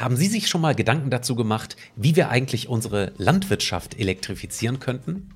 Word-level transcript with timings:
Haben 0.00 0.16
Sie 0.16 0.28
sich 0.28 0.48
schon 0.48 0.62
mal 0.62 0.74
Gedanken 0.74 1.10
dazu 1.10 1.34
gemacht, 1.34 1.76
wie 1.94 2.16
wir 2.16 2.30
eigentlich 2.30 2.70
unsere 2.70 3.12
Landwirtschaft 3.18 4.00
elektrifizieren 4.00 4.80
könnten? 4.80 5.28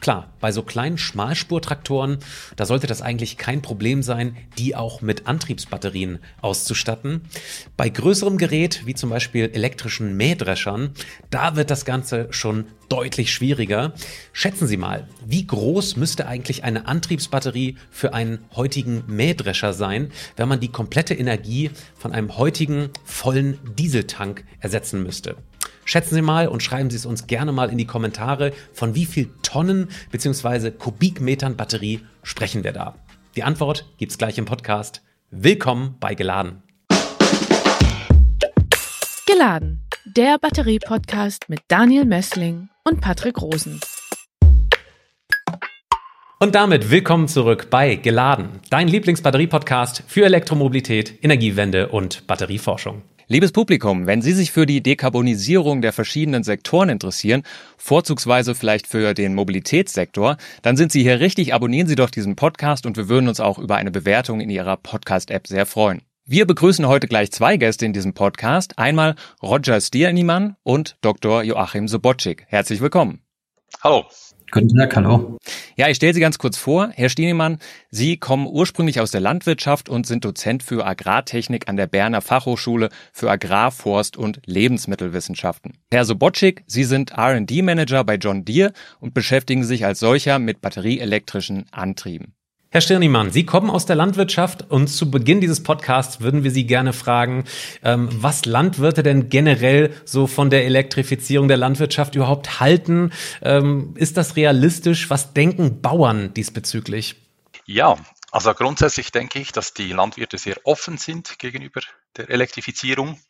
Klar, 0.00 0.32
bei 0.38 0.52
so 0.52 0.62
kleinen 0.62 0.96
Schmalspurtraktoren, 0.96 2.18
da 2.54 2.64
sollte 2.64 2.86
das 2.86 3.02
eigentlich 3.02 3.36
kein 3.36 3.62
Problem 3.62 4.00
sein, 4.04 4.36
die 4.58 4.76
auch 4.76 5.00
mit 5.00 5.26
Antriebsbatterien 5.26 6.20
auszustatten. 6.40 7.22
Bei 7.76 7.88
größerem 7.88 8.38
Gerät, 8.38 8.86
wie 8.86 8.94
zum 8.94 9.10
Beispiel 9.10 9.50
elektrischen 9.52 10.16
Mähdreschern, 10.16 10.92
da 11.30 11.56
wird 11.56 11.72
das 11.72 11.84
Ganze 11.84 12.28
schon 12.30 12.66
deutlich 12.92 13.32
schwieriger. 13.32 13.94
Schätzen 14.34 14.66
Sie 14.66 14.76
mal, 14.76 15.08
wie 15.24 15.46
groß 15.46 15.96
müsste 15.96 16.26
eigentlich 16.26 16.62
eine 16.62 16.86
Antriebsbatterie 16.86 17.76
für 17.90 18.12
einen 18.12 18.44
heutigen 18.54 19.04
Mähdrescher 19.06 19.72
sein, 19.72 20.12
wenn 20.36 20.46
man 20.46 20.60
die 20.60 20.68
komplette 20.68 21.14
Energie 21.14 21.70
von 21.96 22.12
einem 22.12 22.36
heutigen 22.36 22.90
vollen 23.04 23.58
Dieseltank 23.78 24.44
ersetzen 24.60 25.02
müsste? 25.02 25.36
Schätzen 25.86 26.14
Sie 26.14 26.22
mal 26.22 26.48
und 26.48 26.62
schreiben 26.62 26.90
Sie 26.90 26.96
es 26.96 27.06
uns 27.06 27.26
gerne 27.26 27.50
mal 27.50 27.70
in 27.70 27.78
die 27.78 27.86
Kommentare, 27.86 28.52
von 28.74 28.94
wie 28.94 29.06
viel 29.06 29.30
Tonnen 29.40 29.88
bzw. 30.10 30.70
Kubikmetern 30.70 31.56
Batterie 31.56 32.00
sprechen 32.22 32.62
wir 32.62 32.72
da? 32.72 32.96
Die 33.36 33.42
Antwort 33.42 33.86
gibt's 33.96 34.18
gleich 34.18 34.36
im 34.36 34.44
Podcast. 34.44 35.00
Willkommen 35.30 35.96
bei 35.98 36.14
Geladen. 36.14 36.62
Geladen, 39.26 39.88
der 40.04 40.36
Batterie-Podcast 40.38 41.48
mit 41.48 41.60
Daniel 41.68 42.04
Messling 42.04 42.68
und 42.84 43.00
Patrick 43.00 43.40
Rosen. 43.40 43.80
Und 46.40 46.56
damit 46.56 46.90
willkommen 46.90 47.28
zurück 47.28 47.68
bei 47.70 47.94
Geladen, 47.94 48.60
dein 48.68 48.88
Lieblingsbatterie-Podcast 48.88 50.02
für 50.08 50.24
Elektromobilität, 50.24 51.22
Energiewende 51.22 51.88
und 51.88 52.26
Batterieforschung. 52.26 53.02
Liebes 53.28 53.52
Publikum, 53.52 54.06
wenn 54.06 54.20
Sie 54.20 54.32
sich 54.32 54.50
für 54.50 54.66
die 54.66 54.82
Dekarbonisierung 54.82 55.80
der 55.80 55.92
verschiedenen 55.92 56.42
Sektoren 56.42 56.88
interessieren, 56.88 57.44
vorzugsweise 57.78 58.56
vielleicht 58.56 58.88
für 58.88 59.14
den 59.14 59.34
Mobilitätssektor, 59.34 60.36
dann 60.62 60.76
sind 60.76 60.90
Sie 60.90 61.02
hier 61.02 61.20
richtig. 61.20 61.54
Abonnieren 61.54 61.86
Sie 61.86 61.94
doch 61.94 62.10
diesen 62.10 62.34
Podcast 62.34 62.84
und 62.84 62.96
wir 62.96 63.08
würden 63.08 63.28
uns 63.28 63.38
auch 63.38 63.58
über 63.58 63.76
eine 63.76 63.92
Bewertung 63.92 64.40
in 64.40 64.50
Ihrer 64.50 64.76
Podcast-App 64.76 65.46
sehr 65.46 65.66
freuen. 65.66 66.02
Wir 66.24 66.46
begrüßen 66.46 66.86
heute 66.86 67.08
gleich 67.08 67.32
zwei 67.32 67.56
Gäste 67.56 67.84
in 67.84 67.92
diesem 67.92 68.14
Podcast. 68.14 68.78
Einmal 68.78 69.16
Roger 69.42 69.80
Stiernimann 69.80 70.54
und 70.62 70.96
Dr. 71.00 71.42
Joachim 71.42 71.88
Sobotschik. 71.88 72.44
Herzlich 72.46 72.80
willkommen. 72.80 73.22
Hallo. 73.82 74.04
Guten 74.52 74.68
Tag, 74.78 74.94
hallo. 74.94 75.38
Ja, 75.76 75.88
ich 75.88 75.96
stelle 75.96 76.14
Sie 76.14 76.20
ganz 76.20 76.38
kurz 76.38 76.56
vor. 76.56 76.90
Herr 76.94 77.08
Stienemann, 77.08 77.58
Sie 77.90 78.18
kommen 78.18 78.46
ursprünglich 78.46 79.00
aus 79.00 79.10
der 79.10 79.20
Landwirtschaft 79.20 79.88
und 79.88 80.06
sind 80.06 80.24
Dozent 80.24 80.62
für 80.62 80.86
Agrartechnik 80.86 81.68
an 81.68 81.76
der 81.76 81.88
Berner 81.88 82.20
Fachhochschule 82.20 82.90
für 83.12 83.28
Agrar-, 83.28 83.72
Forst- 83.72 84.16
und 84.16 84.42
Lebensmittelwissenschaften. 84.46 85.78
Herr 85.90 86.04
Sobotschik, 86.04 86.62
Sie 86.68 86.84
sind 86.84 87.10
R&D-Manager 87.10 88.04
bei 88.04 88.14
John 88.14 88.44
Deere 88.44 88.72
und 89.00 89.12
beschäftigen 89.12 89.64
sich 89.64 89.84
als 89.84 89.98
solcher 89.98 90.38
mit 90.38 90.60
batterieelektrischen 90.60 91.66
Antrieben. 91.72 92.36
Herr 92.74 92.80
Stirnimann, 92.80 93.30
Sie 93.30 93.44
kommen 93.44 93.68
aus 93.68 93.84
der 93.84 93.96
Landwirtschaft 93.96 94.70
und 94.70 94.88
zu 94.88 95.10
Beginn 95.10 95.42
dieses 95.42 95.62
Podcasts 95.62 96.22
würden 96.22 96.42
wir 96.42 96.50
Sie 96.50 96.64
gerne 96.64 96.94
fragen, 96.94 97.44
ähm, 97.84 98.08
was 98.10 98.46
Landwirte 98.46 99.02
denn 99.02 99.28
generell 99.28 99.94
so 100.06 100.26
von 100.26 100.48
der 100.48 100.64
Elektrifizierung 100.64 101.48
der 101.48 101.58
Landwirtschaft 101.58 102.14
überhaupt 102.14 102.60
halten. 102.60 103.12
Ähm, 103.42 103.92
ist 103.96 104.16
das 104.16 104.36
realistisch? 104.36 105.10
Was 105.10 105.34
denken 105.34 105.82
Bauern 105.82 106.32
diesbezüglich? 106.32 107.16
Ja, 107.66 107.98
also 108.30 108.54
grundsätzlich 108.54 109.12
denke 109.12 109.38
ich, 109.38 109.52
dass 109.52 109.74
die 109.74 109.92
Landwirte 109.92 110.38
sehr 110.38 110.56
offen 110.64 110.96
sind 110.96 111.38
gegenüber 111.38 111.82
der 112.16 112.30
Elektrifizierung. 112.30 113.20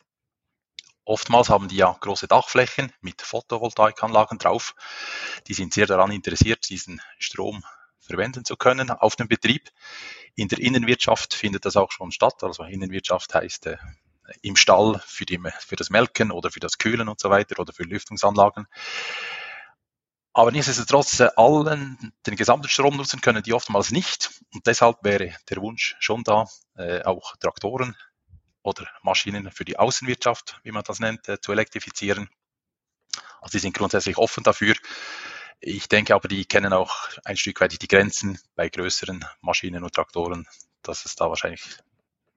Oftmals 1.03 1.49
haben 1.49 1.67
die 1.67 1.75
ja 1.75 1.93
große 1.99 2.29
Dachflächen 2.29 2.93
mit 3.01 3.21
Photovoltaikanlagen 3.21 4.37
drauf. 4.37 4.73
Die 5.47 5.53
sind 5.53 5.73
sehr 5.73 5.85
daran 5.85 6.11
interessiert, 6.11 6.69
diesen 6.69 7.01
Strom 7.19 7.61
verwenden 8.03 8.45
zu 8.45 8.55
können 8.55 8.89
auf 8.91 9.15
dem 9.15 9.27
Betrieb. 9.27 9.69
In 10.35 10.47
der 10.47 10.59
Innenwirtschaft 10.59 11.33
findet 11.33 11.65
das 11.65 11.77
auch 11.77 11.91
schon 11.91 12.11
statt. 12.11 12.43
Also 12.43 12.63
Innenwirtschaft 12.63 13.33
heißt 13.33 13.67
äh, 13.67 13.77
im 14.41 14.55
Stall 14.55 15.01
für, 15.05 15.25
die, 15.25 15.39
für 15.59 15.75
das 15.75 15.89
Melken 15.89 16.31
oder 16.31 16.51
für 16.51 16.59
das 16.59 16.77
Kühlen 16.77 17.09
und 17.09 17.19
so 17.19 17.29
weiter 17.29 17.59
oder 17.59 17.73
für 17.73 17.83
Lüftungsanlagen. 17.83 18.67
Aber 20.33 20.51
nichtsdestotrotz, 20.51 21.19
äh, 21.19 21.29
allen 21.35 22.11
den 22.25 22.35
gesamten 22.35 22.67
Strom 22.67 22.97
nutzen 22.97 23.21
können 23.21 23.43
die 23.43 23.53
oftmals 23.53 23.91
nicht. 23.91 24.31
Und 24.53 24.65
deshalb 24.65 25.03
wäre 25.03 25.35
der 25.49 25.57
Wunsch 25.57 25.95
schon 25.99 26.23
da, 26.23 26.47
äh, 26.75 27.03
auch 27.03 27.35
Traktoren 27.37 27.95
oder 28.63 28.87
Maschinen 29.03 29.51
für 29.51 29.65
die 29.65 29.77
Außenwirtschaft, 29.77 30.59
wie 30.63 30.71
man 30.71 30.83
das 30.83 30.99
nennt, 30.99 31.29
äh, 31.29 31.39
zu 31.39 31.51
elektrifizieren. 31.51 32.29
Also 33.41 33.51
die 33.51 33.59
sind 33.59 33.75
grundsätzlich 33.75 34.17
offen 34.17 34.43
dafür. 34.43 34.73
Ich 35.65 35.87
denke 35.87 36.13
aber, 36.13 36.27
die 36.27 36.43
kennen 36.43 36.73
auch 36.73 36.93
ein 37.23 37.37
Stück 37.37 37.61
weit 37.61 37.81
die 37.81 37.87
Grenzen 37.87 38.37
bei 38.53 38.67
größeren 38.67 39.23
Maschinen 39.39 39.85
und 39.85 39.95
Traktoren, 39.95 40.45
dass 40.81 41.05
es 41.05 41.15
da 41.15 41.29
wahrscheinlich 41.29 41.77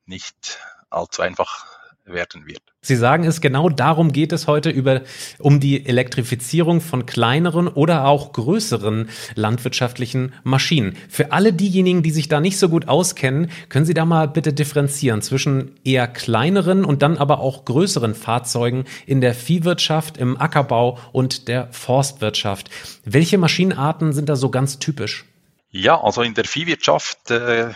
nicht 0.05 0.61
allzu 0.91 1.23
einfach 1.23 1.67
werden 2.07 2.47
wird. 2.47 2.63
Sie 2.81 2.97
sagen 2.97 3.25
es, 3.25 3.41
genau 3.41 3.69
darum 3.69 4.13
geht 4.13 4.33
es 4.33 4.47
heute 4.47 4.71
über, 4.71 5.03
um 5.39 5.59
die 5.59 5.87
Elektrifizierung 5.87 6.81
von 6.81 7.05
kleineren 7.05 7.69
oder 7.69 8.07
auch 8.07 8.33
größeren 8.33 9.09
landwirtschaftlichen 9.35 10.33
Maschinen. 10.45 10.97
Für 11.09 11.33
alle 11.33 11.53
diejenigen, 11.53 12.03
die 12.03 12.13
sich 12.13 12.29
da 12.29 12.41
nicht 12.41 12.59
so 12.59 12.69
gut 12.69 12.89
auskennen, 12.89 13.51
können 13.69 13.87
Sie 13.87 13.95
da 13.95 14.05
mal 14.05 14.29
bitte 14.29 14.53
differenzieren 14.53 15.21
zwischen 15.23 15.73
eher 15.85 16.07
kleineren 16.07 16.85
und 16.85 17.03
dann 17.03 17.19
aber 17.19 17.41
auch 17.41 17.65
größeren 17.65 18.15
Fahrzeugen 18.15 18.85
in 19.07 19.21
der 19.21 19.35
Viehwirtschaft, 19.35 20.17
im 20.17 20.41
Ackerbau 20.41 20.99
und 21.13 21.49
der 21.49 21.69
Forstwirtschaft. 21.73 22.71
Welche 23.05 23.39
Maschinenarten 23.39 24.13
sind 24.13 24.29
da 24.29 24.37
so 24.37 24.51
ganz 24.51 24.79
typisch? 24.79 25.25
Ja, 25.71 26.01
also 26.01 26.23
in 26.23 26.35
der 26.35 26.45
Viehwirtschaft 26.45 27.31
äh, 27.31 27.71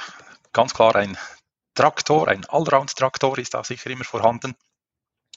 ganz 0.53 0.73
klar 0.73 0.95
ein 0.97 1.17
Traktor, 1.75 2.29
ein 2.29 2.45
Allround-Traktor 2.47 3.39
ist 3.39 3.55
da 3.55 3.63
sicher 3.65 3.91
immer 3.91 4.05
vorhanden, 4.05 4.57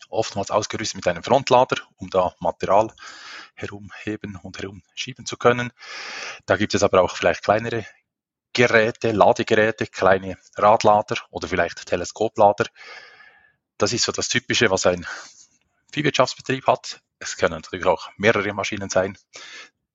oftmals 0.10 0.52
ausgerüstet 0.52 0.96
mit 0.96 1.08
einem 1.08 1.24
Frontlader, 1.24 1.78
um 1.98 2.10
da 2.10 2.36
Material 2.40 2.92
herumheben 3.56 4.38
und 4.42 4.58
herumschieben 4.58 5.26
zu 5.26 5.38
können. 5.38 5.72
Da 6.46 6.58
gibt 6.58 6.74
es 6.74 6.84
aber 6.84 7.02
auch 7.02 7.16
vielleicht 7.16 7.44
kleinere 7.44 7.86
Geräte, 8.54 9.12
Ladegeräte, 9.12 9.88
kleine 9.88 10.38
Radlader 10.56 11.18
oder 11.32 11.48
vielleicht 11.48 11.86
Teleskoplader. 11.86 12.66
Das 13.78 13.94
ist 13.94 14.06
so 14.06 14.12
das 14.12 14.30
Typische, 14.30 14.70
was 14.70 14.86
ein 14.86 15.06
Viehwirtschaftsbetrieb 15.92 16.68
hat. 16.68 17.02
Es 17.20 17.38
können 17.38 17.56
natürlich 17.56 17.86
auch 17.86 18.10
mehrere 18.18 18.54
Maschinen 18.54 18.90
sein. 18.90 19.18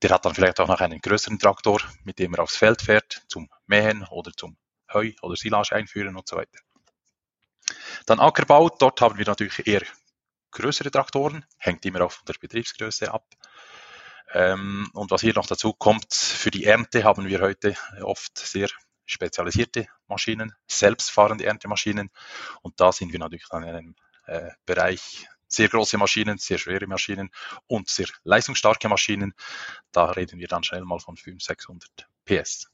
Der 0.03 0.10
hat 0.10 0.25
dann 0.25 0.34
vielleicht 0.34 0.60
auch 0.60 0.69
noch 0.69 0.81
einen 0.81 1.00
größeren 1.00 1.38
Traktor, 1.38 1.81
mit 2.05 2.19
dem 2.19 2.34
er 2.34 2.43
aufs 2.43 2.56
Feld 2.56 2.82
fährt, 2.82 3.22
zum 3.28 3.49
Mähen 3.66 4.05
oder 4.10 4.32
zum 4.32 4.56
Heu 4.93 5.12
oder 5.22 5.37
Silage 5.37 5.75
einführen 5.75 6.16
und 6.16 6.28
so 6.28 6.37
weiter. 6.37 6.59
Dann 8.06 8.21
Ackerbau, 8.21 8.71
dort 8.71 9.00
haben 9.00 9.19
wir 9.19 9.26
natürlich 9.26 9.66
eher 9.66 9.82
größere 10.50 10.91
Traktoren, 10.91 11.44
hängt 11.59 11.84
immer 11.84 12.03
auch 12.03 12.12
von 12.12 12.25
der 12.26 12.34
Betriebsgröße 12.41 13.12
ab. 13.12 13.26
Ähm, 14.32 14.91
und 14.94 15.10
was 15.10 15.21
hier 15.21 15.34
noch 15.34 15.47
dazu 15.47 15.72
kommt, 15.72 16.12
für 16.15 16.50
die 16.50 16.65
Ernte 16.65 17.04
haben 17.04 17.26
wir 17.26 17.41
heute 17.41 17.76
oft 18.03 18.38
sehr 18.38 18.69
spezialisierte 19.06 19.87
Maschinen, 20.06 20.54
selbstfahrende 20.66 21.47
Erntemaschinen. 21.47 22.10
Und 22.62 22.78
da 22.81 22.93
sind 22.93 23.12
wir 23.12 23.19
natürlich 23.19 23.49
dann 23.49 23.62
in 23.62 23.75
einem 23.75 23.97
äh, 24.26 24.50
Bereich 24.66 25.26
sehr 25.49 25.69
große 25.69 25.97
Maschinen, 25.97 26.37
sehr 26.37 26.59
schwere 26.59 26.87
Maschinen 26.87 27.31
und 27.66 27.88
sehr 27.88 28.06
leistungsstarke 28.25 28.88
Maschinen. 28.88 29.32
Da 29.93 30.10
reden 30.10 30.38
wir 30.38 30.49
dann 30.49 30.62
schnell 30.62 30.84
mal 30.84 31.00
von 31.00 31.16
500, 31.16 31.43
600 31.43 32.09
PS. 32.26 32.70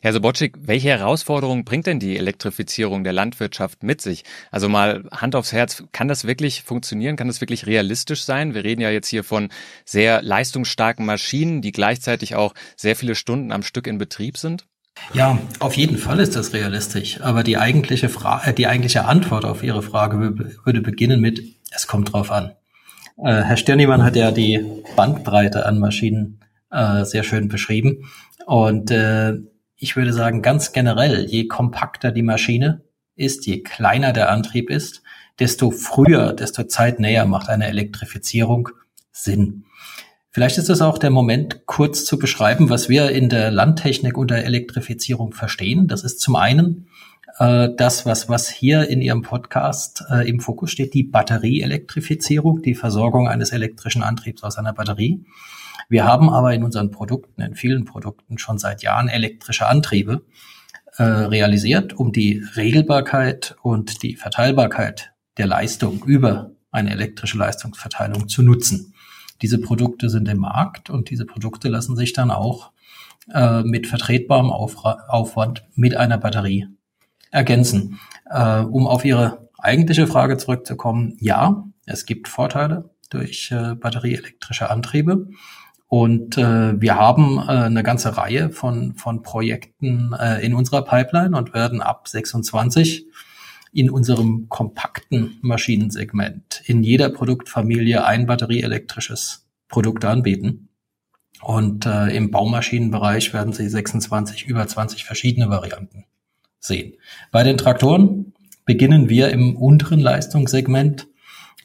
Herr 0.00 0.12
Sobotschik, 0.12 0.56
welche 0.60 0.88
Herausforderungen 0.88 1.64
bringt 1.64 1.86
denn 1.86 2.00
die 2.00 2.16
Elektrifizierung 2.16 3.04
der 3.04 3.12
Landwirtschaft 3.12 3.82
mit 3.82 4.00
sich? 4.00 4.24
Also 4.50 4.68
mal 4.68 5.04
Hand 5.12 5.36
aufs 5.36 5.52
Herz, 5.52 5.84
kann 5.92 6.08
das 6.08 6.26
wirklich 6.26 6.62
funktionieren? 6.62 7.16
Kann 7.16 7.28
das 7.28 7.40
wirklich 7.40 7.66
realistisch 7.66 8.24
sein? 8.24 8.54
Wir 8.54 8.64
reden 8.64 8.80
ja 8.80 8.90
jetzt 8.90 9.08
hier 9.08 9.24
von 9.24 9.48
sehr 9.84 10.22
leistungsstarken 10.22 11.06
Maschinen, 11.06 11.62
die 11.62 11.72
gleichzeitig 11.72 12.34
auch 12.34 12.54
sehr 12.76 12.96
viele 12.96 13.14
Stunden 13.14 13.52
am 13.52 13.62
Stück 13.62 13.86
in 13.86 13.98
Betrieb 13.98 14.38
sind. 14.38 14.66
Ja, 15.12 15.38
auf 15.60 15.76
jeden 15.76 15.98
Fall 15.98 16.20
ist 16.20 16.36
das 16.36 16.52
realistisch. 16.52 17.20
Aber 17.20 17.42
die 17.42 17.58
eigentliche 17.58 18.08
Frage, 18.08 18.52
die 18.52 18.66
eigentliche 18.66 19.04
Antwort 19.04 19.44
auf 19.44 19.62
Ihre 19.62 19.82
Frage 19.82 20.18
würde 20.64 20.80
beginnen 20.80 21.20
mit, 21.20 21.42
es 21.70 21.86
kommt 21.86 22.12
drauf 22.12 22.30
an. 22.30 22.52
Äh, 23.18 23.42
Herr 23.42 23.56
Stirnimann 23.56 24.04
hat 24.04 24.16
ja 24.16 24.30
die 24.30 24.64
Bandbreite 24.96 25.66
an 25.66 25.78
Maschinen 25.78 26.40
äh, 26.70 27.04
sehr 27.04 27.22
schön 27.22 27.48
beschrieben. 27.48 28.08
Und 28.46 28.90
äh, 28.90 29.34
ich 29.76 29.96
würde 29.96 30.12
sagen, 30.12 30.42
ganz 30.42 30.72
generell, 30.72 31.26
je 31.26 31.48
kompakter 31.48 32.10
die 32.12 32.22
Maschine 32.22 32.82
ist, 33.14 33.46
je 33.46 33.62
kleiner 33.62 34.12
der 34.12 34.30
Antrieb 34.30 34.70
ist, 34.70 35.02
desto 35.38 35.70
früher, 35.70 36.32
desto 36.32 36.64
zeitnäher 36.64 37.26
macht 37.26 37.48
eine 37.48 37.66
Elektrifizierung 37.66 38.70
Sinn. 39.12 39.64
Vielleicht 40.30 40.58
ist 40.58 40.68
es 40.68 40.82
auch 40.82 40.98
der 40.98 41.10
Moment, 41.10 41.64
kurz 41.64 42.04
zu 42.04 42.18
beschreiben, 42.18 42.68
was 42.68 42.90
wir 42.90 43.10
in 43.10 43.30
der 43.30 43.50
Landtechnik 43.50 44.18
unter 44.18 44.36
Elektrifizierung 44.36 45.32
verstehen. 45.32 45.88
Das 45.88 46.04
ist 46.04 46.20
zum 46.20 46.36
einen 46.36 46.88
äh, 47.38 47.70
das, 47.74 48.04
was, 48.04 48.28
was 48.28 48.50
hier 48.50 48.88
in 48.88 49.00
Ihrem 49.00 49.22
Podcast 49.22 50.04
äh, 50.10 50.28
im 50.28 50.40
Fokus 50.40 50.70
steht, 50.70 50.92
die 50.92 51.04
Batterieelektrifizierung, 51.04 52.60
die 52.60 52.74
Versorgung 52.74 53.28
eines 53.28 53.50
elektrischen 53.52 54.02
Antriebs 54.02 54.42
aus 54.42 54.58
einer 54.58 54.74
Batterie. 54.74 55.24
Wir 55.88 56.04
haben 56.04 56.30
aber 56.30 56.54
in 56.54 56.64
unseren 56.64 56.90
Produkten, 56.90 57.42
in 57.42 57.54
vielen 57.54 57.84
Produkten 57.84 58.38
schon 58.38 58.58
seit 58.58 58.82
Jahren 58.82 59.08
elektrische 59.08 59.66
Antriebe 59.66 60.24
äh, 60.96 61.02
realisiert, 61.02 61.92
um 61.94 62.12
die 62.12 62.42
Regelbarkeit 62.56 63.56
und 63.62 64.02
die 64.02 64.16
Verteilbarkeit 64.16 65.12
der 65.38 65.46
Leistung 65.46 66.04
über 66.04 66.52
eine 66.70 66.90
elektrische 66.90 67.38
Leistungsverteilung 67.38 68.28
zu 68.28 68.42
nutzen. 68.42 68.94
Diese 69.42 69.60
Produkte 69.60 70.08
sind 70.08 70.28
im 70.28 70.38
Markt 70.38 70.90
und 70.90 71.10
diese 71.10 71.26
Produkte 71.26 71.68
lassen 71.68 71.96
sich 71.96 72.12
dann 72.12 72.30
auch 72.30 72.72
äh, 73.32 73.62
mit 73.62 73.86
vertretbarem 73.86 74.50
Aufwand 74.50 75.64
mit 75.74 75.96
einer 75.96 76.18
Batterie 76.18 76.68
ergänzen. 77.30 77.98
Äh, 78.30 78.60
um 78.60 78.86
auf 78.86 79.04
Ihre 79.04 79.48
eigentliche 79.58 80.06
Frage 80.06 80.36
zurückzukommen, 80.36 81.16
ja, 81.20 81.64
es 81.84 82.06
gibt 82.06 82.28
Vorteile 82.28 82.90
durch 83.10 83.50
äh, 83.50 83.74
batterieelektrische 83.74 84.70
Antriebe. 84.70 85.28
Und 85.88 86.36
äh, 86.36 86.80
wir 86.80 86.96
haben 86.96 87.38
äh, 87.38 87.42
eine 87.42 87.82
ganze 87.82 88.16
Reihe 88.16 88.50
von, 88.50 88.94
von 88.94 89.22
Projekten 89.22 90.12
äh, 90.18 90.44
in 90.44 90.54
unserer 90.54 90.82
Pipeline 90.82 91.36
und 91.36 91.54
werden 91.54 91.80
ab 91.80 92.08
26 92.08 93.06
in 93.72 93.90
unserem 93.90 94.48
kompakten 94.48 95.38
Maschinensegment 95.42 96.62
in 96.64 96.82
jeder 96.82 97.10
Produktfamilie 97.10 98.04
ein 98.04 98.26
batterieelektrisches 98.26 99.46
Produkt 99.68 100.04
anbieten. 100.04 100.70
Und 101.42 101.86
äh, 101.86 102.08
im 102.16 102.30
Baumaschinenbereich 102.30 103.32
werden 103.34 103.52
Sie 103.52 103.68
26 103.68 104.46
über 104.46 104.66
20 104.66 105.04
verschiedene 105.04 105.50
Varianten 105.50 106.06
sehen. 106.58 106.94
Bei 107.30 107.42
den 107.42 107.58
Traktoren 107.58 108.32
beginnen 108.64 109.08
wir 109.08 109.28
im 109.28 109.56
unteren 109.56 110.00
Leistungssegment. 110.00 111.06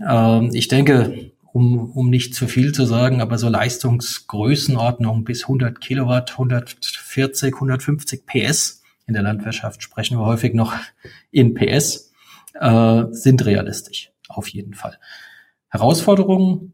Ähm, 0.05 0.49
ich 0.53 0.67
denke, 0.67 1.31
um, 1.53 1.91
um 1.91 2.09
nicht 2.09 2.35
zu 2.35 2.47
viel 2.47 2.71
zu 2.71 2.85
sagen, 2.85 3.21
aber 3.21 3.37
so 3.37 3.49
Leistungsgrößenordnung 3.49 5.23
bis 5.23 5.43
100 5.43 5.81
Kilowatt, 5.81 6.31
140, 6.31 7.53
150 7.53 8.25
PS. 8.25 8.81
In 9.07 9.13
der 9.13 9.23
Landwirtschaft 9.23 9.83
sprechen 9.83 10.17
wir 10.17 10.25
häufig 10.25 10.53
noch 10.53 10.73
in 11.31 11.53
PS, 11.53 12.13
äh, 12.53 13.03
sind 13.11 13.45
realistisch, 13.45 14.11
auf 14.29 14.47
jeden 14.47 14.73
Fall. 14.73 14.97
Herausforderungen, 15.69 16.73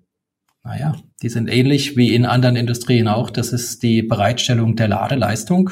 naja, 0.63 0.95
die 1.21 1.29
sind 1.29 1.47
ähnlich 1.47 1.95
wie 1.97 2.13
in 2.13 2.25
anderen 2.25 2.55
Industrien 2.55 3.07
auch. 3.07 3.29
Das 3.29 3.53
ist 3.53 3.81
die 3.83 4.03
Bereitstellung 4.03 4.75
der 4.75 4.89
Ladeleistung. 4.89 5.71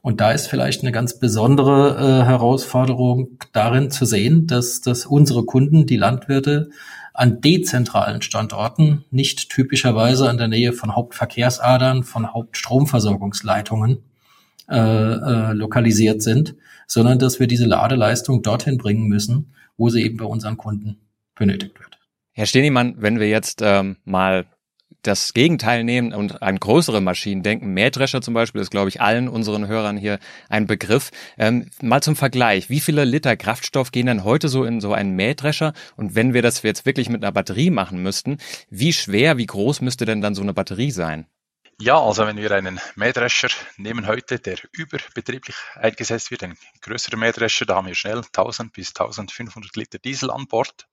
Und 0.00 0.20
da 0.20 0.32
ist 0.32 0.48
vielleicht 0.48 0.82
eine 0.82 0.92
ganz 0.92 1.18
besondere 1.18 1.96
äh, 1.96 2.24
Herausforderung 2.24 3.38
darin 3.52 3.90
zu 3.90 4.04
sehen, 4.04 4.46
dass, 4.46 4.80
dass 4.80 5.06
unsere 5.06 5.44
Kunden, 5.44 5.86
die 5.86 5.96
Landwirte, 5.96 6.70
an 7.14 7.40
dezentralen 7.40 8.22
Standorten, 8.22 9.04
nicht 9.10 9.50
typischerweise 9.50 10.28
an 10.28 10.38
der 10.38 10.48
Nähe 10.48 10.72
von 10.72 10.96
Hauptverkehrsadern, 10.96 12.04
von 12.04 12.32
Hauptstromversorgungsleitungen 12.32 13.98
äh, 14.70 14.76
äh, 14.76 15.52
lokalisiert 15.52 16.22
sind, 16.22 16.54
sondern 16.86 17.18
dass 17.18 17.40
wir 17.40 17.46
diese 17.46 17.66
Ladeleistung 17.66 18.42
dorthin 18.42 18.78
bringen 18.78 19.08
müssen, 19.08 19.52
wo 19.76 19.88
sie 19.88 20.02
eben 20.02 20.16
bei 20.16 20.24
unseren 20.24 20.56
Kunden 20.56 21.00
benötigt 21.34 21.78
wird. 21.78 21.98
Herr 22.32 22.46
Stenemann, 22.46 22.94
wenn 22.98 23.20
wir 23.20 23.28
jetzt 23.28 23.60
ähm, 23.62 23.96
mal 24.04 24.46
das 25.02 25.34
Gegenteil 25.34 25.84
nehmen 25.84 26.12
und 26.12 26.42
an 26.42 26.58
größere 26.58 27.00
Maschinen 27.00 27.42
denken. 27.42 27.74
Mähdrescher 27.74 28.22
zum 28.22 28.34
Beispiel 28.34 28.60
ist, 28.60 28.70
glaube 28.70 28.88
ich, 28.88 29.00
allen 29.00 29.28
unseren 29.28 29.66
Hörern 29.66 29.96
hier 29.96 30.18
ein 30.48 30.66
Begriff. 30.66 31.10
Ähm, 31.38 31.68
mal 31.80 32.02
zum 32.02 32.16
Vergleich. 32.16 32.70
Wie 32.70 32.80
viele 32.80 33.04
Liter 33.04 33.36
Kraftstoff 33.36 33.90
gehen 33.90 34.06
denn 34.06 34.24
heute 34.24 34.48
so 34.48 34.64
in 34.64 34.80
so 34.80 34.92
einen 34.92 35.14
Mähdrescher? 35.16 35.72
Und 35.96 36.14
wenn 36.14 36.34
wir 36.34 36.42
das 36.42 36.62
jetzt 36.62 36.86
wirklich 36.86 37.08
mit 37.08 37.22
einer 37.22 37.32
Batterie 37.32 37.70
machen 37.70 38.02
müssten, 38.02 38.38
wie 38.70 38.92
schwer, 38.92 39.38
wie 39.38 39.46
groß 39.46 39.80
müsste 39.80 40.04
denn 40.04 40.20
dann 40.20 40.34
so 40.34 40.42
eine 40.42 40.54
Batterie 40.54 40.90
sein? 40.90 41.26
Ja, 41.80 42.00
also 42.00 42.26
wenn 42.26 42.36
wir 42.36 42.52
einen 42.52 42.78
Mähdrescher 42.94 43.48
nehmen 43.76 44.06
heute, 44.06 44.38
der 44.38 44.56
überbetrieblich 44.70 45.56
eingesetzt 45.74 46.30
wird, 46.30 46.44
ein 46.44 46.56
größerer 46.80 47.16
Mähdrescher, 47.16 47.66
da 47.66 47.74
haben 47.76 47.88
wir 47.88 47.96
schnell 47.96 48.18
1000 48.18 48.72
bis 48.72 48.90
1500 48.90 49.74
Liter 49.74 49.98
Diesel 49.98 50.30
an 50.30 50.46
Bord. 50.46 50.86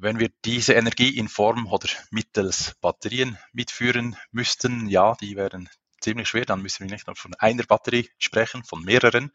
Wenn 0.00 0.20
wir 0.20 0.30
diese 0.44 0.74
Energie 0.74 1.16
in 1.16 1.28
Form 1.28 1.66
oder 1.66 1.88
mittels 2.12 2.76
Batterien 2.80 3.36
mitführen 3.52 4.16
müssten, 4.30 4.88
ja, 4.88 5.16
die 5.20 5.34
wären 5.34 5.68
ziemlich 6.00 6.28
schwer. 6.28 6.44
Dann 6.44 6.62
müssen 6.62 6.84
wir 6.84 6.92
nicht 6.92 7.08
nur 7.08 7.16
von 7.16 7.34
einer 7.34 7.64
Batterie 7.64 8.08
sprechen, 8.16 8.62
von 8.62 8.84
mehreren. 8.84 9.32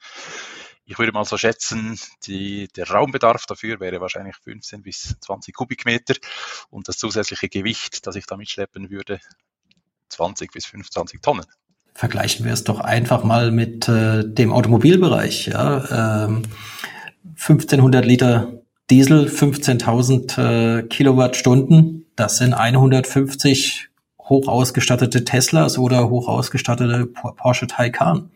Ich 0.86 0.98
würde 0.98 1.12
mal 1.12 1.26
so 1.26 1.38
schätzen, 1.38 2.00
die, 2.26 2.70
der 2.76 2.90
Raumbedarf 2.90 3.46
dafür 3.46 3.82
wäre 3.82 4.00
wahrscheinlich 4.00 4.36
15 4.38 4.84
bis 4.84 5.16
20 5.20 5.54
Kubikmeter 5.54 6.16
und 6.70 6.88
das 6.88 6.98
zusätzliche 6.98 7.50
Gewicht, 7.50 8.08
das 8.08 8.16
ich 8.16 8.26
da 8.26 8.38
mitschleppen 8.38 8.90
würde, 8.90 9.20
20 10.10 10.52
bis 10.52 10.66
25 10.66 11.22
Tonnen. 11.22 11.46
Vergleichen 11.94 12.46
wir 12.46 12.54
es 12.54 12.64
doch 12.64 12.80
einfach 12.80 13.26
mal 13.26 13.52
mit 13.52 13.88
äh, 13.90 14.24
dem 14.26 14.52
Automobilbereich. 14.52 15.48
Ja? 15.48 16.26
Ähm, 16.26 16.44
1500 17.36 18.06
Liter 18.06 18.63
Diesel 18.90 19.28
15.000 19.28 20.38
äh, 20.80 20.84
Kilowattstunden. 20.84 22.06
Das 22.16 22.38
sind 22.38 22.54
150 22.54 23.90
hoch 24.20 24.48
ausgestattete 24.48 25.26
Teslas 25.26 25.78
oder 25.78 26.10
hoch 26.10 26.28
ausgestattete 26.28 27.06
Porsche 27.06 27.68
Taycan. 27.68 28.32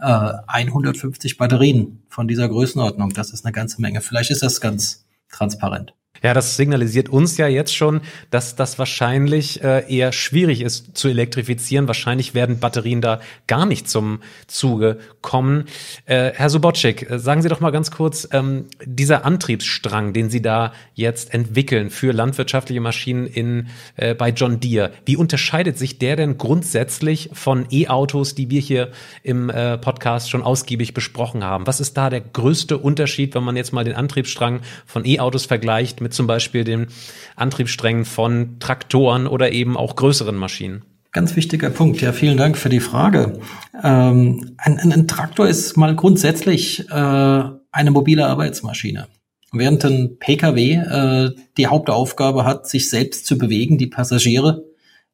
Äh, 0.00 0.32
150 0.46 1.36
Batterien 1.36 2.02
von 2.08 2.28
dieser 2.28 2.48
Größenordnung. 2.48 3.10
Das 3.10 3.30
ist 3.30 3.44
eine 3.44 3.52
ganze 3.52 3.80
Menge. 3.80 4.00
Vielleicht 4.00 4.30
ist 4.30 4.42
das 4.42 4.60
ganz 4.60 5.04
transparent. 5.30 5.94
Ja, 6.22 6.34
das 6.34 6.56
signalisiert 6.56 7.08
uns 7.08 7.38
ja 7.38 7.46
jetzt 7.48 7.74
schon, 7.74 8.02
dass 8.30 8.54
das 8.54 8.78
wahrscheinlich 8.78 9.62
äh, 9.62 9.84
eher 9.88 10.12
schwierig 10.12 10.60
ist 10.60 10.96
zu 10.96 11.08
elektrifizieren. 11.08 11.86
Wahrscheinlich 11.86 12.34
werden 12.34 12.58
Batterien 12.58 13.00
da 13.00 13.20
gar 13.46 13.64
nicht 13.64 13.88
zum 13.88 14.20
Zuge 14.46 14.98
kommen. 15.22 15.64
Äh, 16.04 16.32
Herr 16.34 16.50
Subotschik, 16.50 17.10
äh, 17.10 17.18
sagen 17.18 17.40
Sie 17.40 17.48
doch 17.48 17.60
mal 17.60 17.70
ganz 17.70 17.90
kurz, 17.90 18.28
ähm, 18.32 18.66
dieser 18.84 19.24
Antriebsstrang, 19.24 20.12
den 20.12 20.28
Sie 20.28 20.42
da 20.42 20.72
jetzt 20.94 21.32
entwickeln 21.32 21.90
für 21.90 22.12
landwirtschaftliche 22.12 22.80
Maschinen 22.80 23.26
in, 23.26 23.68
äh, 23.96 24.14
bei 24.14 24.30
John 24.30 24.60
Deere, 24.60 24.92
wie 25.06 25.16
unterscheidet 25.16 25.78
sich 25.78 25.98
der 25.98 26.16
denn 26.16 26.36
grundsätzlich 26.36 27.30
von 27.32 27.66
E-Autos, 27.70 28.34
die 28.34 28.50
wir 28.50 28.60
hier 28.60 28.90
im 29.22 29.48
äh, 29.48 29.78
Podcast 29.78 30.30
schon 30.30 30.42
ausgiebig 30.42 30.92
besprochen 30.92 31.44
haben? 31.44 31.66
Was 31.66 31.80
ist 31.80 31.96
da 31.96 32.10
der 32.10 32.20
größte 32.20 32.76
Unterschied, 32.76 33.34
wenn 33.34 33.44
man 33.44 33.56
jetzt 33.56 33.72
mal 33.72 33.84
den 33.84 33.94
Antriebsstrang 33.94 34.60
von 34.84 35.06
E-Autos 35.06 35.46
vergleicht 35.46 36.00
mit 36.00 36.09
mit 36.10 36.14
zum 36.14 36.26
Beispiel 36.26 36.64
den 36.64 36.88
Antriebssträngen 37.36 38.04
von 38.04 38.58
Traktoren 38.58 39.26
oder 39.26 39.52
eben 39.52 39.76
auch 39.76 39.94
größeren 39.94 40.36
Maschinen? 40.36 40.82
Ganz 41.12 41.36
wichtiger 41.36 41.70
Punkt. 41.70 42.00
Ja, 42.00 42.12
vielen 42.12 42.36
Dank 42.36 42.56
für 42.56 42.68
die 42.68 42.80
Frage. 42.80 43.40
Ähm, 43.82 44.54
ein, 44.58 44.78
ein, 44.78 44.92
ein, 44.92 45.08
Traktor 45.08 45.48
ist 45.48 45.76
mal 45.76 45.94
grundsätzlich 45.96 46.88
äh, 46.88 46.92
eine 46.92 47.90
mobile 47.90 48.26
Arbeitsmaschine. 48.26 49.06
Während 49.52 49.84
ein 49.84 50.18
Pkw 50.18 50.74
äh, 50.74 51.30
die 51.56 51.66
Hauptaufgabe 51.66 52.44
hat, 52.44 52.68
sich 52.68 52.90
selbst 52.90 53.26
zu 53.26 53.38
bewegen, 53.38 53.78
die 53.78 53.88
Passagiere 53.88 54.64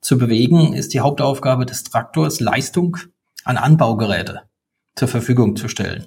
zu 0.01 0.19
bewegen, 0.19 0.75
ist 0.75 0.93
die 0.93 1.01
Hauptaufgabe 1.01 1.65
des 1.65 1.85
Traktors 1.85 2.41
Leistung 2.41 2.99
an 3.45 3.57
Anbaugeräte 3.57 4.43
zur 4.95 5.09
Verfügung 5.09 5.57
zu 5.57 5.69
stellen. 5.69 6.07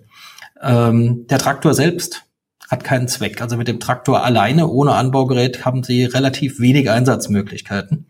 Ähm, 0.62 1.26
der 1.28 1.40
Traktor 1.40 1.74
selbst 1.74 2.29
hat 2.70 2.84
keinen 2.84 3.08
Zweck. 3.08 3.42
Also 3.42 3.58
mit 3.58 3.68
dem 3.68 3.80
Traktor 3.80 4.24
alleine, 4.24 4.68
ohne 4.68 4.94
Anbaugerät, 4.94 5.66
haben 5.66 5.84
Sie 5.84 6.06
relativ 6.06 6.60
wenig 6.60 6.90
Einsatzmöglichkeiten. 6.90 8.06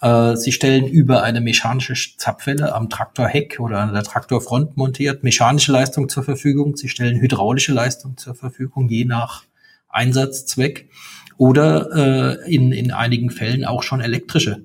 Äh, 0.00 0.36
Sie 0.36 0.52
stellen 0.52 0.86
über 0.86 1.22
eine 1.24 1.40
mechanische 1.40 2.16
Zapfwelle 2.16 2.74
am 2.74 2.88
Traktorheck 2.88 3.58
oder 3.58 3.80
an 3.80 3.92
der 3.92 4.04
Traktorfront 4.04 4.76
montiert 4.76 5.24
mechanische 5.24 5.72
Leistung 5.72 6.08
zur 6.08 6.22
Verfügung. 6.22 6.76
Sie 6.76 6.88
stellen 6.88 7.20
hydraulische 7.20 7.72
Leistung 7.72 8.16
zur 8.16 8.36
Verfügung, 8.36 8.88
je 8.88 9.04
nach 9.04 9.42
Einsatzzweck. 9.88 10.88
Oder 11.36 12.36
äh, 12.44 12.54
in, 12.54 12.72
in 12.72 12.92
einigen 12.92 13.30
Fällen 13.30 13.64
auch 13.64 13.82
schon 13.82 14.00
elektrische 14.00 14.62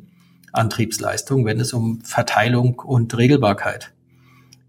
Antriebsleistung, 0.52 1.46
wenn 1.46 1.60
es 1.60 1.74
um 1.74 2.02
Verteilung 2.02 2.80
und 2.80 3.16
Regelbarkeit 3.18 3.92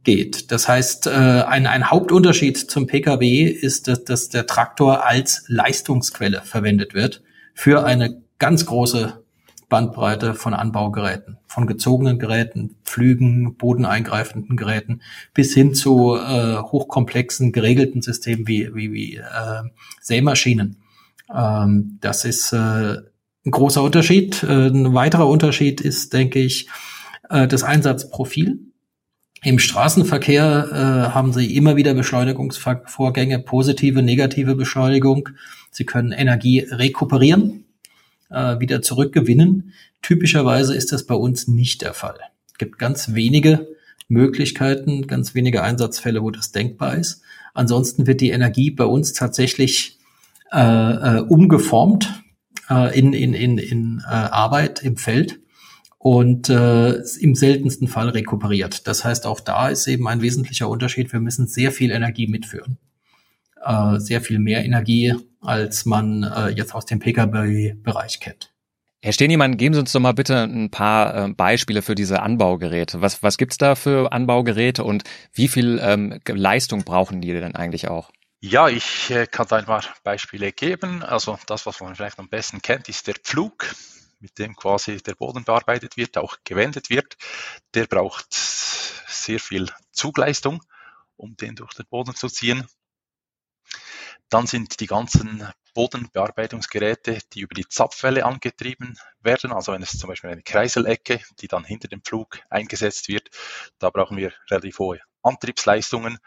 geht. 0.05 0.53
Das 0.53 0.69
heißt, 0.69 1.07
äh, 1.07 1.11
ein, 1.11 1.67
ein 1.67 1.91
Hauptunterschied 1.91 2.59
zum 2.59 2.87
Pkw 2.87 3.45
ist, 3.45 3.89
dass, 3.89 4.05
dass 4.05 4.29
der 4.29 4.47
Traktor 4.47 5.07
als 5.07 5.45
Leistungsquelle 5.49 6.43
verwendet 6.43 6.95
wird 6.95 7.23
für 7.55 7.85
eine 7.85 8.23
ganz 8.39 8.67
große 8.67 9.25
Bandbreite 9.69 10.35
von 10.35 10.55
Anbaugeräten, 10.55 11.39
von 11.47 11.67
gezogenen 11.67 12.19
Geräten, 12.19 12.77
Pflügen, 12.85 13.57
bodeneingreifenden 13.57 14.57
Geräten 14.57 15.01
bis 15.33 15.55
hin 15.55 15.75
zu 15.75 16.17
äh, 16.17 16.59
hochkomplexen 16.59 17.51
geregelten 17.51 18.03
Systemen 18.03 18.47
wie, 18.47 18.75
wie, 18.75 18.93
wie 18.93 19.17
äh, 19.17 19.63
Sämaschinen. 20.01 20.77
Ähm, 21.35 21.99
das 22.01 22.25
ist 22.25 22.53
äh, 22.53 22.57
ein 22.57 23.51
großer 23.51 23.83
Unterschied. 23.83 24.43
Äh, 24.43 24.69
ein 24.69 24.95
weiterer 24.95 25.29
Unterschied 25.29 25.81
ist, 25.81 26.13
denke 26.13 26.39
ich, 26.39 26.69
äh, 27.31 27.49
das 27.49 27.65
Einsatzprofil 27.65 28.61
Im 29.45 29.59
Straßenverkehr 29.59 30.69
äh, 30.73 31.13
haben 31.13 31.35
Sie 31.35 31.55
immer 31.55 31.77
wieder 31.77 31.93
Beschleunigungsvorgänge, 31.93 33.41
positive, 33.41 34.03
negative 34.03 34.55
Beschleunigung. 34.55 35.29
Sie 35.71 35.85
können 35.85 36.13
Energie 36.13 36.61
rekuperieren, 36.61 37.67
äh, 38.31 38.59
wieder 38.59 38.81
zurückgewinnen. 38.81 39.75
Typischerweise 40.01 40.75
ist 40.75 40.93
das 40.93 41.05
bei 41.05 41.15
uns 41.15 41.47
nicht 41.47 41.83
der 41.83 41.93
Fall. 41.93 42.19
Es 42.47 42.55
gibt 42.55 42.79
ganz 42.79 43.13
wenige 43.13 43.69
Möglichkeiten, 44.09 45.07
ganz 45.07 45.35
wenige 45.35 45.63
Einsatzfälle, 45.63 46.23
wo 46.23 46.31
das 46.31 46.51
denkbar 46.51 46.97
ist. 46.97 47.21
Ansonsten 47.53 48.07
wird 48.07 48.23
die 48.23 48.31
Energie 48.31 48.71
bei 48.71 48.85
uns 48.87 49.13
tatsächlich 49.13 49.99
äh, 50.53 50.59
äh, 50.59 51.21
umgeformt 51.21 52.25
äh, 52.71 52.99
in, 52.99 53.13
in, 53.13 53.35
in, 53.35 53.59
in 53.59 54.03
äh, 54.07 54.11
Arbeit 54.11 54.83
im 54.83 54.97
Feld 54.97 55.39
und 56.05 56.51
äh, 56.51 56.97
im 57.19 57.35
seltensten 57.35 57.89
Fall 57.89 58.11
rekuperiert. 58.11 58.87
Das 58.87 59.07
heißt, 59.07 59.25
auch 59.25 59.41
da 59.41 59.69
ist 59.71 59.87
eben 59.87 60.07
ein 60.07 60.21
wesentlicher 60.21 60.69
Unterschied. 60.69 61.11
Wir 61.15 61.21
müssen 61.21 61.47
sehr 61.47 61.73
viel 61.73 61.91
Energie 61.91 62.27
mitführen. 62.27 62.77
Äh, 63.65 63.99
sehr 64.01 64.21
viel 64.21 64.39
mehr 64.39 64.67
Energie, 64.67 65.15
als 65.41 65.87
man 65.87 66.23
äh, 66.25 66.49
jetzt 66.49 66.75
aus 66.75 66.85
dem 66.85 66.99
Pkw-Bereich 66.99 68.21
kennt. 68.21 68.53
Herr 69.01 69.15
Stehniemann, 69.15 69.57
geben 69.57 69.73
Sie 69.73 69.81
uns 69.81 69.93
doch 69.93 70.01
mal 70.01 70.13
bitte 70.13 70.43
ein 70.43 70.71
paar 70.71 71.15
äh, 71.15 71.29
Beispiele 71.33 71.81
für 71.81 71.95
diese 71.95 72.21
Anbaugeräte. 72.21 73.01
Was, 73.01 73.23
was 73.23 73.39
gibt's 73.39 73.57
da 73.57 73.75
für 73.75 74.13
Anbaugeräte 74.13 74.85
und 74.85 75.05
wie 75.33 75.49
viel 75.49 75.81
ähm, 75.83 76.21
Leistung 76.29 76.85
brauchen 76.85 77.23
die 77.23 77.33
denn 77.33 77.57
eigentlich 77.57 77.89
auch? 77.89 78.11
Ja, 78.41 78.69
ich 78.69 79.11
äh, 79.11 79.27
kann 79.27 79.47
da 79.49 79.57
ein 79.57 79.65
paar 79.65 79.83
Beispiele 80.03 80.53
geben. 80.53 81.03
Also 81.03 81.39
das, 81.47 81.65
was 81.65 81.81
man 81.81 81.95
vielleicht 81.95 82.19
am 82.19 82.29
besten 82.29 82.61
kennt, 82.61 82.91
ist 82.91 83.07
der 83.07 83.15
Pflug 83.15 83.75
mit 84.25 84.39
dem 84.39 84.57
quasi 84.57 85.03
der 85.03 85.15
Boden 85.15 85.45
bearbeitet 85.45 85.99
wird, 85.99 86.17
auch 86.17 86.39
gewendet 86.45 86.89
wird, 86.89 87.17
der 87.75 87.87
braucht 87.87 88.33
sehr 88.33 89.39
viel 89.39 89.71
Zugleistung, 89.93 90.63
um 91.17 91.37
den 91.37 91.57
durch 91.57 91.75
den 91.75 91.87
Boden 91.87 92.15
zu 92.15 92.29
ziehen. 92.29 92.67
Dann 94.31 94.47
sind 94.47 94.81
die 94.81 94.87
ganzen 94.87 95.47
Bodenbearbeitungsgeräte, 95.75 97.19
die 97.35 97.41
über 97.41 97.55
die 97.55 97.69
Zapfwelle 97.69 98.25
angetrieben 98.25 98.97
werden. 99.21 99.53
Also 99.53 99.73
wenn 99.73 99.83
es 99.83 99.99
zum 99.99 100.09
Beispiel 100.09 100.31
eine 100.31 100.43
Kreiselecke, 100.43 101.21
die 101.41 101.49
dann 101.49 101.65
hinter 101.65 101.89
dem 101.89 102.03
Pflug 102.03 102.39
eingesetzt 102.49 103.09
wird, 103.09 103.29
da 103.79 103.91
brauchen 103.91 104.17
wir 104.17 104.33
relativ 104.51 104.79
hohe 104.79 105.01
Antriebsleistungen, 105.23 106.19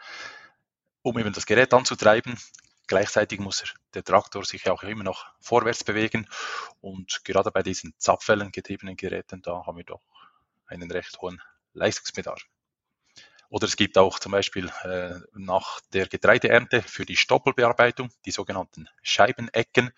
um 1.02 1.18
eben 1.18 1.32
das 1.32 1.46
Gerät 1.46 1.74
anzutreiben. 1.74 2.38
Gleichzeitig 2.88 3.38
muss 3.38 3.62
der 3.94 4.02
Traktor 4.02 4.44
sich 4.44 4.68
auch 4.68 4.82
immer 4.82 5.04
noch 5.04 5.26
vorwärts 5.40 5.84
bewegen 5.84 6.26
und 6.80 7.22
gerade 7.24 7.50
bei 7.52 7.62
diesen 7.62 7.94
Zapfwellen 7.98 8.50
getriebenen 8.50 8.96
Geräten, 8.96 9.42
da 9.42 9.66
haben 9.66 9.76
wir 9.76 9.84
doch 9.84 10.00
einen 10.66 10.90
recht 10.90 11.20
hohen 11.20 11.40
Leistungsbedarf. 11.74 12.42
Oder 13.50 13.66
es 13.66 13.76
gibt 13.76 13.96
auch 13.98 14.18
zum 14.18 14.32
Beispiel 14.32 14.70
äh, 14.82 15.14
nach 15.34 15.80
der 15.92 16.06
Getreideernte 16.06 16.82
für 16.82 17.04
die 17.04 17.16
Stoppelbearbeitung 17.16 18.10
die 18.24 18.30
sogenannten 18.30 18.88
Scheibenecken. 19.02 19.90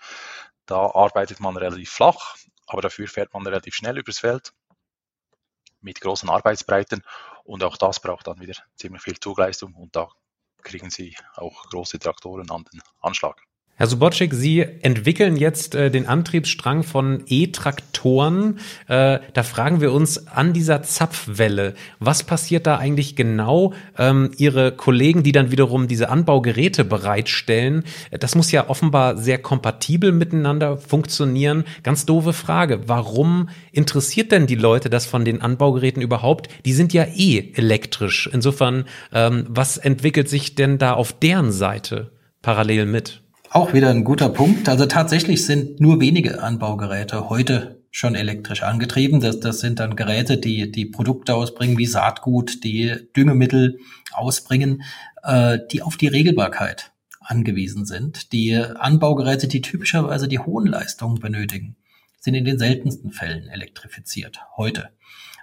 Da 0.66 0.90
arbeitet 0.90 1.40
man 1.40 1.56
relativ 1.56 1.90
flach, 1.90 2.36
aber 2.66 2.82
dafür 2.82 3.08
fährt 3.08 3.32
man 3.32 3.46
relativ 3.46 3.74
schnell 3.74 3.98
übers 3.98 4.18
Feld 4.18 4.52
mit 5.80 6.00
großen 6.00 6.28
Arbeitsbreiten 6.28 7.04
und 7.44 7.62
auch 7.64 7.76
das 7.76 8.00
braucht 8.00 8.26
dann 8.26 8.40
wieder 8.40 8.54
ziemlich 8.76 9.02
viel 9.02 9.18
Zugleistung 9.18 9.74
und 9.74 9.96
da 9.96 10.08
kriegen 10.62 10.90
sie 10.90 11.16
auch 11.36 11.64
große 11.70 11.98
Traktoren 11.98 12.50
an 12.50 12.64
den 12.72 12.80
Anschlag. 13.00 13.42
Herr 13.80 13.86
Subotschik, 13.86 14.34
Sie 14.34 14.60
entwickeln 14.60 15.36
jetzt 15.36 15.74
äh, 15.74 15.90
den 15.90 16.06
Antriebsstrang 16.06 16.82
von 16.82 17.22
E-Traktoren. 17.26 18.58
Äh, 18.88 19.20
da 19.32 19.42
fragen 19.42 19.80
wir 19.80 19.92
uns 19.94 20.26
an 20.26 20.52
dieser 20.52 20.82
Zapfwelle, 20.82 21.72
was 21.98 22.22
passiert 22.22 22.66
da 22.66 22.76
eigentlich 22.76 23.16
genau? 23.16 23.72
Ähm, 23.96 24.32
Ihre 24.36 24.72
Kollegen, 24.72 25.22
die 25.22 25.32
dann 25.32 25.50
wiederum 25.50 25.88
diese 25.88 26.10
Anbaugeräte 26.10 26.84
bereitstellen, 26.84 27.84
das 28.10 28.34
muss 28.34 28.52
ja 28.52 28.68
offenbar 28.68 29.16
sehr 29.16 29.38
kompatibel 29.38 30.12
miteinander 30.12 30.76
funktionieren. 30.76 31.64
Ganz 31.82 32.04
doofe 32.04 32.34
Frage. 32.34 32.82
Warum 32.86 33.48
interessiert 33.72 34.30
denn 34.30 34.46
die 34.46 34.56
Leute 34.56 34.90
das 34.90 35.06
von 35.06 35.24
den 35.24 35.40
Anbaugeräten 35.40 36.02
überhaupt? 36.02 36.50
Die 36.66 36.74
sind 36.74 36.92
ja 36.92 37.06
eh 37.16 37.54
elektrisch. 37.54 38.28
Insofern, 38.30 38.84
ähm, 39.14 39.46
was 39.48 39.78
entwickelt 39.78 40.28
sich 40.28 40.54
denn 40.54 40.76
da 40.76 40.92
auf 40.92 41.18
deren 41.18 41.50
Seite 41.50 42.10
parallel 42.42 42.84
mit? 42.84 43.22
Auch 43.52 43.72
wieder 43.72 43.90
ein 43.90 44.04
guter 44.04 44.28
Punkt. 44.28 44.68
Also 44.68 44.86
tatsächlich 44.86 45.44
sind 45.44 45.80
nur 45.80 46.00
wenige 46.00 46.40
Anbaugeräte 46.40 47.28
heute 47.28 47.82
schon 47.90 48.14
elektrisch 48.14 48.62
angetrieben. 48.62 49.18
Das, 49.18 49.40
das 49.40 49.58
sind 49.58 49.80
dann 49.80 49.96
Geräte, 49.96 50.38
die 50.38 50.70
die 50.70 50.86
Produkte 50.86 51.34
ausbringen, 51.34 51.76
wie 51.76 51.86
Saatgut, 51.86 52.62
die 52.62 52.94
Düngemittel 53.16 53.80
ausbringen, 54.12 54.84
äh, 55.24 55.58
die 55.72 55.82
auf 55.82 55.96
die 55.96 56.06
Regelbarkeit 56.06 56.92
angewiesen 57.18 57.86
sind. 57.86 58.32
Die 58.32 58.54
Anbaugeräte, 58.54 59.48
die 59.48 59.62
typischerweise 59.62 60.28
die 60.28 60.38
hohen 60.38 60.68
Leistungen 60.68 61.18
benötigen, 61.18 61.74
sind 62.20 62.34
in 62.34 62.44
den 62.44 62.56
seltensten 62.58 63.10
Fällen 63.10 63.48
elektrifiziert 63.48 64.38
heute. 64.56 64.90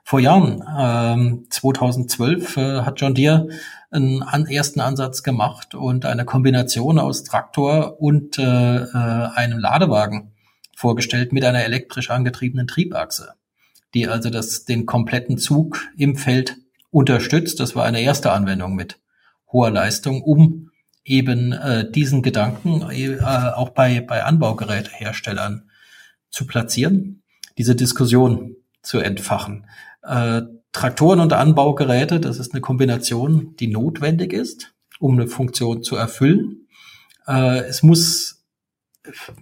Vor 0.05 0.21
Jahren, 0.21 0.63
ähm, 0.79 1.47
2012, 1.49 2.55
äh, 2.55 2.81
hat 2.83 3.01
John 3.01 3.15
Deere 3.15 3.49
einen 3.89 4.47
ersten 4.47 4.79
Ansatz 4.81 5.23
gemacht 5.23 5.73
und 5.73 6.05
eine 6.05 6.25
Kombination 6.25 6.99
aus 6.99 7.23
Traktor 7.23 8.01
und 8.01 8.37
äh, 8.37 8.43
äh, 8.43 8.87
einem 8.93 9.59
Ladewagen 9.59 10.33
vorgestellt 10.75 11.31
mit 11.31 11.45
einer 11.45 11.63
elektrisch 11.63 12.09
angetriebenen 12.09 12.67
Triebachse, 12.67 13.33
die 13.93 14.07
also 14.07 14.29
das, 14.29 14.65
den 14.65 14.85
kompletten 14.85 15.37
Zug 15.37 15.87
im 15.97 16.17
Feld 16.17 16.57
unterstützt. 16.91 17.59
Das 17.59 17.75
war 17.75 17.85
eine 17.85 18.01
erste 18.01 18.31
Anwendung 18.31 18.75
mit 18.75 18.99
hoher 19.51 19.71
Leistung, 19.71 20.21
um 20.21 20.71
eben 21.03 21.53
äh, 21.53 21.89
diesen 21.89 22.21
Gedanken 22.21 22.89
äh, 22.91 23.19
auch 23.21 23.69
bei, 23.69 24.01
bei 24.01 24.23
Anbaugeräteherstellern 24.23 25.69
zu 26.29 26.45
platzieren, 26.45 27.23
diese 27.57 27.75
Diskussion 27.75 28.57
zu 28.81 28.99
entfachen. 28.99 29.65
Äh, 30.03 30.41
Traktoren 30.77 31.19
und 31.19 31.33
Anbaugeräte, 31.33 32.19
das 32.19 32.37
ist 32.37 32.53
eine 32.53 32.61
Kombination, 32.61 33.55
die 33.59 33.67
notwendig 33.67 34.31
ist, 34.31 34.75
um 34.99 35.13
eine 35.13 35.27
Funktion 35.27 35.81
zu 35.81 35.95
erfüllen. 35.95 36.67
Äh, 37.27 37.61
es 37.61 37.81
muss, 37.81 38.45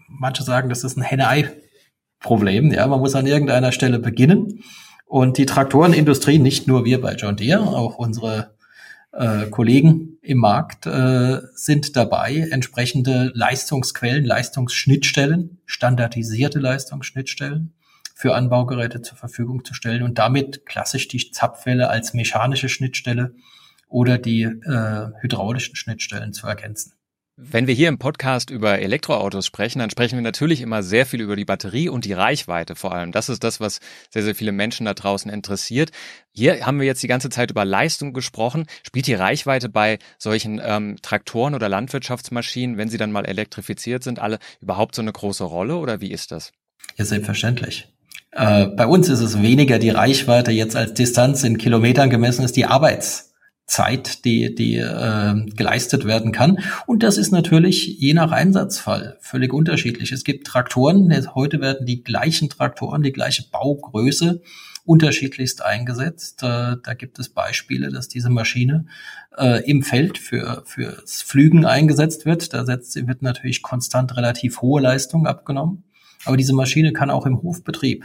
manche 0.08 0.44
sagen, 0.44 0.70
das 0.70 0.86
ist 0.86 0.96
ein 0.96 1.02
Henne-Ei-Problem. 1.02 2.72
Ja, 2.72 2.88
man 2.88 3.02
muss 3.02 3.16
an 3.16 3.28
irgendeiner 3.28 3.74
Stelle 3.74 4.00
beginnen. 4.00 4.64
Und 5.06 5.38
die 5.38 5.46
Traktorenindustrie, 5.46 6.40
nicht 6.40 6.68
nur 6.68 6.86
wir 6.86 7.02
bei 7.02 7.16
John 7.16 7.36
Deere, 7.36 7.68
auch 7.68 7.98
unsere 7.98 8.56
äh, 9.12 9.48
Kollegen 9.48 10.18
im 10.22 10.38
Markt 10.38 10.86
äh, 10.86 11.42
sind 11.54 11.98
dabei, 11.98 12.48
entsprechende 12.50 13.34
Leistungsquellen, 13.36 14.24
Leistungsschnittstellen, 14.24 15.60
standardisierte 15.66 16.60
Leistungsschnittstellen 16.60 17.74
für 18.16 18.34
Anbaugeräte 18.34 19.02
zur 19.02 19.18
Verfügung 19.18 19.66
zu 19.66 19.74
stellen 19.74 20.02
und 20.02 20.18
damit 20.18 20.66
klassisch 20.66 21.10
die 21.10 21.32
Zapfwelle 21.32 21.90
als 21.90 22.14
mechanische 22.14 22.70
Schnittstelle 22.70 23.36
oder 23.90 24.18
die 24.18 24.44
äh, 24.44 25.10
hydraulischen 25.22 25.76
Schnittstellen 25.76 26.32
zu 26.32 26.48
ergänzen. 26.48 26.94
Wenn 27.38 27.68
wir 27.68 27.74
hier 27.74 27.90
im 27.90 28.00
Podcast 28.00 28.50
über 28.50 28.80
Elektroautos 28.80 29.46
sprechen, 29.46 29.80
dann 29.80 29.90
sprechen 29.90 30.16
wir 30.16 30.22
natürlich 30.22 30.62
immer 30.62 30.82
sehr 30.82 31.06
viel 31.06 31.20
über 31.20 31.36
die 31.36 31.44
Batterie 31.44 31.90
und 31.90 32.06
die 32.06 32.14
Reichweite 32.14 32.76
vor 32.76 32.94
allem. 32.94 33.12
Das 33.12 33.28
ist 33.28 33.44
das, 33.44 33.60
was 33.60 33.82
sehr, 34.10 34.24
sehr 34.24 34.36
viele 34.36 34.54
Menschen 34.54 34.86
da 34.86 34.94
draußen 34.94 35.30
interessiert. 35.30 35.92
Hier 36.32 36.66
haben 36.66 36.80
wir 36.80 36.86
jetzt 36.86 37.04
die 37.04 37.10
ganze 37.10 37.30
Zeit 37.30 37.52
über 37.52 37.66
Leistung 37.66 38.14
gesprochen. 38.14 38.68
Spielt 38.88 39.08
die 39.08 39.16
Reichweite 39.16 39.68
bei 39.68 40.00
solchen 40.18 40.62
ähm, 40.64 40.96
Traktoren 41.02 41.54
oder 41.54 41.68
Landwirtschaftsmaschinen, 41.68 42.78
wenn 42.78 42.88
sie 42.88 42.98
dann 42.98 43.12
mal 43.12 43.26
elektrifiziert 43.26 44.06
sind, 44.06 44.20
alle 44.20 44.40
überhaupt 44.62 44.96
so 44.96 45.02
eine 45.02 45.12
große 45.12 45.44
Rolle 45.44 45.76
oder 45.76 46.00
wie 46.00 46.14
ist 46.14 46.32
das? 46.32 46.54
Ja, 46.96 47.04
selbstverständlich. 47.04 47.94
Äh, 48.36 48.68
bei 48.68 48.86
uns 48.86 49.08
ist 49.08 49.22
es 49.22 49.42
weniger 49.42 49.80
die 49.80 49.90
Reichweite 49.90 50.52
jetzt 50.52 50.76
als 50.76 50.94
Distanz 50.94 51.44
in 51.44 51.58
Kilometern 51.58 52.10
gemessen 52.10 52.44
ist 52.44 52.58
die 52.58 52.66
Arbeitszeit, 52.66 54.26
die, 54.26 54.54
die 54.54 54.76
äh, 54.76 55.46
geleistet 55.56 56.04
werden 56.04 56.34
kann. 56.34 56.60
Und 56.86 57.02
das 57.02 57.18
ist 57.18 57.32
natürlich 57.32 57.98
je 57.98 58.14
nach 58.14 58.32
Einsatzfall 58.32 59.18
völlig 59.22 59.54
unterschiedlich. 59.54 60.12
Es 60.12 60.26
gibt 60.26 60.48
Traktoren, 60.48 61.10
heute 61.34 61.62
werden 61.62 61.86
die 61.86 62.04
gleichen 62.04 62.50
Traktoren, 62.50 63.04
die 63.04 63.14
gleiche 63.14 63.46
Baugröße 63.50 64.42
unterschiedlichst 64.84 65.64
eingesetzt. 65.64 66.44
Äh, 66.44 66.76
da 66.84 66.94
gibt 66.94 67.18
es 67.20 67.30
Beispiele, 67.30 67.90
dass 67.90 68.10
diese 68.10 68.30
Maschine 68.30 68.86
äh, 69.38 69.64
im 69.64 69.82
Feld 69.82 70.18
für 70.18 70.64
fürs 70.66 71.22
Flügen 71.22 71.66
eingesetzt 71.66 72.26
wird. 72.26 72.54
Da 72.54 72.66
setzt, 72.66 72.96
wird 73.08 73.22
natürlich 73.22 73.62
konstant 73.62 74.18
relativ 74.18 74.62
hohe 74.62 74.82
Leistung 74.82 75.26
abgenommen. 75.26 75.86
Aber 76.26 76.36
diese 76.36 76.54
Maschine 76.54 76.92
kann 76.92 77.10
auch 77.10 77.26
im 77.26 77.42
Hofbetrieb 77.42 78.04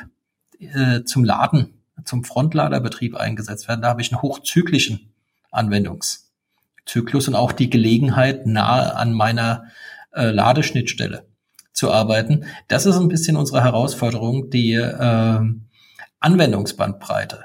äh, 0.61 1.05
zum 1.05 1.25
Laden, 1.25 1.81
zum 2.05 2.25
Frontladerbetrieb 2.25 3.17
eingesetzt 3.17 3.69
werden. 3.69 3.83
Da 3.83 3.89
habe 3.89 4.03
ich 4.03 4.13
einen 4.13 4.23
hochzyklischen 4.23 5.13
Anwendungszyklus 5.51 7.29
und 7.29 7.35
auch 7.35 7.53
die 7.53 7.71
Gelegenheit, 7.71 8.47
nahe 8.47 8.95
an 8.97 9.13
meiner 9.13 9.65
äh, 10.13 10.31
Ladeschnittstelle 10.31 11.27
zu 11.73 11.91
arbeiten. 11.93 12.45
Das 12.69 12.87
ist 12.87 12.97
ein 12.97 13.09
bisschen 13.09 13.37
unsere 13.37 13.63
Herausforderung. 13.63 14.51
Die 14.51 14.75
äh, 14.75 15.41
Anwendungsbandbreite 16.21 17.45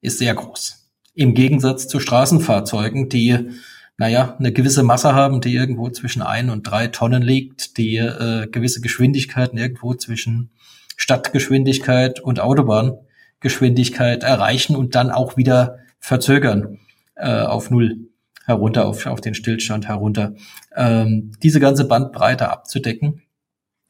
ist 0.00 0.18
sehr 0.18 0.34
groß. 0.34 0.90
Im 1.14 1.34
Gegensatz 1.34 1.86
zu 1.86 2.00
Straßenfahrzeugen, 2.00 3.08
die 3.08 3.50
naja, 3.96 4.36
eine 4.38 4.52
gewisse 4.52 4.82
Masse 4.82 5.14
haben, 5.14 5.40
die 5.40 5.54
irgendwo 5.54 5.88
zwischen 5.90 6.22
ein 6.22 6.50
und 6.50 6.64
drei 6.64 6.88
Tonnen 6.88 7.22
liegt, 7.22 7.78
die 7.78 7.96
äh, 7.96 8.48
gewisse 8.48 8.80
Geschwindigkeiten 8.80 9.56
irgendwo 9.56 9.94
zwischen 9.94 10.50
Stadtgeschwindigkeit 10.96 12.20
und 12.20 12.40
Autobahngeschwindigkeit 12.40 14.22
erreichen 14.22 14.76
und 14.76 14.94
dann 14.94 15.10
auch 15.10 15.36
wieder 15.36 15.78
verzögern 15.98 16.78
äh, 17.16 17.40
auf 17.40 17.70
Null 17.70 18.08
herunter, 18.44 18.86
auf, 18.86 19.06
auf 19.06 19.20
den 19.20 19.34
Stillstand 19.34 19.88
herunter. 19.88 20.34
Ähm, 20.76 21.32
diese 21.42 21.60
ganze 21.60 21.86
Bandbreite 21.86 22.50
abzudecken, 22.50 23.22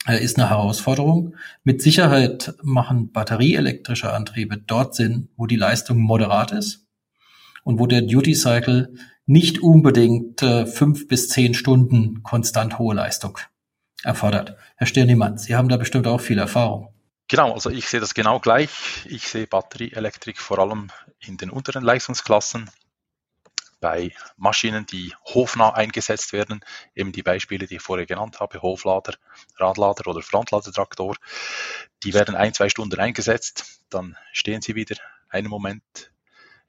äh, 0.06 0.22
ist 0.22 0.38
eine 0.38 0.50
Herausforderung. 0.50 1.34
Mit 1.62 1.82
Sicherheit 1.82 2.54
machen 2.62 3.10
batterieelektrische 3.10 4.12
Antriebe 4.12 4.58
dort 4.58 4.94
Sinn, 4.94 5.28
wo 5.36 5.46
die 5.46 5.56
Leistung 5.56 5.98
moderat 5.98 6.52
ist 6.52 6.86
und 7.64 7.78
wo 7.78 7.86
der 7.86 8.02
Duty 8.02 8.34
Cycle 8.34 8.94
nicht 9.26 9.62
unbedingt 9.62 10.42
äh, 10.42 10.66
fünf 10.66 11.08
bis 11.08 11.28
zehn 11.28 11.54
Stunden 11.54 12.22
konstant 12.22 12.78
hohe 12.78 12.94
Leistung 12.94 13.38
erfordert. 14.02 14.56
Herr 14.76 14.86
Stirnimann, 14.86 15.38
Sie 15.38 15.56
haben 15.56 15.68
da 15.68 15.78
bestimmt 15.78 16.06
auch 16.06 16.20
viel 16.20 16.38
Erfahrung. 16.38 16.93
Genau, 17.28 17.52
also 17.52 17.70
ich 17.70 17.88
sehe 17.88 18.00
das 18.00 18.14
genau 18.14 18.38
gleich. 18.38 19.06
Ich 19.06 19.28
sehe 19.28 19.46
Batterieelektrik 19.46 20.38
vor 20.38 20.58
allem 20.58 20.90
in 21.20 21.36
den 21.36 21.50
unteren 21.50 21.82
Leistungsklassen 21.82 22.70
bei 23.80 24.14
Maschinen, 24.36 24.86
die 24.86 25.14
hofnah 25.24 25.74
eingesetzt 25.74 26.32
werden, 26.32 26.64
eben 26.94 27.12
die 27.12 27.22
Beispiele, 27.22 27.66
die 27.66 27.76
ich 27.76 27.82
vorher 27.82 28.06
genannt 28.06 28.40
habe, 28.40 28.62
Hoflader, 28.62 29.14
Radlader 29.56 30.06
oder 30.06 30.22
Frontladertraktor, 30.22 31.16
die 32.02 32.14
werden 32.14 32.34
ein, 32.34 32.54
zwei 32.54 32.68
Stunden 32.68 32.98
eingesetzt, 32.98 33.82
dann 33.90 34.16
stehen 34.32 34.62
sie 34.62 34.74
wieder 34.74 34.96
einen 35.28 35.48
Moment. 35.48 36.12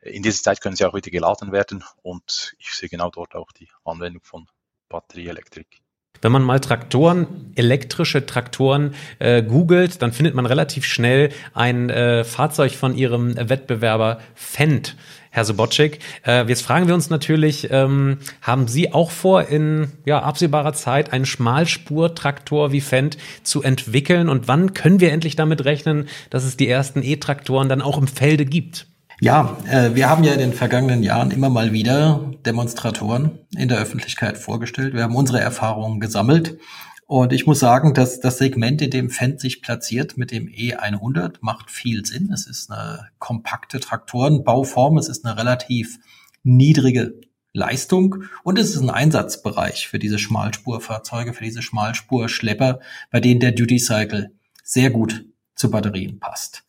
In 0.02 0.24
dieser 0.24 0.44
Zeit 0.44 0.62
können 0.62 0.76
sie 0.76 0.86
auch 0.86 0.94
wieder 0.94 1.10
geladen 1.10 1.52
werden 1.52 1.84
und 2.02 2.56
ich 2.60 2.72
sehe 2.72 2.90
genau 2.90 3.10
dort 3.12 3.36
auch 3.36 3.52
die 3.54 3.70
Anwendung 3.86 4.24
von 4.24 4.48
Batterieelektrik. 4.90 5.85
Wenn 6.22 6.32
man 6.32 6.44
mal 6.44 6.60
Traktoren, 6.60 7.28
elektrische 7.56 8.26
Traktoren 8.26 8.94
äh, 9.20 9.44
googelt, 9.44 10.02
dann 10.02 10.12
findet 10.12 10.36
man 10.36 10.46
relativ 10.46 10.86
schnell 10.86 11.30
ein 11.54 11.90
äh, 11.90 12.24
Fahrzeug 12.24 12.74
von 12.74 12.96
ihrem 12.96 13.36
Wettbewerber 13.36 14.20
Fendt. 14.34 14.96
Herr 15.36 15.44
Sobotschik, 15.44 16.00
äh, 16.26 16.48
jetzt 16.48 16.62
fragen 16.62 16.88
wir 16.88 16.94
uns 16.94 17.10
natürlich, 17.10 17.68
ähm, 17.70 18.20
haben 18.42 18.70
Sie 18.70 18.94
auch 18.94 19.12
vor, 19.12 19.50
in 19.50 19.92
ja, 20.06 20.22
absehbarer 20.22 20.72
Zeit 20.72 21.12
einen 21.12 21.26
Schmalspurtraktor 21.26 22.72
wie 22.72 22.80
Fendt 22.80 23.18
zu 23.44 23.62
entwickeln? 23.62 24.30
Und 24.30 24.48
wann 24.48 24.74
können 24.74 25.02
wir 25.02 25.12
endlich 25.12 25.36
damit 25.36 25.66
rechnen, 25.66 26.08
dass 26.30 26.46
es 26.46 26.56
die 26.56 26.70
ersten 26.70 27.04
E-Traktoren 27.04 27.68
dann 27.68 27.82
auch 27.82 27.98
im 27.98 28.08
Felde 28.08 28.46
gibt? 28.46 28.88
Ja, 29.22 29.58
äh, 29.70 29.96
wir 29.96 30.10
haben 30.10 30.24
ja 30.24 30.34
in 30.34 30.40
den 30.40 30.54
vergangenen 30.54 31.02
Jahren 31.02 31.32
immer 31.32 31.50
mal 31.50 31.72
wieder 31.72 32.32
Demonstratoren 32.46 33.40
in 33.58 33.70
der 33.70 33.80
Öffentlichkeit 33.80 34.38
vorgestellt. 34.38 34.94
Wir 34.94 35.04
haben 35.04 35.16
unsere 35.16 35.40
Erfahrungen 35.40 36.00
gesammelt. 36.00 36.60
Und 37.08 37.34
ich 37.34 37.46
muss 37.46 37.60
sagen, 37.60 37.94
dass 37.94 38.20
das 38.20 38.40
Segment, 38.40 38.82
in 38.82 38.90
dem 38.90 39.10
Fendt 39.12 39.40
sich 39.40 39.62
platziert 39.62 40.18
mit 40.18 40.32
dem 40.32 40.48
E100, 40.48 41.36
macht 41.42 41.70
viel 41.70 42.04
Sinn. 42.04 42.32
Es 42.34 42.48
ist 42.48 42.72
eine 42.72 43.08
kompakte 43.20 43.80
Traktorenbauform. 43.80 44.98
Es 44.98 45.08
ist 45.08 45.24
eine 45.24 45.38
relativ 45.38 46.00
niedrige 46.44 47.14
Leistung 47.54 48.26
und 48.44 48.60
es 48.60 48.76
ist 48.76 48.82
ein 48.82 48.90
Einsatzbereich 48.90 49.88
für 49.88 49.98
diese 49.98 50.20
Schmalspurfahrzeuge, 50.20 51.34
für 51.34 51.44
diese 51.44 51.62
Schmalspurschlepper, 51.62 52.82
bei 53.12 53.22
denen 53.22 53.40
der 53.40 53.54
Duty 53.54 53.80
Cycle 53.80 54.32
sehr 54.62 54.90
gut 54.90 55.26
zu 55.56 55.72
Batterien 55.72 56.20
passt. 56.20 56.65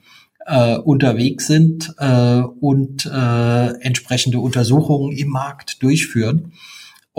äh, 0.46 0.76
unterwegs 0.76 1.46
sind 1.46 1.94
äh, 1.98 2.40
und 2.40 3.04
äh, 3.04 3.66
entsprechende 3.82 4.40
Untersuchungen 4.40 5.12
im 5.12 5.28
Markt 5.28 5.82
durchführen. 5.82 6.52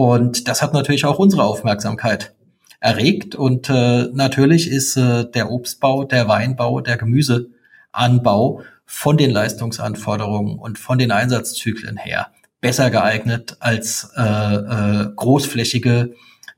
Und 0.02 0.48
das 0.48 0.64
hat 0.64 0.74
natürlich 0.74 1.06
auch 1.06 1.20
unsere 1.20 1.44
Aufmerksamkeit 1.44 2.34
erregt. 2.80 3.36
Und 3.36 3.70
äh, 3.70 4.08
natürlich 4.12 4.68
ist 4.68 4.98
äh, 4.98 5.30
der 5.30 5.52
Obstbau, 5.52 6.06
der 6.06 6.28
Weinbau, 6.28 6.82
der 6.82 6.98
Gemüseanbau 6.98 8.64
von 8.88 9.18
den 9.18 9.30
Leistungsanforderungen 9.30 10.58
und 10.58 10.80
von 10.80 10.98
den 10.98 11.12
Einsatzzyklen 11.12 11.98
her 11.98 12.32
besser 12.62 12.90
geeignet 12.90 13.58
als 13.60 14.12
äh, 14.18 14.24
äh, 14.24 15.10
großflächige, 15.16 16.16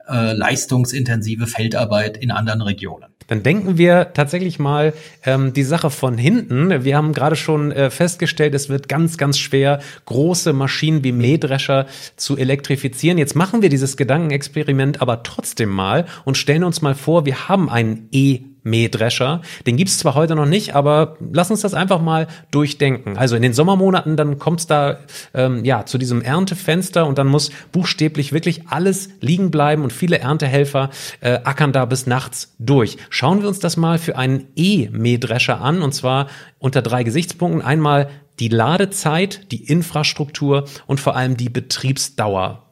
äh, 0.07 0.31
leistungsintensive 0.31 1.45
Feldarbeit 1.45 2.15
in 2.15 2.31
anderen 2.31 2.61
Regionen. 2.61 3.12
Dann 3.27 3.43
denken 3.43 3.77
wir 3.77 4.13
tatsächlich 4.13 4.59
mal 4.59 4.93
ähm, 5.25 5.53
die 5.53 5.63
Sache 5.63 5.89
von 5.89 6.17
hinten. 6.17 6.83
Wir 6.83 6.97
haben 6.97 7.13
gerade 7.13 7.35
schon 7.35 7.71
äh, 7.71 7.89
festgestellt, 7.89 8.53
es 8.53 8.69
wird 8.69 8.89
ganz, 8.89 9.17
ganz 9.17 9.37
schwer, 9.37 9.79
große 10.05 10.53
Maschinen 10.53 11.03
wie 11.03 11.11
Mähdrescher 11.11 11.87
zu 12.15 12.37
elektrifizieren. 12.37 13.17
Jetzt 13.17 13.35
machen 13.35 13.61
wir 13.61 13.69
dieses 13.69 13.97
Gedankenexperiment 13.97 15.01
aber 15.01 15.23
trotzdem 15.23 15.69
mal 15.69 16.05
und 16.25 16.37
stellen 16.37 16.63
uns 16.63 16.81
mal 16.81 16.95
vor, 16.95 17.25
wir 17.25 17.47
haben 17.49 17.69
einen 17.69 18.07
E- 18.11 18.52
Mähdrescher. 18.63 19.41
Den 19.67 19.77
gibt's 19.77 19.97
zwar 19.97 20.15
heute 20.15 20.35
noch 20.35 20.45
nicht, 20.45 20.75
aber 20.75 21.17
lass 21.31 21.51
uns 21.51 21.61
das 21.61 21.73
einfach 21.73 22.01
mal 22.01 22.27
durchdenken. 22.51 23.17
Also 23.17 23.35
in 23.35 23.41
den 23.41 23.53
Sommermonaten, 23.53 24.17
dann 24.17 24.39
kommt's 24.39 24.67
da 24.67 24.99
ähm, 25.33 25.63
ja 25.65 25.85
zu 25.85 25.97
diesem 25.97 26.21
Erntefenster 26.21 27.05
und 27.05 27.17
dann 27.17 27.27
muss 27.27 27.51
buchstäblich 27.71 28.33
wirklich 28.33 28.67
alles 28.69 29.09
liegen 29.21 29.51
bleiben 29.51 29.83
und 29.83 29.93
viele 29.93 30.19
Erntehelfer 30.19 30.89
äh, 31.21 31.39
ackern 31.43 31.73
da 31.73 31.85
bis 31.85 32.07
nachts 32.07 32.55
durch. 32.59 32.97
Schauen 33.09 33.41
wir 33.41 33.47
uns 33.47 33.59
das 33.59 33.77
mal 33.77 33.97
für 33.97 34.17
einen 34.17 34.47
E-Mähdrescher 34.55 35.61
an 35.61 35.81
und 35.81 35.93
zwar 35.93 36.27
unter 36.59 36.81
drei 36.81 37.03
Gesichtspunkten. 37.03 37.61
Einmal 37.61 38.09
die 38.39 38.47
Ladezeit, 38.47 39.51
die 39.51 39.63
Infrastruktur 39.63 40.65
und 40.87 40.99
vor 40.99 41.15
allem 41.15 41.37
die 41.37 41.49
Betriebsdauer. 41.49 42.63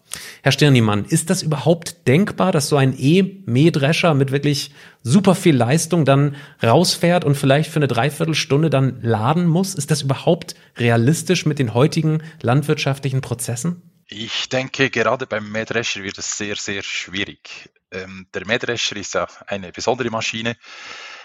Herr 0.43 0.51
Stirniemann, 0.51 1.05
ist 1.05 1.29
das 1.29 1.41
überhaupt 1.41 2.07
denkbar, 2.07 2.51
dass 2.51 2.69
so 2.69 2.77
ein 2.77 2.95
E-Mähdrescher 2.97 4.13
mit 4.13 4.31
wirklich 4.31 4.71
super 5.03 5.35
viel 5.35 5.55
Leistung 5.55 6.05
dann 6.05 6.35
rausfährt 6.61 7.23
und 7.23 7.35
vielleicht 7.35 7.71
für 7.71 7.77
eine 7.77 7.87
Dreiviertelstunde 7.87 8.69
dann 8.69 9.01
laden 9.01 9.45
muss? 9.45 9.75
Ist 9.75 9.91
das 9.91 10.01
überhaupt 10.01 10.55
realistisch 10.77 11.45
mit 11.45 11.59
den 11.59 11.73
heutigen 11.73 12.23
landwirtschaftlichen 12.41 13.21
Prozessen? 13.21 13.81
Ich 14.07 14.49
denke, 14.49 14.89
gerade 14.89 15.25
beim 15.25 15.49
Mähdrescher 15.51 16.03
wird 16.03 16.17
es 16.17 16.37
sehr, 16.37 16.57
sehr 16.57 16.83
schwierig. 16.83 17.69
Ähm, 17.91 18.27
der 18.33 18.45
Mähdrescher 18.45 18.97
ist 18.97 19.13
ja 19.13 19.27
eine 19.47 19.71
besondere 19.71 20.09
Maschine. 20.09 20.57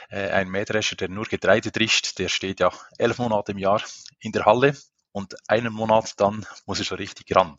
Äh, 0.09 0.31
ein 0.31 0.49
Mähdrescher, 0.49 0.95
der 0.95 1.09
nur 1.09 1.25
Getreide 1.25 1.73
drischt, 1.73 2.19
der 2.19 2.29
steht 2.29 2.61
ja 2.61 2.71
elf 2.99 3.19
Monate 3.19 3.53
im 3.53 3.59
Jahr 3.59 3.83
in 4.21 4.33
der 4.33 4.45
Halle 4.45 4.77
und 5.13 5.35
einen 5.49 5.73
Monat 5.73 6.13
dann 6.19 6.47
muss 6.67 6.79
er 6.79 6.85
so 6.85 6.95
richtig 6.95 7.35
ran. 7.35 7.59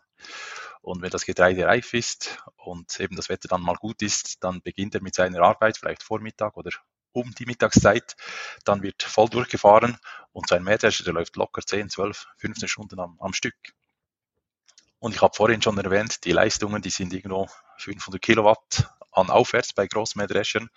Und 0.88 1.02
wenn 1.02 1.10
das 1.10 1.26
Getreide 1.26 1.66
reif 1.66 1.94
ist 1.94 2.42
und 2.56 2.98
eben 3.02 3.18
das 3.18 3.28
Wetter 3.28 3.50
dann 3.50 3.62
mal 3.62 3.76
gut 3.76 4.02
ist, 4.02 4.42
dann 4.42 4.62
beginnt 4.62 4.96
er 4.96 5.02
mit 5.02 5.16
seiner 5.16 5.42
Arbeit, 5.42 5.78
vielleicht 5.78 6.02
Vormittag 6.02 6.56
oder 6.56 6.72
um 7.12 7.30
die 7.38 7.46
Mittagszeit. 7.46 8.16
Dann 8.64 8.82
wird 8.82 9.04
voll 9.04 9.28
durchgefahren 9.28 9.98
und 10.32 10.48
sein 10.48 10.64
Mähdrescher, 10.64 11.04
der 11.04 11.12
läuft 11.12 11.36
locker 11.36 11.62
10, 11.62 11.90
12, 11.90 12.28
15 12.38 12.70
Stunden 12.70 13.02
am, 13.02 13.18
am 13.20 13.34
Stück. 13.34 13.58
Und 15.00 15.14
ich 15.14 15.22
habe 15.22 15.36
vorhin 15.36 15.62
schon 15.62 15.78
erwähnt, 15.78 16.24
die 16.24 16.32
Leistungen, 16.32 16.82
die 16.82 16.90
sind 16.90 17.12
irgendwo 17.12 17.50
500 17.80 18.22
Kilowatt 18.22 18.90
an 19.12 19.30
aufwärts 19.30 19.74
bei 19.74 19.88
Großmähdreschern. 19.88 20.70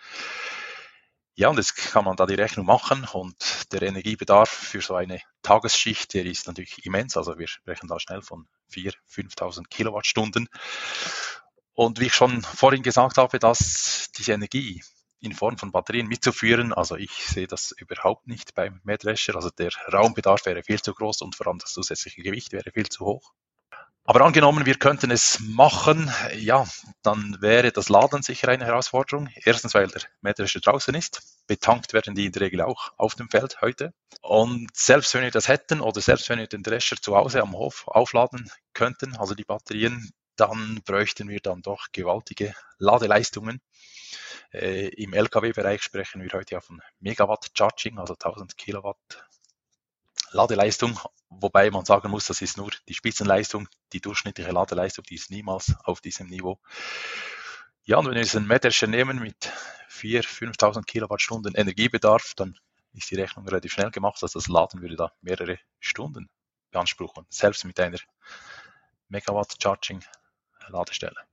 Ja, 1.40 1.48
und 1.48 1.56
jetzt 1.56 1.74
kann 1.74 2.04
man 2.04 2.16
da 2.16 2.26
die 2.26 2.34
Rechnung 2.34 2.66
machen 2.66 3.08
und 3.14 3.72
der 3.72 3.80
Energiebedarf 3.80 4.50
für 4.50 4.82
so 4.82 4.94
eine 4.94 5.22
Tagesschicht, 5.40 6.12
der 6.12 6.26
ist 6.26 6.46
natürlich 6.46 6.84
immens. 6.84 7.16
Also 7.16 7.38
wir 7.38 7.48
sprechen 7.48 7.88
da 7.88 7.98
schnell 7.98 8.20
von 8.20 8.46
4.000, 8.70 8.94
5.000 9.10 9.68
Kilowattstunden. 9.70 10.50
Und 11.72 11.98
wie 11.98 12.08
ich 12.08 12.14
schon 12.14 12.42
vorhin 12.42 12.82
gesagt 12.82 13.16
habe, 13.16 13.38
dass 13.38 14.10
diese 14.18 14.32
Energie 14.32 14.82
in 15.20 15.32
Form 15.32 15.56
von 15.56 15.72
Batterien 15.72 16.08
mitzuführen, 16.08 16.74
also 16.74 16.96
ich 16.96 17.10
sehe 17.10 17.46
das 17.46 17.72
überhaupt 17.72 18.26
nicht 18.26 18.54
beim 18.54 18.82
Mähdrescher. 18.84 19.34
Also 19.34 19.48
der 19.48 19.70
Raumbedarf 19.90 20.44
wäre 20.44 20.62
viel 20.62 20.82
zu 20.82 20.92
groß 20.92 21.22
und 21.22 21.36
vor 21.36 21.46
allem 21.46 21.58
das 21.58 21.72
zusätzliche 21.72 22.20
Gewicht 22.20 22.52
wäre 22.52 22.70
viel 22.70 22.90
zu 22.90 23.06
hoch. 23.06 23.32
Aber 24.10 24.22
angenommen, 24.22 24.66
wir 24.66 24.74
könnten 24.74 25.12
es 25.12 25.38
machen, 25.38 26.12
ja, 26.34 26.66
dann 27.04 27.36
wäre 27.40 27.70
das 27.70 27.88
Laden 27.88 28.22
sicher 28.22 28.48
eine 28.48 28.64
Herausforderung. 28.64 29.28
Erstens, 29.44 29.72
weil 29.72 29.86
der 29.86 30.02
Mähdrescher 30.20 30.58
draußen 30.58 30.92
ist. 30.96 31.22
Betankt 31.46 31.92
werden 31.92 32.16
die 32.16 32.26
in 32.26 32.32
der 32.32 32.42
Regel 32.42 32.62
auch 32.62 32.92
auf 32.96 33.14
dem 33.14 33.30
Feld 33.30 33.60
heute. 33.60 33.94
Und 34.20 34.68
selbst 34.74 35.14
wenn 35.14 35.22
wir 35.22 35.30
das 35.30 35.46
hätten 35.46 35.80
oder 35.80 36.00
selbst 36.00 36.28
wenn 36.28 36.40
wir 36.40 36.48
den 36.48 36.64
Drescher 36.64 36.96
zu 36.96 37.14
Hause 37.14 37.40
am 37.40 37.52
Hof 37.52 37.86
aufladen 37.86 38.50
könnten, 38.72 39.16
also 39.16 39.36
die 39.36 39.44
Batterien, 39.44 40.10
dann 40.34 40.80
bräuchten 40.84 41.28
wir 41.28 41.38
dann 41.38 41.62
doch 41.62 41.86
gewaltige 41.92 42.52
Ladeleistungen. 42.78 43.60
Äh, 44.52 44.88
Im 44.88 45.14
Lkw-Bereich 45.14 45.84
sprechen 45.84 46.20
wir 46.20 46.30
heute 46.32 46.56
ja 46.56 46.60
von 46.60 46.82
Megawatt 46.98 47.52
Charging, 47.56 48.00
also 48.00 48.14
1000 48.14 48.56
Kilowatt 48.56 48.98
Ladeleistung, 50.32 50.98
wobei 51.28 51.70
man 51.70 51.84
sagen 51.84 52.10
muss, 52.10 52.26
das 52.26 52.42
ist 52.42 52.56
nur 52.56 52.70
die 52.88 52.94
Spitzenleistung, 52.94 53.68
die 53.92 54.00
durchschnittliche 54.00 54.50
Ladeleistung, 54.50 55.04
die 55.04 55.16
ist 55.16 55.30
niemals 55.30 55.74
auf 55.84 56.00
diesem 56.00 56.28
Niveau. 56.28 56.60
Ja, 57.84 57.98
und 57.98 58.06
wenn 58.06 58.14
wir 58.14 58.22
diesen 58.22 58.46
Mähdrescher 58.46 58.86
nehmen 58.86 59.18
mit 59.18 59.52
4.000, 59.90 60.54
5.000 60.54 60.84
Kilowattstunden 60.84 61.54
Energiebedarf, 61.54 62.34
dann 62.36 62.58
ist 62.92 63.10
die 63.10 63.16
Rechnung 63.16 63.46
relativ 63.46 63.72
schnell 63.72 63.90
gemacht. 63.90 64.18
Also 64.22 64.38
das 64.38 64.48
Laden 64.48 64.80
würde 64.80 64.96
da 64.96 65.12
mehrere 65.20 65.58
Stunden 65.78 66.28
beanspruchen, 66.70 67.26
selbst 67.28 67.64
mit 67.64 67.78
einer 67.80 67.98
Megawatt 69.08 69.56
Charging 69.60 70.04
Ladestelle. 70.68 71.29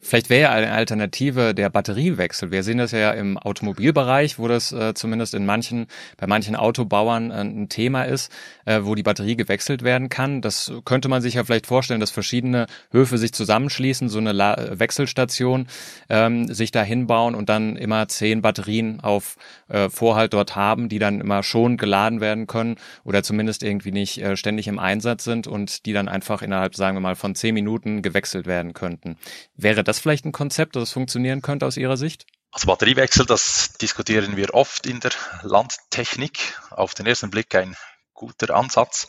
Vielleicht 0.00 0.30
wäre 0.30 0.42
ja 0.42 0.50
eine 0.50 0.72
Alternative 0.72 1.54
der 1.54 1.70
Batteriewechsel. 1.70 2.50
Wir 2.50 2.62
sehen 2.62 2.78
das 2.78 2.92
ja 2.92 3.12
im 3.12 3.38
Automobilbereich, 3.38 4.38
wo 4.38 4.48
das 4.48 4.72
äh, 4.72 4.94
zumindest 4.94 5.34
in 5.34 5.46
manchen, 5.46 5.86
bei 6.16 6.26
manchen 6.26 6.56
Autobauern 6.56 7.30
äh, 7.30 7.42
ein 7.42 7.68
Thema 7.68 8.04
ist, 8.04 8.32
äh, 8.64 8.80
wo 8.82 8.94
die 8.94 9.02
Batterie 9.02 9.36
gewechselt 9.36 9.82
werden 9.82 10.08
kann. 10.08 10.40
Das 10.40 10.72
könnte 10.84 11.08
man 11.08 11.22
sich 11.22 11.34
ja 11.34 11.44
vielleicht 11.44 11.66
vorstellen, 11.66 12.00
dass 12.00 12.10
verschiedene 12.10 12.66
Höfe 12.90 13.18
sich 13.18 13.32
zusammenschließen, 13.32 14.08
so 14.08 14.18
eine 14.18 14.32
La 14.32 14.78
Wechselstation 14.78 15.66
ähm, 16.08 16.52
sich 16.52 16.70
da 16.70 16.82
hinbauen 16.82 17.34
und 17.34 17.48
dann 17.48 17.76
immer 17.76 18.08
zehn 18.08 18.42
Batterien 18.42 19.00
auf 19.00 19.36
äh, 19.68 19.88
Vorhalt 19.88 20.34
dort 20.34 20.56
haben, 20.56 20.88
die 20.88 20.98
dann 20.98 21.20
immer 21.20 21.42
schon 21.42 21.76
geladen 21.76 22.20
werden 22.20 22.46
können 22.46 22.76
oder 23.04 23.22
zumindest 23.22 23.62
irgendwie 23.62 23.92
nicht 23.92 24.18
äh, 24.18 24.36
ständig 24.36 24.68
im 24.68 24.78
Einsatz 24.78 25.24
sind 25.24 25.46
und 25.46 25.86
die 25.86 25.92
dann 25.92 26.08
einfach 26.08 26.42
innerhalb, 26.42 26.74
sagen 26.74 26.96
wir 26.96 27.00
mal, 27.00 27.16
von 27.16 27.34
zehn 27.34 27.54
Minuten 27.54 28.02
gewechselt 28.02 28.46
werden 28.46 28.74
könnten. 28.74 29.16
Wäre 29.62 29.84
das 29.84 30.00
vielleicht 30.00 30.24
ein 30.24 30.32
Konzept, 30.32 30.74
das 30.74 30.90
funktionieren 30.90 31.40
könnte 31.40 31.66
aus 31.66 31.76
Ihrer 31.76 31.96
Sicht? 31.96 32.26
Also 32.50 32.66
Batteriewechsel, 32.66 33.26
das 33.26 33.74
diskutieren 33.74 34.36
wir 34.36 34.54
oft 34.54 34.86
in 34.86 34.98
der 34.98 35.12
Landtechnik. 35.42 36.60
Auf 36.70 36.94
den 36.94 37.06
ersten 37.06 37.30
Blick 37.30 37.54
ein 37.54 37.76
guter 38.12 38.54
Ansatz. 38.54 39.06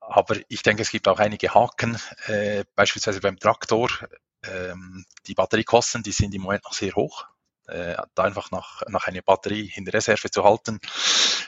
Aber 0.00 0.36
ich 0.48 0.62
denke, 0.62 0.82
es 0.82 0.90
gibt 0.90 1.06
auch 1.06 1.20
einige 1.20 1.54
Haken, 1.54 1.96
äh, 2.26 2.64
beispielsweise 2.74 3.20
beim 3.20 3.38
Traktor. 3.38 3.88
Ähm, 4.42 5.06
die 5.28 5.34
Batteriekosten, 5.34 6.02
die 6.02 6.12
sind 6.12 6.34
im 6.34 6.42
Moment 6.42 6.64
noch 6.64 6.72
sehr 6.72 6.94
hoch. 6.94 7.26
Äh, 7.68 7.94
da 8.16 8.24
einfach 8.24 8.50
nach, 8.50 8.82
nach 8.88 9.06
einer 9.06 9.22
Batterie 9.22 9.72
in 9.76 9.84
der 9.84 9.94
Reserve 9.94 10.28
zu 10.28 10.42
halten, 10.42 10.80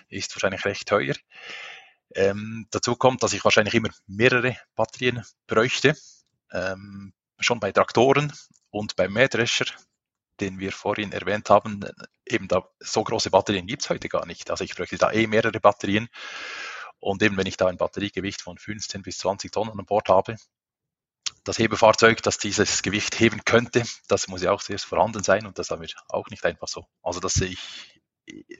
ist 0.08 0.34
wahrscheinlich 0.36 0.64
recht 0.64 0.86
teuer. 0.86 1.16
Ähm, 2.14 2.68
dazu 2.70 2.94
kommt, 2.94 3.24
dass 3.24 3.32
ich 3.32 3.44
wahrscheinlich 3.44 3.74
immer 3.74 3.90
mehrere 4.06 4.56
Batterien 4.76 5.24
bräuchte. 5.48 5.96
Ähm, 6.52 7.12
schon 7.38 7.60
bei 7.60 7.72
Traktoren 7.72 8.32
und 8.70 8.96
beim 8.96 9.12
Mähdrescher, 9.12 9.66
den 10.40 10.58
wir 10.58 10.72
vorhin 10.72 11.12
erwähnt 11.12 11.50
haben, 11.50 11.84
eben 12.26 12.48
da 12.48 12.68
so 12.80 13.04
große 13.04 13.30
Batterien 13.30 13.66
gibt 13.66 13.82
es 13.82 13.90
heute 13.90 14.08
gar 14.08 14.26
nicht. 14.26 14.50
Also 14.50 14.64
ich 14.64 14.74
bräuchte 14.74 14.98
da 14.98 15.12
eh 15.12 15.26
mehrere 15.26 15.60
Batterien. 15.60 16.08
Und 16.98 17.22
eben 17.22 17.36
wenn 17.36 17.46
ich 17.46 17.56
da 17.56 17.66
ein 17.66 17.76
Batteriegewicht 17.76 18.42
von 18.42 18.58
15 18.58 19.02
bis 19.02 19.18
20 19.18 19.52
Tonnen 19.52 19.78
an 19.78 19.84
Bord 19.84 20.08
habe, 20.08 20.36
das 21.44 21.58
Hebefahrzeug, 21.58 22.22
das 22.22 22.38
dieses 22.38 22.82
Gewicht 22.82 23.20
heben 23.20 23.44
könnte, 23.44 23.84
das 24.08 24.28
muss 24.28 24.42
ja 24.42 24.52
auch 24.52 24.62
zuerst 24.62 24.86
vorhanden 24.86 25.22
sein 25.22 25.46
und 25.46 25.58
das 25.58 25.70
haben 25.70 25.82
wir 25.82 25.88
auch 26.08 26.28
nicht 26.30 26.44
einfach 26.44 26.68
so. 26.68 26.86
Also 27.02 27.20
das 27.20 27.34
sehe 27.34 27.48
ich 27.48 28.00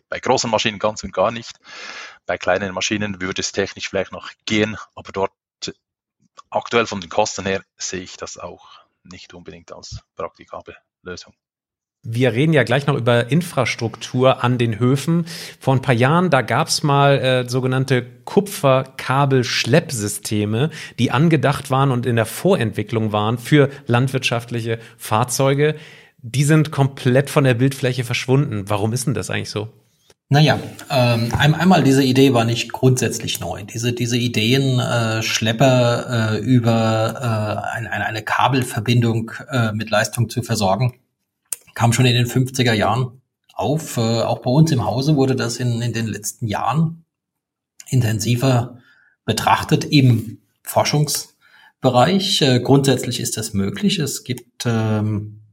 bei 0.09 0.21
großen 0.21 0.51
Maschinen 0.51 0.79
ganz 0.79 1.03
und 1.03 1.13
gar 1.13 1.31
nicht. 1.31 1.59
Bei 2.27 2.37
kleinen 2.37 2.75
Maschinen 2.75 3.21
würde 3.21 3.41
es 3.41 3.53
technisch 3.53 3.89
vielleicht 3.89 4.13
noch 4.13 4.31
gehen, 4.45 4.77
aber 4.95 5.13
dort 5.13 5.33
aktuell 6.57 6.87
von 6.87 7.01
den 7.01 7.11
Kosten 7.11 7.47
her 7.47 7.63
sehe 7.77 8.03
ich 8.03 8.17
das 8.17 8.39
auch 8.39 8.69
nicht 9.03 9.35
unbedingt 9.35 9.73
als 9.73 10.01
praktikable 10.17 10.77
Lösung. 11.03 11.35
Wir 12.07 12.35
reden 12.35 12.53
ja 12.53 12.65
gleich 12.65 12.87
noch 12.87 12.97
über 12.97 13.31
Infrastruktur 13.31 14.45
an 14.45 14.59
den 14.59 14.79
Höfen. 14.79 15.25
Vor 15.59 15.75
ein 15.75 15.81
paar 15.81 15.95
Jahren, 15.95 16.29
da 16.29 16.43
gab's 16.43 16.83
mal 16.83 17.19
äh, 17.19 17.49
sogenannte 17.49 18.05
Kupferkabelschleppsysteme, 18.25 20.69
die 20.99 21.13
angedacht 21.13 21.71
waren 21.71 21.91
und 21.91 22.05
in 22.05 22.17
der 22.17 22.27
Vorentwicklung 22.27 23.13
waren 23.13 23.39
für 23.39 23.71
landwirtschaftliche 23.87 24.81
Fahrzeuge. 24.99 25.77
Die 26.19 26.45
sind 26.45 26.71
komplett 26.71 27.31
von 27.31 27.45
der 27.45 27.55
Bildfläche 27.55 28.05
verschwunden. 28.05 28.69
Warum 28.69 28.93
ist 28.93 29.07
denn 29.07 29.15
das 29.15 29.31
eigentlich 29.31 29.49
so? 29.49 29.71
Naja, 30.31 30.59
ähm, 30.91 31.33
einmal 31.35 31.85
diese 31.85 32.03
Idee 32.03 32.33
war 32.33 32.45
nicht 32.45 32.73
grundsätzlich 32.73 33.41
neu. 33.41 33.63
Diese, 33.63 33.93
diese 33.93 34.17
Ideen, 34.17 34.81
äh, 34.81 35.23
Schlepper 35.23 36.35
äh, 36.35 36.39
über 36.39 37.63
äh, 37.71 37.77
eine, 37.77 38.07
eine 38.07 38.23
Kabelverbindung 38.23 39.33
äh, 39.51 39.73
mit 39.73 39.91
Leistung 39.91 40.31
zu 40.31 40.43
versorgen, 40.43 40.95
kam 41.75 41.93
schon 41.93 42.07
in 42.07 42.15
den 42.15 42.27
50er 42.27 42.73
Jahren 42.73 43.21
auf. 43.53 43.99
Äh, 43.99 44.01
auch 44.23 44.41
bei 44.41 44.51
uns 44.51 44.73
im 44.73 44.85
Hause 44.85 45.17
wurde 45.17 45.37
das 45.37 45.59
in, 45.59 45.83
in 45.83 45.93
den 45.93 46.07
letzten 46.07 46.47
Jahren 46.47 47.05
intensiver 47.91 48.79
betrachtet 49.27 49.85
im 49.85 50.39
Forschungsbereich. 50.63 52.43
Äh, 52.43 52.61
grundsätzlich 52.61 53.21
ist 53.21 53.37
das 53.37 53.53
möglich. 53.53 53.99
Es 53.99 54.25
gibt 54.25 54.65
ähm, 54.65 55.44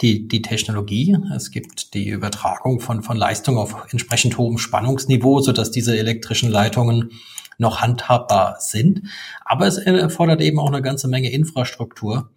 die, 0.00 0.26
die 0.26 0.42
Technologie. 0.42 1.16
Es 1.34 1.50
gibt 1.50 1.94
die 1.94 2.08
Übertragung 2.08 2.80
von, 2.80 3.02
von 3.02 3.16
Leistung 3.16 3.58
auf 3.58 3.86
entsprechend 3.90 4.38
hohem 4.38 4.58
Spannungsniveau, 4.58 5.40
sodass 5.40 5.70
diese 5.70 5.96
elektrischen 5.96 6.50
Leitungen 6.50 7.10
noch 7.58 7.80
handhabbar 7.80 8.56
sind. 8.58 9.02
Aber 9.44 9.66
es 9.66 9.76
erfordert 9.76 10.40
eben 10.40 10.58
auch 10.58 10.68
eine 10.68 10.82
ganze 10.82 11.08
Menge 11.08 11.30
Infrastruktur 11.30 12.30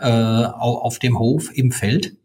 äh, 0.00 0.08
auf 0.10 0.98
dem 0.98 1.18
Hof 1.18 1.50
im 1.56 1.70
Feld. 1.70 2.16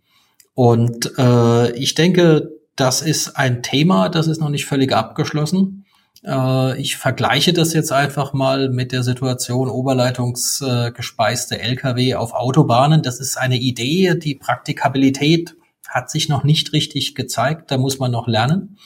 Und 0.56 1.18
äh, 1.18 1.72
ich 1.74 1.94
denke, 1.94 2.52
das 2.76 3.02
ist 3.02 3.38
ein 3.38 3.62
Thema, 3.62 4.10
das 4.10 4.28
ist 4.28 4.42
noch 4.42 4.50
nicht 4.50 4.66
völlig 4.66 4.94
abgeschlossen. 4.94 5.81
Äh, 6.26 6.80
ich 6.80 6.98
vergleiche 6.98 7.54
das 7.54 7.74
jetzt 7.74 7.92
einfach 7.92 8.34
mal 8.34 8.70
mit 8.70 8.92
der 8.92 9.04
Situation 9.04 9.70
oberleitungsgespeiste 9.70 11.60
Lkw 11.60 12.16
auf 12.16 12.34
Autobahnen. 12.34 13.02
Das 13.02 13.20
ist 13.20 13.38
eine 13.38 13.58
Idee, 13.58 14.16
die 14.16 14.36
Praktikabilität 14.36 15.56
hat 15.88 16.10
sich 16.10 16.30
noch 16.30 16.44
nicht 16.44 16.74
richtig 16.74 17.16
gezeigt, 17.16 17.70
da 17.70 17.78
muss 17.78 18.00
man 18.00 18.12
noch 18.12 18.28
lernen. 18.28 18.78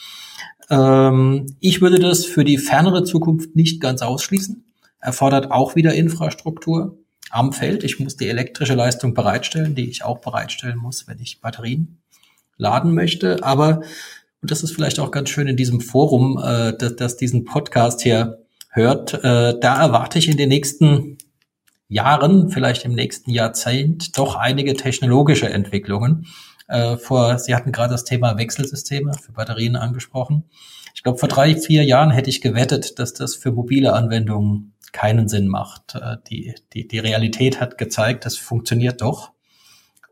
Ähm, 0.69 1.55
ich 1.59 1.81
würde 1.81 1.99
das 1.99 2.25
für 2.25 2.43
die 2.43 2.57
fernere 2.57 3.03
Zukunft 3.03 3.55
nicht 3.55 3.79
ganz 3.79 4.01
ausschließen. 4.01 4.63
Erfordert 4.99 5.51
auch 5.51 5.75
wieder 5.75 5.93
Infrastruktur. 5.93 6.97
am 7.31 7.53
Feld. 7.53 7.83
Ich 7.83 7.99
muss 7.99 8.15
die 8.15 8.29
elektrische 8.29 8.75
Leistung 8.75 9.13
bereitstellen, 9.13 9.75
die 9.75 9.89
ich 9.89 10.03
auch 10.03 10.19
bereitstellen 10.19 10.77
muss, 10.77 11.07
wenn 11.07 11.19
ich 11.19 11.41
Batterien 11.41 12.01
laden 12.57 12.93
möchte. 12.93 13.43
Aber, 13.43 13.81
und 14.45 14.51
das 14.51 14.61
ist 14.61 14.75
vielleicht 14.75 14.99
auch 14.99 15.09
ganz 15.09 15.31
schön 15.31 15.47
in 15.47 15.57
diesem 15.57 15.81
Forum, 15.81 16.37
äh, 16.37 16.77
dass, 16.77 16.95
dass 16.97 17.17
diesen 17.17 17.45
Podcast 17.45 18.03
hier 18.03 18.45
hört, 18.69 19.15
äh, 19.15 19.59
da 19.59 19.81
erwarte 19.81 20.19
ich 20.19 20.29
in 20.29 20.37
den 20.37 20.49
nächsten 20.49 21.17
Jahren, 21.87 22.51
vielleicht 22.51 22.85
im 22.85 22.93
nächsten 22.93 23.31
Jahrzehnt, 23.31 24.19
doch 24.19 24.35
einige 24.35 24.75
technologische 24.75 25.49
Entwicklungen. 25.49 26.27
Äh, 26.67 26.97
vor, 26.97 27.39
Sie 27.39 27.55
hatten 27.55 27.71
gerade 27.71 27.93
das 27.93 28.03
Thema 28.03 28.37
Wechselsysteme 28.37 29.13
für 29.13 29.31
Batterien 29.31 29.75
angesprochen. 29.75 30.43
Ich 30.93 31.01
glaube, 31.01 31.17
vor 31.17 31.27
drei, 31.27 31.55
vier 31.55 31.83
Jahren 31.83 32.11
hätte 32.11 32.29
ich 32.29 32.39
gewettet, 32.39 32.99
dass 32.99 33.15
das 33.15 33.33
für 33.33 33.51
mobile 33.51 33.93
Anwendungen 33.93 34.75
keinen 34.91 35.27
Sinn 35.27 35.47
macht. 35.47 35.95
Äh, 35.95 36.17
die, 36.29 36.53
die, 36.71 36.87
die 36.87 36.99
Realität 36.99 37.59
hat 37.59 37.79
gezeigt, 37.79 38.27
das 38.27 38.37
funktioniert 38.37 39.01
doch. 39.01 39.31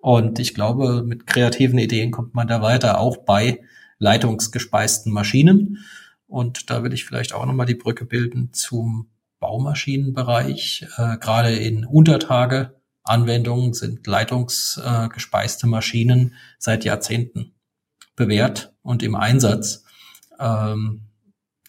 Und 0.02 0.39
ich 0.39 0.56
glaube, 0.56 1.04
mit 1.06 1.28
kreativen 1.28 1.78
Ideen 1.78 2.10
kommt 2.10 2.34
man 2.34 2.48
da 2.48 2.63
weiter, 2.63 3.00
auch 3.00 3.17
bei 3.17 3.60
leitungsgespeisten 4.03 5.11
Maschinen. 5.11 5.79
Und 6.27 6.69
da 6.69 6.83
will 6.83 6.93
ich 6.93 7.05
vielleicht 7.05 7.33
auch 7.33 7.45
nochmal 7.45 7.65
die 7.65 7.75
Brücke 7.75 8.05
bilden 8.05 8.53
zum 8.53 9.09
Baumaschinenbereich. 9.39 10.85
Äh, 10.97 11.17
gerade 11.17 11.55
in 11.55 11.85
Untertage 11.85 12.75
Anwendungen 13.03 13.73
sind 13.73 14.05
leitungsgespeiste 14.07 15.67
Maschinen 15.67 16.35
seit 16.57 16.85
Jahrzehnten 16.85 17.53
bewährt 18.15 18.73
und 18.81 19.03
im 19.03 19.15
Einsatz. 19.15 19.83
Ähm, 20.39 21.01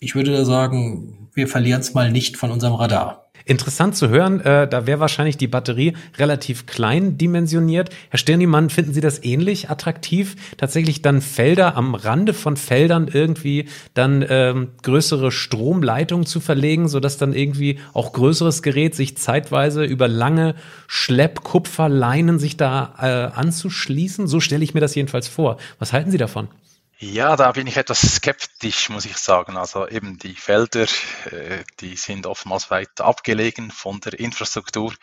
ich 0.01 0.15
würde 0.15 0.33
da 0.33 0.45
sagen, 0.45 1.31
wir 1.35 1.49
verlieren 1.49 1.81
es 1.81 1.95
mal 1.95 2.13
nicht 2.13 2.37
von 2.37 2.51
unserem 2.51 2.75
Radar. 2.75 3.24
Interessant 3.47 3.95
zu 3.95 4.09
hören, 4.09 4.41
äh, 4.41 4.67
da 4.67 4.87
wäre 4.87 5.01
wahrscheinlich 5.01 5.37
die 5.37 5.49
Batterie 5.49 5.93
relativ 6.17 6.65
klein 6.65 7.19
dimensioniert. 7.19 7.91
Herr 8.09 8.19
Stirniemann, 8.19 8.71
finden 8.71 8.95
Sie 8.95 9.03
das 9.03 9.23
ähnlich 9.23 9.69
attraktiv, 9.69 10.37
tatsächlich 10.57 11.03
dann 11.03 11.21
Felder 11.21 11.77
am 11.77 11.95
Rande 11.95 12.33
von 12.33 12.57
Feldern 12.57 13.07
irgendwie 13.13 13.69
dann 13.93 14.25
ähm, 14.27 14.69
größere 14.83 15.31
Stromleitungen 15.31 16.25
zu 16.25 16.41
verlegen, 16.41 16.89
sodass 16.89 17.19
dann 17.19 17.35
irgendwie 17.35 17.81
auch 17.93 18.15
größeres 18.15 18.63
Gerät 18.63 18.95
sich 18.95 19.19
zeitweise 19.19 19.85
über 19.85 20.09
lange 20.09 20.55
Schleppkupferleinen 20.87 22.39
sich 22.39 22.57
da 22.57 22.95
äh, 22.99 23.39
anzuschließen? 23.39 24.27
So 24.27 24.41
stelle 24.41 24.65
ich 24.65 24.73
mir 24.73 24.81
das 24.81 24.95
jedenfalls 24.95 25.29
vor. 25.29 25.59
Was 25.79 25.93
halten 25.93 26.11
Sie 26.11 26.19
davon? 26.19 26.49
Ja, 27.07 27.37
da 27.37 27.53
bin 27.53 27.67
ich 27.67 27.77
etwas 27.77 28.01
skeptisch, 28.01 28.89
muss 28.89 29.05
ich 29.05 29.19
sagen. 29.19 29.59
Also 29.59 29.87
eben 29.87 30.19
die 30.19 30.35
Felder, 30.35 30.87
äh, 31.31 31.63
die 31.81 31.97
sind 31.97 32.27
oftmals 32.27 32.71
weit 32.71 32.99
abgelegen 33.03 33.71
von 33.71 34.01
der 34.01 34.19
Infrastruktur. 34.19 34.95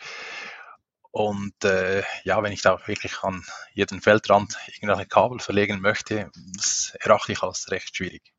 Und 1.12 1.64
äh, 1.64 2.02
ja, 2.24 2.42
wenn 2.42 2.52
ich 2.52 2.62
da 2.62 2.80
wirklich 2.86 3.22
an 3.22 3.44
jeden 3.72 4.00
Feldrand 4.00 4.56
irgendwelche 4.66 5.06
Kabel 5.06 5.38
verlegen 5.38 5.80
möchte, 5.80 6.30
das 6.56 6.92
erachte 6.98 7.32
ich 7.32 7.42
als 7.42 7.70
recht 7.70 7.96
schwierig. 7.96 8.31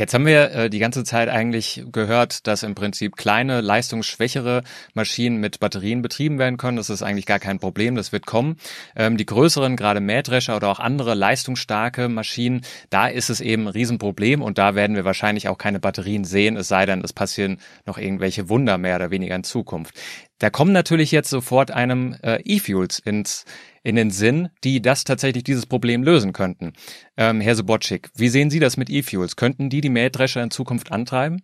Jetzt 0.00 0.14
haben 0.14 0.24
wir 0.24 0.50
äh, 0.52 0.70
die 0.70 0.78
ganze 0.78 1.04
Zeit 1.04 1.28
eigentlich 1.28 1.84
gehört, 1.92 2.46
dass 2.46 2.62
im 2.62 2.74
Prinzip 2.74 3.18
kleine, 3.18 3.60
leistungsschwächere 3.60 4.62
Maschinen 4.94 5.40
mit 5.40 5.60
Batterien 5.60 6.00
betrieben 6.00 6.38
werden 6.38 6.56
können. 6.56 6.78
Das 6.78 6.88
ist 6.88 7.02
eigentlich 7.02 7.26
gar 7.26 7.38
kein 7.38 7.58
Problem, 7.58 7.96
das 7.96 8.10
wird 8.10 8.24
kommen. 8.24 8.56
Ähm, 8.96 9.18
die 9.18 9.26
größeren, 9.26 9.76
gerade 9.76 10.00
Mähdrescher 10.00 10.56
oder 10.56 10.68
auch 10.68 10.78
andere 10.80 11.12
leistungsstarke 11.12 12.08
Maschinen, 12.08 12.62
da 12.88 13.08
ist 13.08 13.28
es 13.28 13.42
eben 13.42 13.64
ein 13.64 13.68
Riesenproblem 13.68 14.40
und 14.40 14.56
da 14.56 14.74
werden 14.74 14.96
wir 14.96 15.04
wahrscheinlich 15.04 15.48
auch 15.48 15.58
keine 15.58 15.80
Batterien 15.80 16.24
sehen, 16.24 16.56
es 16.56 16.68
sei 16.68 16.86
denn, 16.86 17.02
es 17.04 17.12
passieren 17.12 17.58
noch 17.84 17.98
irgendwelche 17.98 18.48
Wunder 18.48 18.78
mehr 18.78 18.96
oder 18.96 19.10
weniger 19.10 19.36
in 19.36 19.44
Zukunft. 19.44 19.94
Da 20.40 20.50
kommen 20.50 20.72
natürlich 20.72 21.12
jetzt 21.12 21.30
sofort 21.30 21.70
einem 21.70 22.16
äh, 22.22 22.40
E-Fuels 22.42 22.98
ins 22.98 23.44
in 23.82 23.96
den 23.96 24.10
Sinn, 24.10 24.48
die 24.64 24.82
das 24.82 25.04
tatsächlich 25.04 25.44
dieses 25.44 25.66
Problem 25.66 26.02
lösen 26.02 26.32
könnten. 26.32 26.72
Ähm, 27.16 27.40
Herr 27.40 27.54
Sobotschik, 27.54 28.10
wie 28.14 28.28
sehen 28.28 28.50
Sie 28.50 28.58
das 28.58 28.76
mit 28.76 28.90
E-Fuels? 28.90 29.36
Könnten 29.36 29.70
die 29.70 29.80
die 29.80 29.88
Mähdrescher 29.88 30.42
in 30.42 30.50
Zukunft 30.50 30.92
antreiben? 30.92 31.42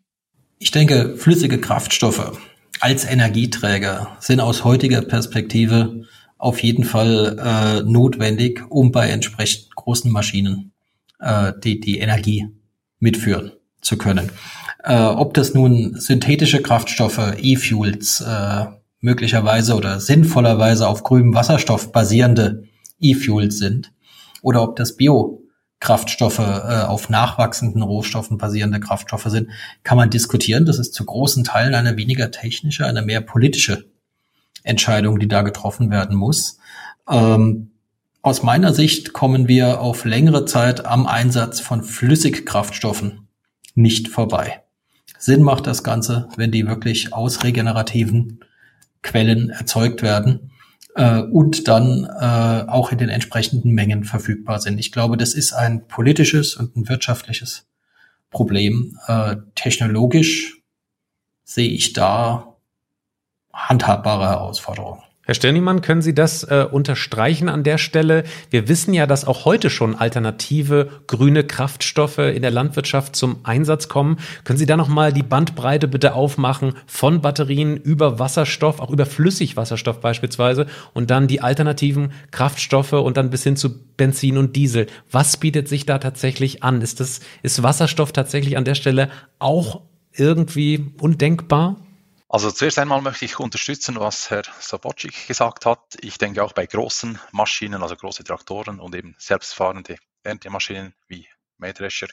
Ich 0.59 0.71
denke, 0.71 1.17
flüssige 1.17 1.59
Kraftstoffe 1.61 2.39
als 2.81 3.05
Energieträger 3.05 4.17
sind 4.21 4.41
aus 4.41 4.65
heutiger 4.65 5.03
Perspektive 5.03 6.05
auf 6.39 6.63
jeden 6.63 6.85
Fall 6.85 7.39
äh, 7.39 7.91
notwendig, 7.91 8.63
um 8.69 8.93
bei 8.93 9.09
entsprechend 9.09 9.75
großen 9.75 10.11
Maschinen 10.11 10.73
äh, 11.21 11.53
die, 11.65 11.81
die 11.81 11.99
Energie 11.99 12.49
mitführen 12.99 13.53
zu 13.81 13.97
können. 13.97 14.31
Äh, 14.85 14.99
ob 14.99 15.33
das 15.35 15.55
nun 15.55 15.99
synthetische 15.99 16.61
Kraftstoffe, 16.61 17.35
E-Fuels, 17.39 18.21
äh, 18.21 18.67
möglicherweise 19.01 19.75
oder 19.75 20.01
sinnvollerweise 20.01 20.89
auf 20.89 21.03
grünem 21.03 21.35
Wasserstoff 21.35 21.93
basierende 21.93 22.65
E-Fuels 22.99 23.59
sind 23.59 23.93
oder 24.43 24.63
ob 24.63 24.77
das 24.77 24.97
Biokraftstoffe 24.97 26.39
äh, 26.39 26.43
auf 26.43 27.09
nachwachsenden 27.09 27.83
Rohstoffen 27.83 28.39
basierende 28.39 28.81
Kraftstoffe 28.81 29.27
sind, 29.27 29.51
kann 29.83 29.97
man 29.97 30.11
diskutieren. 30.11 30.65
Das 30.65 30.79
ist 30.79 30.95
zu 30.95 31.05
großen 31.05 31.45
Teilen 31.45 31.75
eine 31.75 31.97
weniger 31.97 32.31
technische, 32.31 32.87
eine 32.87 33.03
mehr 33.03 33.21
politische 33.21 33.87
Entscheidung, 34.63 35.19
die 35.19 35.29
da 35.29 35.43
getroffen 35.43 35.91
werden 35.91 36.17
muss. 36.17 36.59
Ähm, 37.09 37.71
aus 38.23 38.43
meiner 38.43 38.75
Sicht 38.75 39.13
kommen 39.13 39.47
wir 39.47 39.81
auf 39.81 40.05
längere 40.05 40.47
Zeit 40.47 40.85
am 40.85 41.07
Einsatz 41.07 41.61
von 41.61 41.85
Flüssigkraftstoffen 41.85 43.29
nicht 43.77 44.09
vorbei. 44.09 44.63
Sinn 45.19 45.43
macht 45.43 45.67
das 45.67 45.85
Ganze, 45.85 46.29
wenn 46.37 46.51
die 46.51 46.67
wirklich 46.67 47.13
aus 47.13 47.45
regenerativen 47.45 48.41
Quellen 49.07 49.51
erzeugt 49.51 50.03
werden 50.03 50.51
äh, 50.97 51.21
und 51.21 51.69
dann 51.69 52.05
äh, 52.05 52.69
auch 52.69 52.91
in 52.91 52.99
den 52.99 53.09
entsprechenden 53.09 53.73
Mengen 53.73 54.05
verfügbar 54.05 54.61
sind. 54.61 54.79
Ich 54.79 54.93
glaube, 54.93 55.17
das 55.17 55.33
ist 55.33 55.53
ein 55.53 55.87
politisches 55.87 56.57
und 56.57 56.77
ein 56.77 56.89
wirtschaftliches 56.89 57.67
Problem. 58.31 58.99
Äh, 59.07 59.37
technologisch 59.55 60.61
sehe 61.45 61.71
ich 61.71 61.93
da 61.93 62.57
handhabbare 63.53 64.27
Herausforderungen. 64.27 65.03
Herr 65.27 65.35
Stirnimann, 65.35 65.81
können 65.81 66.03
Sie 66.03 66.15
das 66.15 66.45
äh, 66.45 66.69
unterstreichen 66.71 67.49
an 67.49 67.65
der 67.65 67.79
Stelle? 67.79 68.23
Wir 68.51 68.69
wissen 68.69 68.95
ja, 68.95 69.09
dass 69.09 69.25
auch 69.25 69.45
heute 69.45 69.71
schon 69.71 69.97
alternative 69.97 70.89
grüne 71.09 71.43
Kraftstoffe 71.43 72.19
in 72.19 72.43
der 72.43 72.53
Landwirtschaft 72.53 73.17
zum 73.17 73.41
Einsatz 73.43 73.89
kommen. 73.89 74.19
Können 74.45 74.61
Sie 74.61 74.67
da 74.67 74.77
nochmal 74.77 75.13
die 75.13 75.25
Bandbreite 75.25 75.89
bitte 75.89 76.15
aufmachen 76.15 76.75
von 76.87 77.23
Batterien 77.23 77.77
über 77.77 78.21
Wasserstoff, 78.21 78.79
auch 78.79 78.93
über 78.93 79.05
Flüssigwasserstoff 79.05 80.01
beispielsweise 80.01 80.67
und 80.95 81.11
dann 81.11 81.27
die 81.27 81.41
alternativen 81.41 82.13
Kraftstoffe 82.31 82.93
und 82.93 83.17
dann 83.17 83.31
bis 83.31 83.43
hin 83.43 83.57
zu 83.57 83.77
Benzin 83.97 84.39
und 84.39 84.55
Diesel. 84.55 84.87
Was 85.11 85.39
bietet 85.39 85.67
sich 85.67 85.87
da 85.87 85.99
tatsächlich 85.99 86.63
an? 86.63 86.83
Ist 86.83 87.01
das, 87.01 87.19
ist 87.43 87.65
Wasserstoff 87.65 88.13
tatsächlich 88.13 88.57
an 88.57 88.65
der 88.65 88.77
Stelle 88.77 89.11
auch 89.41 89.81
irgendwie 90.13 90.93
undenkbar? 91.01 91.81
Also 92.29 92.51
zuerst 92.51 92.79
einmal 92.79 93.03
möchte 93.03 93.25
ich 93.25 93.39
unterstützen, 93.39 94.01
was 94.01 94.31
Herr 94.31 94.43
Sabotschik 94.59 95.29
gesagt 95.29 95.65
hat. 95.65 95.97
Ich 96.01 96.19
denke 96.19 96.43
auch 96.43 96.53
bei 96.53 96.67
großen 96.67 97.21
Maschinen, 97.31 97.83
also 97.83 97.95
große 97.95 98.25
Traktoren 98.25 98.81
und 98.81 98.95
eben 98.97 99.15
selbstfahrende 99.19 99.97
Erntemaschinen 100.25 100.95
wie 101.07 101.29
Mähdrescher, 101.59 102.09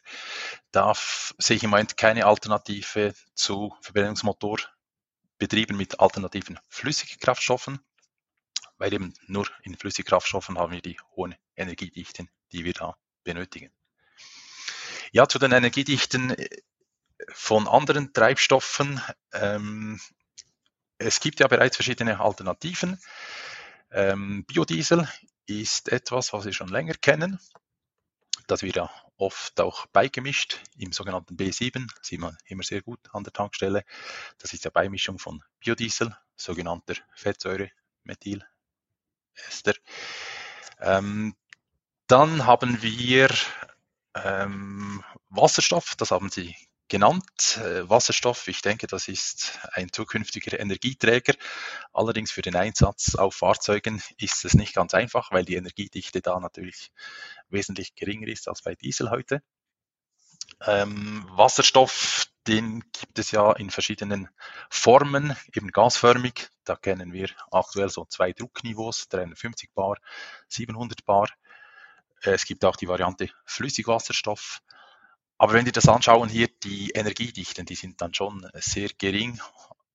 da 0.71 0.93
sehe 1.37 1.57
ich 1.57 1.63
im 1.63 1.71
Moment 1.71 1.97
keine 1.97 2.25
Alternative 2.25 3.13
zu 3.35 3.75
Verbrennungsmotor 3.81 4.59
betrieben 5.37 5.75
mit 5.75 5.99
alternativen 5.99 6.59
Flüssigkraftstoffen, 6.69 7.79
weil 8.77 8.93
eben 8.93 9.13
nur 9.27 9.47
in 9.63 9.75
Flüssigkraftstoffen 9.75 10.57
haben 10.57 10.71
wir 10.71 10.81
die 10.81 10.97
hohen 11.15 11.35
Energiedichten, 11.55 12.29
die 12.51 12.63
wir 12.63 12.73
da 12.73 12.95
benötigen. 13.23 13.71
Ja, 15.11 15.27
zu 15.27 15.39
den 15.39 15.51
Energiedichten 15.51 16.35
von 17.29 17.67
anderen 17.67 18.13
Treibstoffen. 18.13 19.01
Ähm, 19.33 19.99
es 20.97 21.19
gibt 21.19 21.39
ja 21.39 21.47
bereits 21.47 21.77
verschiedene 21.77 22.19
Alternativen. 22.19 22.99
Ähm, 23.91 24.45
Biodiesel 24.45 25.07
ist 25.45 25.91
etwas, 25.91 26.33
was 26.33 26.45
wir 26.45 26.53
schon 26.53 26.69
länger 26.69 26.93
kennen. 26.95 27.39
Das 28.47 28.61
wird 28.61 28.75
ja 28.75 28.89
oft 29.17 29.59
auch 29.61 29.85
beigemischt 29.87 30.61
im 30.77 30.91
sogenannten 30.91 31.35
B7, 31.35 31.87
sieht 32.01 32.19
man 32.19 32.37
immer 32.45 32.63
sehr 32.63 32.81
gut 32.81 32.99
an 33.13 33.23
der 33.23 33.33
Tankstelle. 33.33 33.83
Das 34.39 34.53
ist 34.53 34.65
ja 34.65 34.71
Beimischung 34.71 35.19
von 35.19 35.43
Biodiesel, 35.59 36.15
sogenannter 36.35 36.95
Fettsäure, 37.15 37.71
Methylester. 38.03 39.75
Ähm, 40.79 41.35
dann 42.07 42.45
haben 42.45 42.81
wir 42.81 43.29
ähm, 44.15 45.03
Wasserstoff, 45.29 45.95
das 45.95 46.11
haben 46.11 46.29
Sie 46.29 46.55
genannt. 46.87 47.57
Äh, 47.57 47.89
Wasserstoff, 47.89 48.47
ich 48.47 48.61
denke, 48.61 48.87
das 48.87 49.07
ist 49.07 49.59
ein 49.73 49.91
zukünftiger 49.91 50.59
Energieträger. 50.59 51.33
Allerdings 51.93 52.31
für 52.31 52.41
den 52.41 52.55
Einsatz 52.55 53.15
auf 53.15 53.35
Fahrzeugen 53.35 54.01
ist 54.17 54.45
es 54.45 54.53
nicht 54.53 54.75
ganz 54.75 54.93
einfach, 54.93 55.31
weil 55.31 55.45
die 55.45 55.55
Energiedichte 55.55 56.21
da 56.21 56.39
natürlich 56.39 56.91
wesentlich 57.49 57.95
geringer 57.95 58.27
ist 58.27 58.47
als 58.47 58.61
bei 58.61 58.75
Diesel 58.75 59.09
heute. 59.09 59.41
Ähm, 60.65 61.25
Wasserstoff, 61.31 62.27
den 62.47 62.81
gibt 62.91 63.19
es 63.19 63.31
ja 63.31 63.51
in 63.53 63.69
verschiedenen 63.69 64.29
Formen, 64.69 65.35
eben 65.53 65.71
gasförmig. 65.71 66.49
Da 66.63 66.75
kennen 66.75 67.13
wir 67.13 67.29
aktuell 67.51 67.89
so 67.89 68.05
zwei 68.05 68.33
Druckniveaus, 68.33 69.07
350 69.09 69.71
Bar, 69.73 69.97
700 70.47 71.05
Bar. 71.05 71.29
Es 72.21 72.45
gibt 72.45 72.63
auch 72.63 72.75
die 72.75 72.87
Variante 72.87 73.29
Flüssigwasserstoff. 73.45 74.61
Aber 75.37 75.53
wenn 75.53 75.65
wir 75.65 75.71
das 75.71 75.87
anschauen 75.87 76.29
hier, 76.29 76.47
die 76.63 76.91
Energiedichten, 76.91 77.65
die 77.65 77.75
sind 77.75 78.01
dann 78.01 78.13
schon 78.13 78.47
sehr 78.53 78.89
gering. 78.97 79.39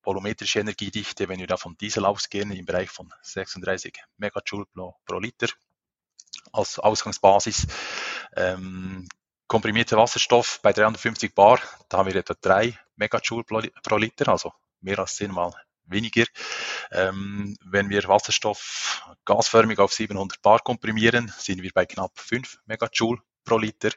Volumetrische 0.03 0.61
Energiedichte, 0.61 1.29
wenn 1.29 1.38
wir 1.38 1.46
da 1.46 1.57
von 1.57 1.77
Diesel 1.77 2.05
ausgehen, 2.05 2.51
im 2.53 2.64
Bereich 2.64 2.90
von 2.90 3.12
36 3.22 3.94
Megajoule 4.16 4.66
pro, 4.72 5.18
Liter 5.18 5.48
als 6.53 6.79
Ausgangsbasis. 6.79 7.66
Ähm, 8.37 9.09
komprimierter 9.46 9.96
Wasserstoff 9.96 10.61
bei 10.62 10.72
350 10.72 11.35
Bar, 11.35 11.61
da 11.88 11.98
haben 11.98 12.12
wir 12.12 12.16
etwa 12.16 12.35
3 12.40 12.79
Megajoule 12.96 13.44
pro 13.44 13.96
Liter, 13.96 14.29
also 14.29 14.53
mehr 14.81 14.98
als 14.98 15.16
zehnmal 15.16 15.53
weniger. 15.85 16.24
Ähm, 16.90 17.57
wenn 17.64 17.90
wir 17.90 18.05
Wasserstoff 18.05 19.03
gasförmig 19.24 19.79
auf 19.79 19.92
700 19.92 20.40
Bar 20.42 20.61
komprimieren, 20.61 21.33
sind 21.38 21.62
wir 21.62 21.70
bei 21.72 21.87
knapp 21.87 22.18
5 22.18 22.59
Megajoule 22.66 23.20
pro 23.44 23.59
Liter. 23.59 23.90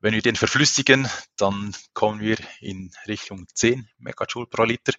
Wenn 0.00 0.14
wir 0.14 0.22
den 0.22 0.36
verflüssigen, 0.36 1.08
dann 1.36 1.74
kommen 1.92 2.20
wir 2.20 2.38
in 2.60 2.92
Richtung 3.08 3.46
10 3.52 3.88
Megajoule 3.98 4.46
pro 4.46 4.62
Liter. 4.62 4.92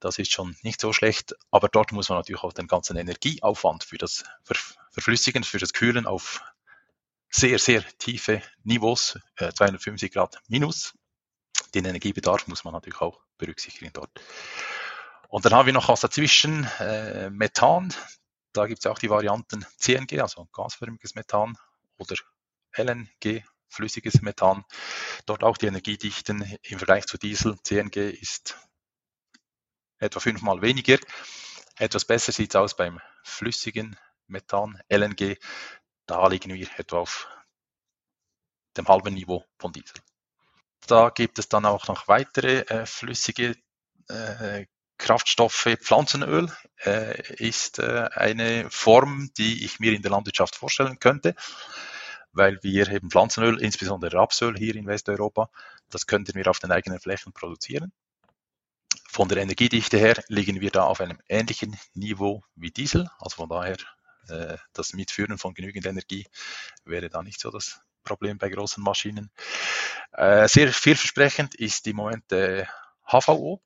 Das 0.00 0.18
ist 0.18 0.32
schon 0.32 0.56
nicht 0.62 0.80
so 0.80 0.92
schlecht, 0.92 1.36
aber 1.52 1.68
dort 1.68 1.92
muss 1.92 2.08
man 2.08 2.18
natürlich 2.18 2.42
auch 2.42 2.52
den 2.52 2.66
ganzen 2.66 2.96
Energieaufwand 2.96 3.84
für 3.84 3.96
das 3.96 4.24
Verflüssigen, 4.90 5.44
für 5.44 5.58
das 5.58 5.72
Kühlen 5.72 6.06
auf 6.06 6.42
sehr, 7.30 7.60
sehr 7.60 7.84
tiefe 7.98 8.42
Niveaus, 8.64 9.18
äh, 9.36 9.52
250 9.52 10.12
Grad 10.12 10.38
minus. 10.48 10.94
Den 11.72 11.84
Energiebedarf 11.84 12.48
muss 12.48 12.64
man 12.64 12.74
natürlich 12.74 13.00
auch 13.00 13.22
berücksichtigen 13.38 13.92
dort. 13.92 14.10
Und 15.28 15.44
dann 15.44 15.54
haben 15.54 15.66
wir 15.66 15.72
noch 15.72 15.88
was 15.88 16.00
dazwischen, 16.00 16.64
äh, 16.80 17.30
Methan. 17.30 17.94
Da 18.52 18.66
gibt 18.66 18.80
es 18.80 18.86
auch 18.86 18.98
die 18.98 19.10
Varianten 19.10 19.64
CNG, 19.78 20.20
also 20.20 20.46
gasförmiges 20.52 21.14
Methan, 21.14 21.56
oder 21.98 22.16
LNG, 22.76 23.44
flüssiges 23.74 24.22
Methan. 24.22 24.64
Dort 25.26 25.44
auch 25.44 25.56
die 25.56 25.66
Energiedichten 25.66 26.58
im 26.62 26.78
Vergleich 26.78 27.06
zu 27.06 27.18
Diesel. 27.18 27.56
CNG 27.62 28.10
ist 28.10 28.56
etwa 29.98 30.20
fünfmal 30.20 30.62
weniger. 30.62 30.98
Etwas 31.76 32.04
besser 32.04 32.32
sieht 32.32 32.50
es 32.50 32.56
aus 32.56 32.76
beim 32.76 33.00
flüssigen 33.22 33.96
Methan, 34.26 34.80
LNG 34.88 35.36
da 36.06 36.26
liegen 36.26 36.52
wir 36.52 36.68
etwa 36.76 36.98
auf 36.98 37.28
dem 38.76 38.88
halben 38.88 39.14
Niveau 39.14 39.44
von 39.58 39.72
Diesel. 39.72 39.96
Da 40.86 41.10
gibt 41.10 41.38
es 41.38 41.48
dann 41.48 41.64
auch 41.64 41.88
noch 41.88 42.08
weitere 42.08 42.60
äh, 42.60 42.86
flüssige 42.86 43.56
äh, 44.08 44.66
Kraftstoffe. 44.98 45.76
Pflanzenöl 45.80 46.52
äh, 46.84 47.34
ist 47.36 47.78
äh, 47.78 48.08
eine 48.12 48.70
Form, 48.70 49.30
die 49.38 49.64
ich 49.64 49.80
mir 49.80 49.92
in 49.92 50.02
der 50.02 50.10
Landwirtschaft 50.10 50.56
vorstellen 50.56 50.98
könnte, 50.98 51.34
weil 52.34 52.58
wir 52.62 52.88
eben 52.88 53.10
Pflanzenöl, 53.10 53.60
insbesondere 53.60 54.16
Rapsöl 54.16 54.56
hier 54.56 54.76
in 54.76 54.86
Westeuropa, 54.86 55.48
das 55.90 56.06
könnten 56.06 56.34
wir 56.34 56.48
auf 56.48 56.58
den 56.58 56.72
eigenen 56.72 57.00
Flächen 57.00 57.32
produzieren. 57.32 57.92
Von 59.08 59.28
der 59.28 59.38
Energiedichte 59.38 59.96
her 59.96 60.22
liegen 60.28 60.60
wir 60.60 60.70
da 60.70 60.84
auf 60.84 61.00
einem 61.00 61.20
ähnlichen 61.28 61.76
Niveau 61.94 62.42
wie 62.56 62.70
Diesel, 62.70 63.08
also 63.18 63.36
von 63.36 63.48
daher 63.48 63.76
äh, 64.28 64.56
das 64.72 64.92
Mitführen 64.92 65.38
von 65.38 65.54
genügend 65.54 65.86
Energie 65.86 66.26
wäre 66.84 67.08
da 67.08 67.22
nicht 67.22 67.40
so 67.40 67.50
das 67.50 67.80
Problem 68.02 68.38
bei 68.38 68.48
großen 68.48 68.82
Maschinen. 68.82 69.30
Äh, 70.12 70.48
sehr 70.48 70.72
vielversprechend 70.72 71.54
ist 71.54 71.86
im 71.86 71.96
Moment 71.96 72.30
der 72.30 72.68
HVO. 73.06 73.62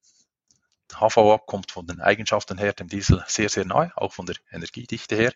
HVO 0.92 1.38
kommt 1.38 1.70
von 1.70 1.86
den 1.86 2.00
Eigenschaften 2.00 2.58
her 2.58 2.72
dem 2.72 2.88
Diesel 2.88 3.22
sehr, 3.26 3.48
sehr 3.48 3.64
nahe, 3.64 3.92
auch 3.96 4.12
von 4.12 4.26
der 4.26 4.36
Energiedichte 4.50 5.16
her. 5.16 5.32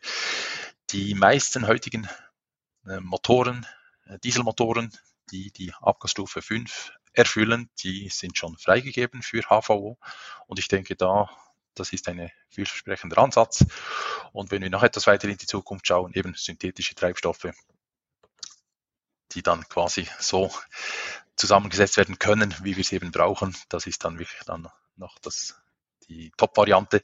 Die 0.90 1.14
meisten 1.14 1.66
heutigen 1.66 2.05
äh, 2.05 2.09
Motoren, 2.85 3.66
Dieselmotoren, 4.25 4.92
die 5.31 5.51
die 5.53 5.73
Abgasstufe 5.81 6.42
5 6.42 6.92
erfüllen, 7.12 7.71
die 7.83 8.09
sind 8.09 8.37
schon 8.37 8.57
freigegeben 8.59 9.23
für 9.23 9.42
HVO. 9.42 9.99
Und 10.47 10.59
ich 10.59 10.68
denke, 10.68 10.97
da 10.97 11.29
das 11.75 11.92
ist 11.92 12.09
ein 12.09 12.31
vielversprechender 12.51 13.18
Ansatz. 13.18 13.64
Und 14.33 14.51
wenn 14.51 14.62
wir 14.62 14.71
noch 14.71 14.83
etwas 14.83 15.07
weiter 15.07 15.29
in 15.29 15.37
die 15.37 15.47
Zukunft 15.47 15.87
schauen, 15.87 16.12
eben 16.14 16.35
synthetische 16.35 16.95
Treibstoffe, 16.95 17.49
die 19.33 19.42
dann 19.42 19.66
quasi 19.68 20.09
so 20.18 20.53
zusammengesetzt 21.37 21.97
werden 21.97 22.18
können, 22.18 22.55
wie 22.62 22.77
wir 22.77 22.85
sie 22.85 22.97
eben 22.97 23.11
brauchen, 23.11 23.57
das 23.68 23.87
ist 23.87 24.05
dann 24.05 24.18
wirklich 24.18 24.42
dann 24.45 24.68
noch 24.97 25.18
das, 25.21 25.61
die 26.09 26.31
Top-Variante. 26.37 27.03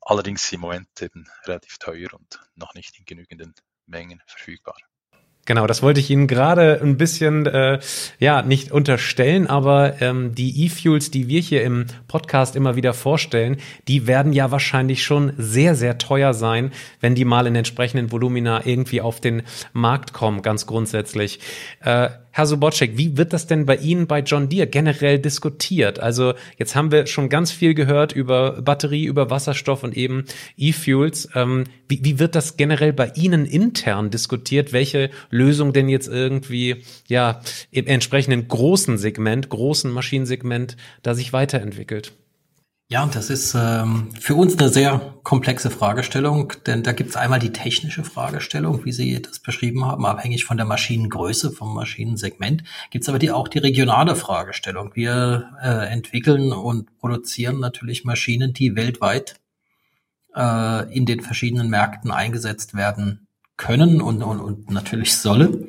Allerdings 0.00 0.52
im 0.52 0.60
Moment 0.60 1.02
eben 1.02 1.28
relativ 1.44 1.78
teuer 1.78 2.14
und 2.14 2.40
noch 2.54 2.74
nicht 2.74 2.98
in 2.98 3.04
genügenden 3.04 3.54
Mengen 3.86 4.22
verfügbar. 4.26 4.76
Genau, 5.46 5.68
das 5.68 5.80
wollte 5.80 6.00
ich 6.00 6.10
Ihnen 6.10 6.26
gerade 6.26 6.80
ein 6.82 6.96
bisschen, 6.96 7.46
äh, 7.46 7.78
ja, 8.18 8.42
nicht 8.42 8.72
unterstellen, 8.72 9.46
aber 9.46 10.02
ähm, 10.02 10.34
die 10.34 10.64
E-Fuels, 10.64 11.12
die 11.12 11.28
wir 11.28 11.40
hier 11.40 11.62
im 11.62 11.86
Podcast 12.08 12.56
immer 12.56 12.74
wieder 12.74 12.92
vorstellen, 12.92 13.58
die 13.86 14.08
werden 14.08 14.32
ja 14.32 14.50
wahrscheinlich 14.50 15.04
schon 15.04 15.32
sehr, 15.38 15.76
sehr 15.76 15.98
teuer 15.98 16.34
sein, 16.34 16.72
wenn 17.00 17.14
die 17.14 17.24
mal 17.24 17.46
in 17.46 17.54
entsprechenden 17.54 18.10
Volumina 18.10 18.66
irgendwie 18.66 19.00
auf 19.00 19.20
den 19.20 19.42
Markt 19.72 20.12
kommen, 20.12 20.42
ganz 20.42 20.66
grundsätzlich. 20.66 21.38
Äh, 21.80 22.08
Herr 22.36 22.44
Sobotschek, 22.44 22.98
wie 22.98 23.16
wird 23.16 23.32
das 23.32 23.46
denn 23.46 23.64
bei 23.64 23.76
Ihnen 23.76 24.06
bei 24.06 24.20
John 24.20 24.50
Deere 24.50 24.66
generell 24.66 25.18
diskutiert? 25.18 26.00
Also 26.00 26.34
jetzt 26.58 26.76
haben 26.76 26.92
wir 26.92 27.06
schon 27.06 27.30
ganz 27.30 27.50
viel 27.50 27.72
gehört 27.72 28.12
über 28.12 28.60
Batterie, 28.60 29.06
über 29.06 29.30
Wasserstoff 29.30 29.82
und 29.82 29.96
eben 29.96 30.26
E-Fuels. 30.58 31.30
Ähm, 31.34 31.64
wie, 31.88 32.04
wie 32.04 32.18
wird 32.18 32.34
das 32.34 32.58
generell 32.58 32.92
bei 32.92 33.10
Ihnen 33.14 33.46
intern 33.46 34.10
diskutiert? 34.10 34.74
Welche 34.74 35.08
Lösung 35.30 35.72
denn 35.72 35.88
jetzt 35.88 36.08
irgendwie 36.08 36.84
ja 37.08 37.40
im 37.70 37.86
entsprechenden 37.86 38.48
großen 38.48 38.98
Segment, 38.98 39.48
großen 39.48 39.90
Maschinensegment 39.90 40.76
da 41.02 41.14
sich 41.14 41.32
weiterentwickelt? 41.32 42.12
Ja, 42.88 43.02
und 43.02 43.16
das 43.16 43.30
ist 43.30 43.52
ähm, 43.56 44.12
für 44.20 44.36
uns 44.36 44.56
eine 44.56 44.68
sehr 44.68 45.18
komplexe 45.24 45.70
Fragestellung, 45.70 46.52
denn 46.66 46.84
da 46.84 46.92
gibt 46.92 47.10
es 47.10 47.16
einmal 47.16 47.40
die 47.40 47.50
technische 47.52 48.04
Fragestellung, 48.04 48.84
wie 48.84 48.92
Sie 48.92 49.20
das 49.20 49.40
beschrieben 49.40 49.84
haben, 49.84 50.06
abhängig 50.06 50.44
von 50.44 50.56
der 50.56 50.66
Maschinengröße, 50.66 51.50
vom 51.50 51.74
Maschinensegment. 51.74 52.62
Gibt 52.90 53.02
es 53.02 53.08
aber 53.08 53.18
die, 53.18 53.32
auch 53.32 53.48
die 53.48 53.58
regionale 53.58 54.14
Fragestellung. 54.14 54.92
Wir 54.94 55.50
äh, 55.60 55.92
entwickeln 55.92 56.52
und 56.52 56.96
produzieren 57.00 57.58
natürlich 57.58 58.04
Maschinen, 58.04 58.52
die 58.52 58.76
weltweit 58.76 59.34
äh, 60.36 60.94
in 60.96 61.06
den 61.06 61.22
verschiedenen 61.22 61.68
Märkten 61.68 62.12
eingesetzt 62.12 62.74
werden 62.74 63.26
können 63.56 64.00
und, 64.00 64.22
und, 64.22 64.38
und 64.38 64.70
natürlich 64.70 65.16
sollen. 65.16 65.66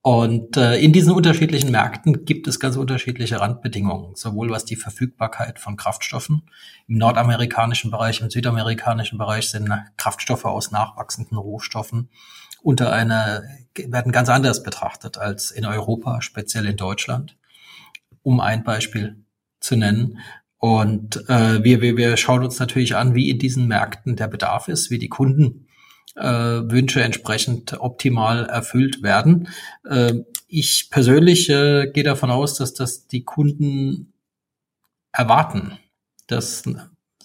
Und 0.00 0.56
äh, 0.56 0.78
in 0.78 0.92
diesen 0.92 1.12
unterschiedlichen 1.12 1.70
Märkten 1.70 2.24
gibt 2.24 2.46
es 2.46 2.60
ganz 2.60 2.76
unterschiedliche 2.76 3.40
Randbedingungen, 3.40 4.14
sowohl 4.14 4.50
was 4.50 4.64
die 4.64 4.76
Verfügbarkeit 4.76 5.58
von 5.58 5.76
Kraftstoffen 5.76 6.42
im 6.86 6.98
nordamerikanischen 6.98 7.90
Bereich, 7.90 8.20
im 8.20 8.30
südamerikanischen 8.30 9.18
Bereich 9.18 9.50
sind 9.50 9.68
Kraftstoffe 9.96 10.44
aus 10.44 10.70
nachwachsenden 10.70 11.36
Rohstoffen 11.36 12.08
unter 12.62 12.92
einer 12.92 13.42
werden 13.76 14.12
ganz 14.12 14.28
anders 14.28 14.62
betrachtet 14.62 15.18
als 15.18 15.50
in 15.50 15.64
Europa, 15.64 16.20
speziell 16.22 16.66
in 16.66 16.76
Deutschland, 16.76 17.36
um 18.22 18.40
ein 18.40 18.64
Beispiel 18.64 19.24
zu 19.60 19.76
nennen. 19.76 20.18
Und 20.58 21.28
äh, 21.28 21.62
wir, 21.62 21.80
wir, 21.80 21.96
wir 21.96 22.16
schauen 22.16 22.42
uns 22.42 22.58
natürlich 22.58 22.96
an, 22.96 23.14
wie 23.14 23.30
in 23.30 23.38
diesen 23.38 23.68
Märkten 23.68 24.16
der 24.16 24.26
Bedarf 24.26 24.66
ist, 24.66 24.90
wie 24.90 24.98
die 24.98 25.08
Kunden 25.08 25.67
Wünsche 26.16 27.02
entsprechend 27.02 27.80
optimal 27.80 28.46
erfüllt 28.46 29.02
werden. 29.02 29.48
Äh, 29.88 30.14
ich 30.48 30.88
persönlich 30.90 31.50
äh, 31.50 31.90
gehe 31.92 32.04
davon 32.04 32.30
aus, 32.30 32.54
dass 32.54 32.74
das 32.74 33.06
die 33.06 33.24
Kunden 33.24 34.12
erwarten, 35.12 35.78
dass 36.26 36.64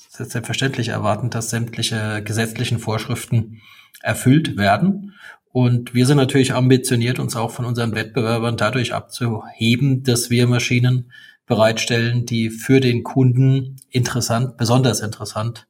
selbstverständlich 0.09 0.89
erwarten, 0.89 1.29
dass 1.29 1.49
sämtliche 1.49 2.21
gesetzlichen 2.23 2.79
Vorschriften 2.79 3.61
erfüllt 4.01 4.57
werden. 4.57 5.13
Und 5.51 5.93
wir 5.93 6.05
sind 6.05 6.17
natürlich 6.17 6.53
ambitioniert, 6.53 7.19
uns 7.19 7.35
auch 7.35 7.51
von 7.51 7.65
unseren 7.65 7.95
Wettbewerbern 7.95 8.57
dadurch 8.57 8.93
abzuheben, 8.93 10.03
dass 10.03 10.29
wir 10.29 10.47
Maschinen 10.47 11.11
bereitstellen, 11.45 12.25
die 12.25 12.49
für 12.49 12.79
den 12.79 13.03
Kunden 13.03 13.77
interessant, 13.89 14.57
besonders 14.57 15.01
interessant 15.01 15.67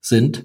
sind. 0.00 0.44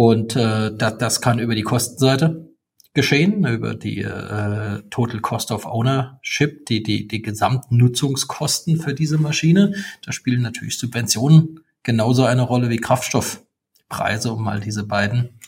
Und 0.00 0.34
äh, 0.34 0.74
das, 0.74 0.96
das 0.96 1.20
kann 1.20 1.38
über 1.38 1.54
die 1.54 1.60
Kostenseite 1.62 2.54
geschehen, 2.94 3.44
über 3.44 3.74
die 3.74 3.98
äh, 3.98 4.80
Total 4.88 5.20
Cost 5.20 5.52
of 5.52 5.66
Ownership, 5.66 6.64
die, 6.64 6.82
die, 6.82 7.06
die 7.06 7.20
Gesamtnutzungskosten 7.20 8.80
für 8.80 8.94
diese 8.94 9.18
Maschine. 9.18 9.74
Da 10.00 10.12
spielen 10.12 10.40
natürlich 10.40 10.78
Subventionen 10.78 11.60
genauso 11.82 12.24
eine 12.24 12.40
Rolle 12.40 12.70
wie 12.70 12.78
Kraftstoffpreise, 12.78 14.32
um 14.32 14.42
mal 14.42 14.60
diese 14.60 14.86
beiden 14.86 15.38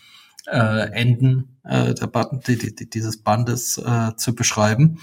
äh, 0.46 0.90
Enden 0.90 1.56
äh, 1.64 1.94
der 1.94 2.08
Button, 2.08 2.40
die, 2.46 2.58
die, 2.58 2.90
dieses 2.90 3.22
Bandes 3.22 3.78
äh, 3.78 4.14
zu 4.16 4.34
beschreiben 4.34 4.98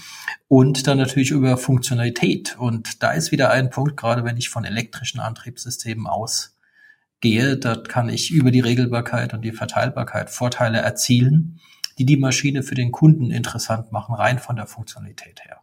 und 0.46 0.86
dann 0.86 0.98
natürlich 0.98 1.32
über 1.32 1.56
Funktionalität. 1.56 2.56
Und 2.56 3.02
da 3.02 3.10
ist 3.10 3.32
wieder 3.32 3.50
ein 3.50 3.70
Punkt, 3.70 3.96
gerade 3.96 4.22
wenn 4.22 4.36
ich 4.36 4.48
von 4.48 4.64
elektrischen 4.64 5.18
Antriebssystemen 5.18 6.06
ausgehe, 7.20 7.56
da 7.58 7.76
kann 7.76 8.08
ich 8.08 8.30
über 8.30 8.50
die 8.50 8.60
Regelbarkeit 8.60 9.34
und 9.34 9.42
die 9.42 9.52
Verteilbarkeit 9.52 10.30
Vorteile 10.30 10.78
erzielen, 10.78 11.60
die 11.98 12.06
die 12.06 12.16
Maschine 12.16 12.62
für 12.62 12.74
den 12.74 12.92
Kunden 12.92 13.30
interessant 13.30 13.92
machen, 13.92 14.14
rein 14.14 14.38
von 14.38 14.56
der 14.56 14.66
Funktionalität 14.66 15.40
her. 15.44 15.58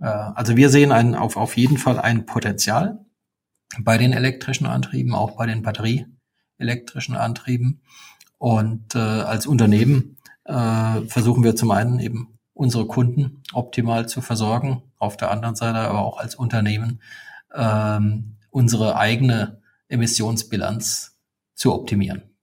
Äh, 0.00 0.06
also 0.06 0.56
wir 0.56 0.70
sehen 0.70 0.90
ein, 0.90 1.14
auf, 1.14 1.36
auf 1.36 1.56
jeden 1.56 1.76
Fall 1.76 1.98
ein 1.98 2.24
Potenzial 2.24 3.04
bei 3.78 3.98
den 3.98 4.12
elektrischen 4.14 4.66
Antrieben, 4.66 5.14
auch 5.14 5.36
bei 5.36 5.46
den 5.46 5.62
batterieelektrischen 5.62 7.16
Antrieben. 7.16 7.82
Und 8.38 8.94
äh, 8.94 8.98
als 8.98 9.46
Unternehmen 9.46 10.16
äh, 10.44 11.02
versuchen 11.08 11.44
wir 11.44 11.56
zum 11.56 11.72
einen 11.72 12.00
eben 12.00 12.38
unsere 12.54 12.86
Kunden 12.86 13.42
optimal 13.52 14.08
zu 14.08 14.22
versorgen, 14.22 14.82
auf 14.98 15.18
der 15.18 15.30
anderen 15.30 15.56
Seite 15.56 15.78
aber 15.78 16.00
auch 16.00 16.18
als 16.18 16.36
Unternehmen 16.36 17.00
ähm, 17.54 18.36
unsere 18.50 18.96
eigene 18.96 19.60
Emissionsbilanz 19.94 21.16
zu 21.54 21.72
optimieren. 21.72 22.34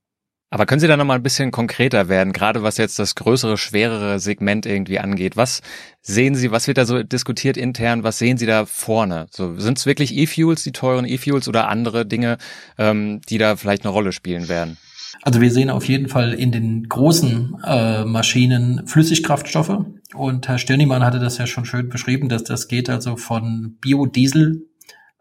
Aber 0.54 0.66
können 0.66 0.82
Sie 0.82 0.88
da 0.88 0.98
nochmal 0.98 1.18
ein 1.18 1.24
bisschen 1.24 1.52
konkreter 1.52 2.10
werden, 2.10 2.34
gerade 2.34 2.62
was 2.62 2.76
jetzt 2.76 3.00
das 3.00 3.16
größere, 3.16 3.58
schwerere 3.58 4.20
Segment 4.20 4.66
irgendwie 4.66 5.00
angeht? 5.00 5.38
Was 5.38 5.62
sehen 6.02 6.36
Sie, 6.36 6.52
was 6.52 6.68
wird 6.68 6.78
da 6.78 6.86
so 6.86 7.04
diskutiert 7.04 7.56
intern? 7.56 8.04
Was 8.04 8.18
sehen 8.20 8.38
Sie 8.38 8.46
da 8.46 8.66
vorne? 8.66 9.28
So, 9.32 9.58
sind 9.58 9.78
es 9.78 9.86
wirklich 9.86 10.14
E-Fuels, 10.14 10.64
die 10.64 10.74
teuren 10.74 11.06
E-Fuels 11.06 11.48
oder 11.48 11.70
andere 11.70 12.06
Dinge, 12.06 12.38
ähm, 12.78 13.22
die 13.30 13.38
da 13.38 13.56
vielleicht 13.56 13.86
eine 13.86 13.94
Rolle 13.94 14.12
spielen 14.12 14.50
werden? 14.50 14.78
Also 15.22 15.40
wir 15.40 15.52
sehen 15.52 15.70
auf 15.70 15.86
jeden 15.86 16.10
Fall 16.10 16.34
in 16.34 16.52
den 16.52 16.90
großen 16.90 17.56
äh, 17.66 18.04
Maschinen 18.04 18.86
Flüssigkraftstoffe. 18.88 19.86
Und 20.14 20.50
Herr 20.50 20.58
Stirnimann 20.58 21.06
hatte 21.06 21.20
das 21.20 21.38
ja 21.38 21.48
schon 21.48 21.64
schön 21.64 21.88
beschrieben, 21.88 22.28
dass 22.28 22.44
das 22.44 22.68
geht 22.68 22.90
also 22.90 23.16
von 23.16 23.78
Biodiesel 23.80 24.68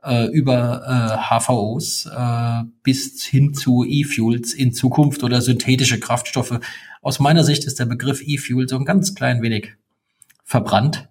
äh, 0.03 0.27
über 0.27 0.83
äh, 0.87 1.41
HVOs 1.41 2.07
äh, 2.07 2.63
bis 2.83 3.25
hin 3.25 3.55
zu 3.55 3.85
E-Fuels 3.85 4.55
in 4.55 4.73
Zukunft 4.73 5.23
oder 5.23 5.41
synthetische 5.41 6.01
Kraftstoffe. 6.01 6.61
Aus 7.03 7.19
meiner 7.19 7.45
Sicht 7.45 7.65
ist 7.65 7.79
der 7.79 7.87
Begriff 7.87 8.23
E-Fuel 8.25 8.69
so 8.69 8.77
ein 8.77 8.85
ganz 8.85 9.15
klein 9.15 9.43
wenig 9.43 9.75
verbrannt, 10.45 11.09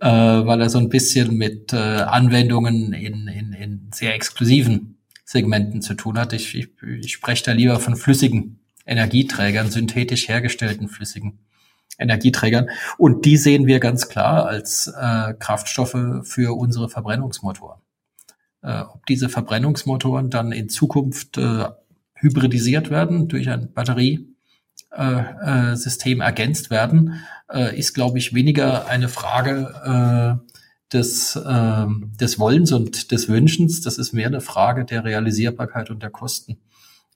äh, 0.00 0.06
weil 0.06 0.60
er 0.60 0.70
so 0.70 0.78
ein 0.78 0.88
bisschen 0.88 1.36
mit 1.36 1.72
äh, 1.72 1.76
Anwendungen 1.76 2.92
in, 2.92 3.28
in, 3.28 3.52
in 3.52 3.90
sehr 3.92 4.14
exklusiven 4.14 4.98
Segmenten 5.24 5.82
zu 5.82 5.94
tun 5.94 6.18
hat. 6.18 6.32
Ich, 6.32 6.54
ich, 6.56 6.68
ich 6.82 7.12
spreche 7.12 7.44
da 7.44 7.52
lieber 7.52 7.78
von 7.78 7.96
flüssigen 7.96 8.58
Energieträgern, 8.86 9.70
synthetisch 9.70 10.28
hergestellten 10.28 10.88
flüssigen 10.88 11.38
Energieträgern. 11.98 12.70
Und 12.98 13.24
die 13.24 13.36
sehen 13.36 13.66
wir 13.66 13.78
ganz 13.78 14.08
klar 14.08 14.46
als 14.46 14.88
äh, 14.88 15.34
Kraftstoffe 15.34 16.24
für 16.24 16.56
unsere 16.56 16.88
Verbrennungsmotoren. 16.88 17.80
Äh, 18.62 18.80
ob 18.80 19.06
diese 19.06 19.28
Verbrennungsmotoren 19.28 20.30
dann 20.30 20.52
in 20.52 20.68
Zukunft 20.68 21.38
äh, 21.38 21.66
hybridisiert 22.14 22.90
werden, 22.90 23.28
durch 23.28 23.48
ein 23.48 23.72
Batteriesystem 23.72 26.20
äh, 26.20 26.22
äh, 26.22 26.26
ergänzt 26.26 26.70
werden, 26.70 27.20
äh, 27.50 27.78
ist, 27.78 27.94
glaube 27.94 28.18
ich, 28.18 28.34
weniger 28.34 28.86
eine 28.86 29.08
Frage 29.08 30.40
des, 30.92 31.36
äh, 31.36 31.86
des 32.20 32.38
Wollens 32.38 32.72
und 32.72 33.12
des 33.12 33.28
Wünschens. 33.28 33.80
Das 33.80 33.98
ist 33.98 34.12
mehr 34.12 34.26
eine 34.26 34.40
Frage 34.40 34.84
der 34.84 35.04
Realisierbarkeit 35.04 35.90
und 35.90 36.02
der 36.02 36.10
Kosten. 36.10 36.58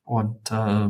Und 0.04 0.50
äh, 0.50 0.88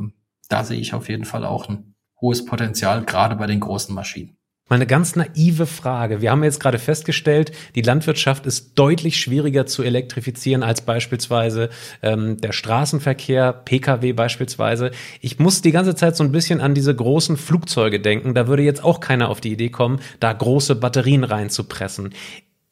da 0.48 0.64
sehe 0.64 0.80
ich 0.80 0.94
auf 0.94 1.08
jeden 1.08 1.24
Fall 1.24 1.44
auch 1.44 1.68
ein 1.68 1.94
hohes 2.20 2.44
Potenzial, 2.44 3.04
gerade 3.04 3.36
bei 3.36 3.46
den 3.46 3.60
großen 3.60 3.94
Maschinen. 3.94 4.36
Meine 4.66 4.86
ganz 4.86 5.14
naive 5.14 5.66
Frage. 5.66 6.22
Wir 6.22 6.30
haben 6.30 6.42
jetzt 6.42 6.58
gerade 6.58 6.78
festgestellt, 6.78 7.52
die 7.74 7.82
Landwirtschaft 7.82 8.46
ist 8.46 8.78
deutlich 8.78 9.18
schwieriger 9.20 9.66
zu 9.66 9.82
elektrifizieren 9.82 10.62
als 10.62 10.80
beispielsweise 10.80 11.68
ähm, 12.02 12.38
der 12.38 12.52
Straßenverkehr, 12.52 13.52
Pkw 13.52 14.14
beispielsweise. 14.14 14.90
Ich 15.20 15.38
muss 15.38 15.60
die 15.60 15.70
ganze 15.70 15.94
Zeit 15.94 16.16
so 16.16 16.24
ein 16.24 16.32
bisschen 16.32 16.62
an 16.62 16.72
diese 16.72 16.94
großen 16.94 17.36
Flugzeuge 17.36 18.00
denken. 18.00 18.32
Da 18.32 18.48
würde 18.48 18.62
jetzt 18.62 18.82
auch 18.82 19.00
keiner 19.00 19.28
auf 19.28 19.42
die 19.42 19.52
Idee 19.52 19.68
kommen, 19.68 20.00
da 20.18 20.32
große 20.32 20.76
Batterien 20.76 21.24
reinzupressen. 21.24 22.14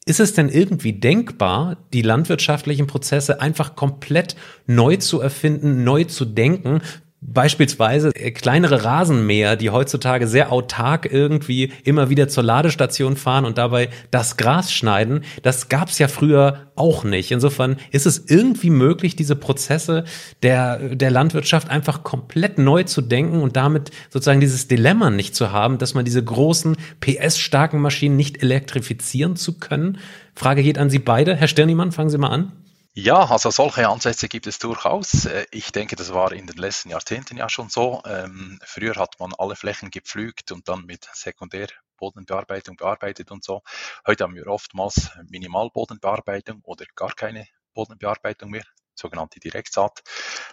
Ist 0.05 0.19
es 0.19 0.33
denn 0.33 0.49
irgendwie 0.49 0.93
denkbar, 0.93 1.77
die 1.93 2.01
landwirtschaftlichen 2.01 2.87
Prozesse 2.87 3.39
einfach 3.39 3.75
komplett 3.75 4.35
neu 4.65 4.97
zu 4.97 5.21
erfinden, 5.21 5.83
neu 5.83 6.05
zu 6.05 6.25
denken, 6.25 6.81
Beispielsweise 7.25 8.09
äh, 8.15 8.31
kleinere 8.31 8.83
Rasenmäher, 8.83 9.55
die 9.55 9.69
heutzutage 9.69 10.27
sehr 10.27 10.51
autark 10.51 11.11
irgendwie 11.11 11.71
immer 11.83 12.09
wieder 12.09 12.27
zur 12.27 12.43
Ladestation 12.43 13.15
fahren 13.15 13.45
und 13.45 13.57
dabei 13.57 13.89
das 14.11 14.37
Gras 14.37 14.73
schneiden, 14.73 15.23
das 15.41 15.69
gab's 15.69 15.99
ja 15.99 16.07
früher 16.07 16.67
auch 16.75 17.03
nicht. 17.03 17.31
Insofern 17.31 17.77
ist 17.91 18.05
es 18.05 18.25
irgendwie 18.27 18.69
möglich, 18.69 19.15
diese 19.15 19.35
Prozesse 19.35 20.03
der, 20.41 20.95
der 20.95 21.11
Landwirtschaft 21.11 21.69
einfach 21.69 22.03
komplett 22.03 22.57
neu 22.57 22.83
zu 22.83 23.01
denken 23.01 23.41
und 23.41 23.55
damit 23.55 23.91
sozusagen 24.09 24.41
dieses 24.41 24.67
Dilemma 24.67 25.09
nicht 25.09 25.35
zu 25.35 25.51
haben, 25.51 25.77
dass 25.77 25.93
man 25.93 26.05
diese 26.05 26.23
großen 26.23 26.75
PS-starken 26.99 27.79
Maschinen 27.79 28.17
nicht 28.17 28.41
elektrifizieren 28.41 29.35
zu 29.35 29.57
können. 29.59 29.97
Frage 30.35 30.63
geht 30.63 30.77
an 30.77 30.89
Sie 30.89 30.99
beide. 30.99 31.35
Herr 31.35 31.47
Stirnimann, 31.47 31.91
fangen 31.91 32.09
Sie 32.09 32.17
mal 32.17 32.29
an. 32.29 32.51
Ja, 32.95 33.25
also 33.25 33.49
solche 33.49 33.87
Ansätze 33.89 34.27
gibt 34.29 34.45
es 34.45 34.59
durchaus. 34.59 35.25
Äh, 35.25 35.47
ich 35.51 35.71
denke, 35.71 35.95
das 35.95 36.13
war 36.13 36.31
in 36.31 36.45
den 36.45 36.57
letzten 36.57 36.89
Jahrzehnten 36.89 37.37
ja 37.37 37.49
schon 37.49 37.69
so. 37.69 38.03
Ähm, 38.05 38.59
früher 38.63 38.95
hat 38.95 39.19
man 39.19 39.33
alle 39.35 39.55
Flächen 39.55 39.89
gepflügt 39.89 40.51
und 40.51 40.67
dann 40.69 40.85
mit 40.85 41.09
Sekundärbodenbearbeitung 41.11 42.75
bearbeitet 42.77 43.31
und 43.31 43.43
so. 43.43 43.63
Heute 44.05 44.23
haben 44.25 44.35
wir 44.35 44.45
oftmals 44.45 45.09
Minimalbodenbearbeitung 45.27 46.61
oder 46.63 46.85
gar 46.95 47.13
keine 47.15 47.47
Bodenbearbeitung 47.73 48.51
mehr, 48.51 48.65
sogenannte 48.93 49.39
Direktsaat. 49.39 50.03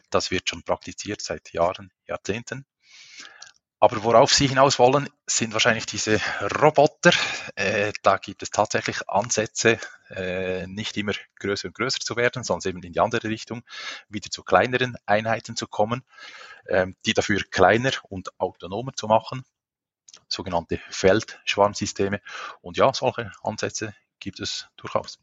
Das 0.08 0.30
wird 0.30 0.48
schon 0.48 0.62
praktiziert 0.62 1.20
seit 1.20 1.52
Jahren, 1.52 1.92
Jahrzehnten. 2.06 2.64
Aber 3.82 4.04
worauf 4.04 4.30
Sie 4.32 4.46
hinaus 4.46 4.78
wollen, 4.78 5.08
sind 5.26 5.54
wahrscheinlich 5.54 5.86
diese 5.86 6.20
Roboter. 6.60 7.12
Äh, 7.54 7.94
da 8.02 8.18
gibt 8.18 8.42
es 8.42 8.50
tatsächlich 8.50 9.08
Ansätze, 9.08 9.78
äh, 10.10 10.66
nicht 10.66 10.98
immer 10.98 11.14
größer 11.38 11.68
und 11.68 11.74
größer 11.74 12.00
zu 12.00 12.14
werden, 12.16 12.44
sondern 12.44 12.68
eben 12.68 12.82
in 12.82 12.92
die 12.92 13.00
andere 13.00 13.28
Richtung, 13.28 13.62
wieder 14.10 14.30
zu 14.30 14.42
kleineren 14.42 14.96
Einheiten 15.06 15.56
zu 15.56 15.66
kommen, 15.66 16.02
äh, 16.66 16.88
die 17.06 17.14
dafür 17.14 17.40
kleiner 17.50 17.92
und 18.10 18.38
autonomer 18.38 18.92
zu 18.92 19.06
machen, 19.06 19.44
sogenannte 20.28 20.78
Feldschwarmsysteme. 20.90 22.20
Und 22.60 22.76
ja, 22.76 22.92
solche 22.92 23.32
Ansätze 23.42 23.94
gibt 24.18 24.40
es 24.40 24.66
durchaus. 24.76 25.18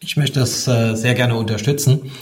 Ich 0.00 0.18
möchte 0.18 0.40
das 0.40 0.68
äh, 0.68 0.94
sehr 0.94 1.14
gerne 1.14 1.34
unterstützen. 1.34 2.12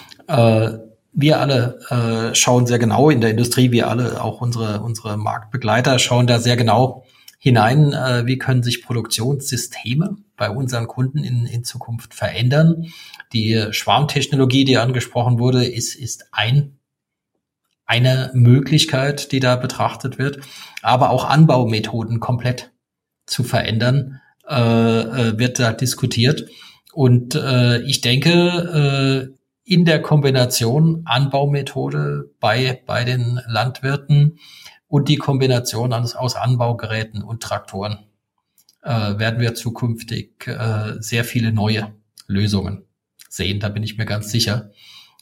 Wir 1.17 1.41
alle 1.41 1.79
äh, 1.91 2.35
schauen 2.35 2.67
sehr 2.67 2.81
genau 2.81 3.09
in 3.09 3.21
der 3.21 3.31
Industrie, 3.31 3.71
wir 3.71 3.89
alle, 3.89 4.21
auch 4.21 4.41
unsere, 4.41 4.81
unsere 4.81 5.17
Marktbegleiter, 5.17 6.01
schauen 6.01 6.27
da 6.27 6.41
sehr 6.41 6.57
genau 6.57 7.05
hinein, 7.39 7.93
äh, 7.93 8.27
wie 8.27 8.37
können 8.37 8.65
sich 8.65 8.83
Produktionssysteme 8.83 10.17
bei 10.37 10.51
unseren 10.51 10.89
Kunden 10.89 11.19
in, 11.19 11.47
in 11.47 11.63
Zukunft 11.63 12.15
verändern. 12.15 12.87
Die 13.33 13.67
Schwarmtechnologie, 13.71 14.65
die 14.65 14.77
angesprochen 14.79 15.39
wurde, 15.39 15.65
ist, 15.65 15.95
ist 15.95 16.27
ein, 16.33 16.79
eine 17.87 18.31
Möglichkeit, 18.35 19.31
die 19.31 19.41
da 19.41 19.55
betrachtet 19.55 20.19
wird, 20.19 20.41
aber 20.83 21.11
auch 21.11 21.27
Anbaumethoden 21.27 22.19
komplett 22.19 22.73
zu 23.27 23.45
verändern, 23.45 24.21
äh, 24.49 24.55
äh 24.55 25.39
wird 25.39 25.61
da 25.61 25.73
diskutiert. 25.73 26.49
Und 26.93 27.35
äh, 27.35 27.83
ich 27.83 28.01
denke, 28.01 29.31
äh, 29.31 29.44
in 29.65 29.85
der 29.85 30.03
Kombination 30.03 31.03
Anbaumethode 31.07 32.31
bei, 32.39 32.83
bei 32.87 33.05
den 33.05 33.41
Landwirten 33.47 34.39
und 34.87 35.09
die 35.09 35.17
Kombination 35.17 35.93
aus, 35.93 36.15
aus 36.15 36.37
Anbaugeräten 36.37 37.23
und 37.23 37.43
Traktoren 37.43 37.99
äh, 38.83 39.19
werden 39.19 39.41
wir 39.41 39.55
zukünftig 39.55 40.47
äh, 40.47 40.95
sehr 40.99 41.25
viele 41.25 41.53
neue 41.53 41.95
Lösungen 42.27 42.85
sehen. 43.29 43.59
Da 43.59 43.71
bin 43.71 43.83
ich 43.83 43.97
mir 43.97 44.05
ganz 44.05 44.31
sicher. 44.31 44.71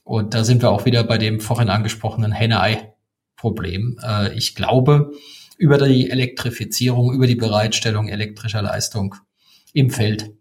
Und 0.04 0.34
da 0.34 0.42
sind 0.42 0.62
wir 0.62 0.70
auch 0.70 0.84
wieder 0.84 1.04
bei 1.04 1.16
dem 1.16 1.40
vorhin 1.40 1.70
angesprochenen 1.70 2.32
Henne-Ei-Problem. 2.32 3.98
Äh, 4.02 4.34
ich 4.36 4.56
glaube, 4.56 5.12
über 5.56 5.78
die 5.78 6.10
Elektrifizierung, 6.10 7.14
über 7.14 7.28
die 7.28 7.36
Bereitstellung 7.36 8.08
elektrischer 8.08 8.62
Leistung 8.62 9.14
im 9.72 9.90
Feld 9.90 10.32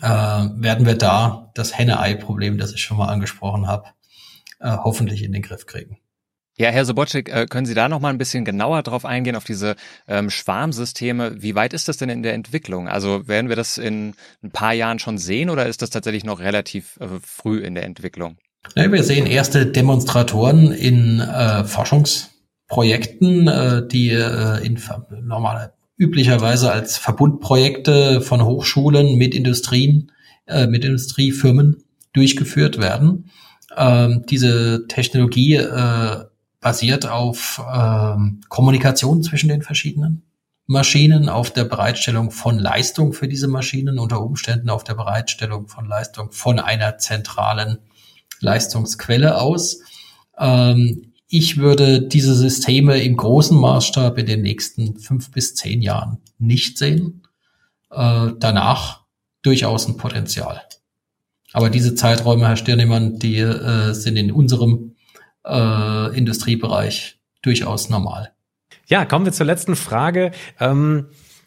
äh, 0.00 0.06
werden 0.06 0.86
wir 0.86 0.96
da 0.96 1.50
das 1.54 1.76
Henne-Ei-Problem, 1.76 2.58
das 2.58 2.72
ich 2.72 2.82
schon 2.82 2.96
mal 2.96 3.08
angesprochen 3.08 3.66
habe, 3.66 3.88
äh, 4.60 4.76
hoffentlich 4.76 5.22
in 5.22 5.32
den 5.32 5.42
Griff 5.42 5.66
kriegen. 5.66 5.98
Ja, 6.56 6.68
Herr 6.68 6.84
Soboczyk, 6.84 7.30
äh, 7.30 7.46
können 7.46 7.64
Sie 7.64 7.72
da 7.72 7.88
noch 7.88 8.00
mal 8.00 8.10
ein 8.10 8.18
bisschen 8.18 8.44
genauer 8.44 8.82
drauf 8.82 9.06
eingehen, 9.06 9.34
auf 9.34 9.44
diese 9.44 9.76
ähm, 10.06 10.28
Schwarmsysteme? 10.28 11.42
Wie 11.42 11.54
weit 11.54 11.72
ist 11.72 11.88
das 11.88 11.96
denn 11.96 12.10
in 12.10 12.22
der 12.22 12.34
Entwicklung? 12.34 12.86
Also 12.86 13.26
werden 13.28 13.48
wir 13.48 13.56
das 13.56 13.78
in 13.78 14.14
ein 14.42 14.50
paar 14.50 14.74
Jahren 14.74 14.98
schon 14.98 15.16
sehen 15.16 15.48
oder 15.48 15.66
ist 15.66 15.80
das 15.80 15.88
tatsächlich 15.88 16.24
noch 16.24 16.38
relativ 16.40 16.98
äh, 17.00 17.06
früh 17.22 17.60
in 17.60 17.74
der 17.74 17.84
Entwicklung? 17.84 18.36
Ja, 18.76 18.92
wir 18.92 19.02
sehen 19.02 19.26
erste 19.26 19.64
Demonstratoren 19.64 20.70
in 20.72 21.20
äh, 21.20 21.64
Forschungs 21.64 22.30
Projekten, 22.68 23.48
äh, 23.48 23.86
die 23.86 24.10
äh, 24.10 24.64
in 24.64 24.78
normale 25.22 25.72
üblicherweise 26.00 26.72
als 26.72 26.96
Verbundprojekte 26.96 28.22
von 28.22 28.42
Hochschulen 28.42 29.18
mit 29.18 29.34
Industrien, 29.34 30.10
äh, 30.46 30.66
mit 30.66 30.82
Industriefirmen 30.82 31.84
durchgeführt 32.14 32.78
werden. 32.78 33.30
Ähm, 33.76 34.24
diese 34.28 34.86
Technologie 34.88 35.56
äh, 35.56 36.24
basiert 36.60 37.06
auf 37.06 37.62
ähm, 37.72 38.40
Kommunikation 38.48 39.22
zwischen 39.22 39.50
den 39.50 39.60
verschiedenen 39.60 40.22
Maschinen, 40.66 41.28
auf 41.28 41.52
der 41.52 41.64
Bereitstellung 41.64 42.30
von 42.30 42.58
Leistung 42.58 43.12
für 43.12 43.28
diese 43.28 43.48
Maschinen, 43.48 43.98
unter 43.98 44.22
Umständen 44.22 44.70
auf 44.70 44.84
der 44.84 44.94
Bereitstellung 44.94 45.68
von 45.68 45.84
Leistung 45.84 46.32
von 46.32 46.58
einer 46.58 46.96
zentralen 46.96 47.78
Leistungsquelle 48.40 49.36
aus. 49.36 49.80
Ähm, 50.38 51.12
ich 51.32 51.58
würde 51.58 52.02
diese 52.02 52.34
Systeme 52.34 53.00
im 53.00 53.16
großen 53.16 53.56
Maßstab 53.56 54.18
in 54.18 54.26
den 54.26 54.42
nächsten 54.42 54.98
fünf 54.98 55.30
bis 55.30 55.54
zehn 55.54 55.80
Jahren 55.80 56.18
nicht 56.38 56.76
sehen. 56.76 57.22
Äh, 57.90 58.32
danach 58.38 59.04
durchaus 59.42 59.86
ein 59.86 59.96
Potenzial. 59.96 60.60
Aber 61.52 61.70
diese 61.70 61.94
Zeiträume, 61.94 62.48
Herr 62.48 62.56
Stirnemann, 62.56 63.20
die 63.20 63.38
äh, 63.38 63.92
sind 63.92 64.16
in 64.16 64.32
unserem 64.32 64.96
äh, 65.46 66.16
Industriebereich 66.16 67.20
durchaus 67.42 67.88
normal. 67.88 68.32
Ja, 68.86 69.04
kommen 69.04 69.24
wir 69.24 69.32
zur 69.32 69.46
letzten 69.46 69.76
Frage. 69.76 70.32
Ähm 70.58 71.06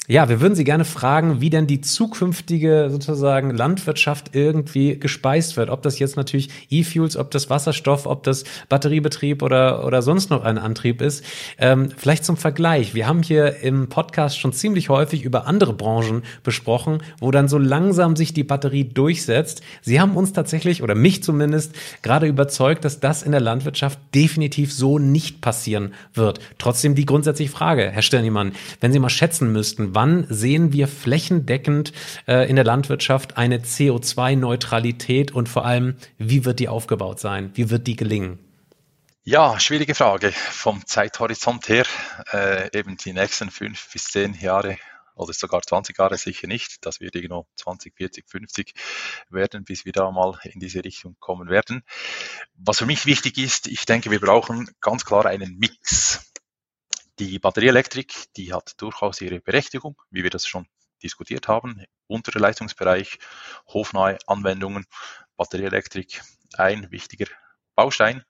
ja, 0.10 0.28
wir 0.28 0.42
würden 0.42 0.54
Sie 0.54 0.66
gerne 0.66 0.84
fragen, 0.84 1.40
wie 1.40 1.50
denn 1.50 1.66
die 1.66 1.80
zukünftige 1.80 2.90
sozusagen 2.92 3.52
Landwirtschaft 3.52 4.36
irgendwie 4.36 5.00
gespeist 5.00 5.56
wird. 5.56 5.70
Ob 5.70 5.82
das 5.82 5.98
jetzt 5.98 6.18
natürlich 6.18 6.50
E-Fuels, 6.70 7.16
ob 7.16 7.32
das 7.32 7.50
Wasserstoff, 7.50 8.06
ob 8.06 8.24
das 8.24 8.44
Batteriebetrieb 8.68 9.42
oder, 9.42 9.86
oder 9.86 10.02
sonst 10.02 10.30
noch 10.30 10.44
ein 10.44 10.58
Antrieb 10.58 11.02
ist. 11.02 11.24
Ähm, 11.58 11.90
vielleicht 11.96 12.26
zum 12.26 12.36
Vergleich. 12.36 12.94
Wir 12.94 13.08
haben 13.08 13.24
hier 13.24 13.62
im 13.62 13.88
Podcast 13.88 14.38
schon 14.38 14.52
ziemlich 14.52 14.90
häufig 14.90 15.24
über 15.24 15.48
andere 15.48 15.72
Branchen 15.72 16.24
besprochen, 16.44 16.98
wo 17.22 17.32
dann 17.32 17.48
so 17.48 17.58
langsam 17.58 18.18
sich 18.18 18.34
die 18.34 18.44
Batterie 18.44 18.84
durchsetzt. 18.84 19.62
Sie 19.82 20.02
haben 20.02 20.18
uns 20.18 20.34
tatsächlich, 20.34 20.84
oder 20.84 20.96
mich 20.96 21.24
zumindest, 21.24 21.76
gerade 22.02 22.28
überzeugt, 22.28 22.84
dass 22.84 23.00
das 23.00 23.24
in 23.24 23.32
der 23.32 23.40
Landwirtschaft 23.40 24.00
definitiv 24.14 24.74
so 24.74 25.00
nicht 25.00 25.40
passieren 25.40 25.94
wird. 26.14 26.42
Trotzdem 26.58 26.94
die 26.94 27.06
grundsätzliche 27.06 27.52
Frage, 27.52 27.90
Herr 27.90 28.02
Stirnimann, 28.02 28.52
wenn 28.82 28.92
Sie 28.92 29.00
mal 29.00 29.08
schätzen 29.08 29.54
müssten, 29.54 29.93
wann 29.96 30.26
sehen 30.30 30.74
wir 30.74 30.88
flächendeckend 30.88 31.94
äh, 32.28 32.50
in 32.50 32.56
der 32.56 32.66
Landwirtschaft 32.66 33.38
eine 33.38 33.60
CO2-Neutralität 33.60 35.32
und 35.32 35.50
vor 35.50 35.66
allem, 35.66 35.96
wie 36.18 36.46
wird 36.46 36.60
die 36.60 36.68
aufgebaut 36.68 37.20
sein? 37.20 37.52
Wie 37.56 37.70
wird 37.70 37.88
die 37.88 37.96
gelingen? 37.96 38.40
Ja, 39.26 39.60
schwierige 39.60 39.96
Frage. 39.96 40.32
Vom 40.32 40.86
Zeithorizont 40.86 41.70
her, 41.70 41.86
äh, 42.34 42.78
eben 42.78 42.98
die 42.98 43.14
nächsten 43.14 43.50
fünf 43.52 43.92
bis 43.92 44.06
zehn 44.06 44.34
Jahre 44.34 44.78
oder 45.16 45.34
sogar 45.34 45.62
20 45.62 45.98
Jahre 45.98 46.18
sicher 46.18 46.48
nicht. 46.48 46.86
Das 46.86 47.00
wird 47.00 47.16
irgendwo 47.16 47.48
20, 47.56 47.96
40, 47.96 48.30
50 48.30 48.74
werden, 49.30 49.64
bis 49.64 49.86
wir 49.86 49.92
da 49.92 50.12
mal 50.12 50.38
in 50.44 50.60
diese 50.60 50.84
Richtung 50.84 51.16
kommen 51.20 51.50
werden. 51.50 51.84
Was 52.56 52.80
für 52.80 52.86
mich 52.86 53.06
wichtig 53.06 53.38
ist, 53.38 53.68
ich 53.68 53.86
denke, 53.86 54.12
wir 54.12 54.20
brauchen 54.20 54.70
ganz 54.82 55.06
klar 55.06 55.26
einen 55.26 55.58
Mix 55.58 56.33
die 57.20 57.40
Batterieelektrik, 57.40 58.34
die 58.36 58.54
hat 58.54 58.82
durchaus 58.82 59.22
ihre 59.22 59.40
Berechtigung, 59.40 60.02
wie 60.10 60.24
wir 60.24 60.30
das 60.30 60.48
schon 60.48 60.68
diskutiert 61.02 61.48
haben. 61.48 61.84
Unterer 62.08 62.40
Leistungsbereich, 62.40 63.20
hofnahe 63.68 64.18
Anwendungen, 64.26 64.86
Batterieelektrik, 65.36 66.22
ein 66.58 66.90
wichtiger 66.92 67.28
Baustein. 67.76 68.24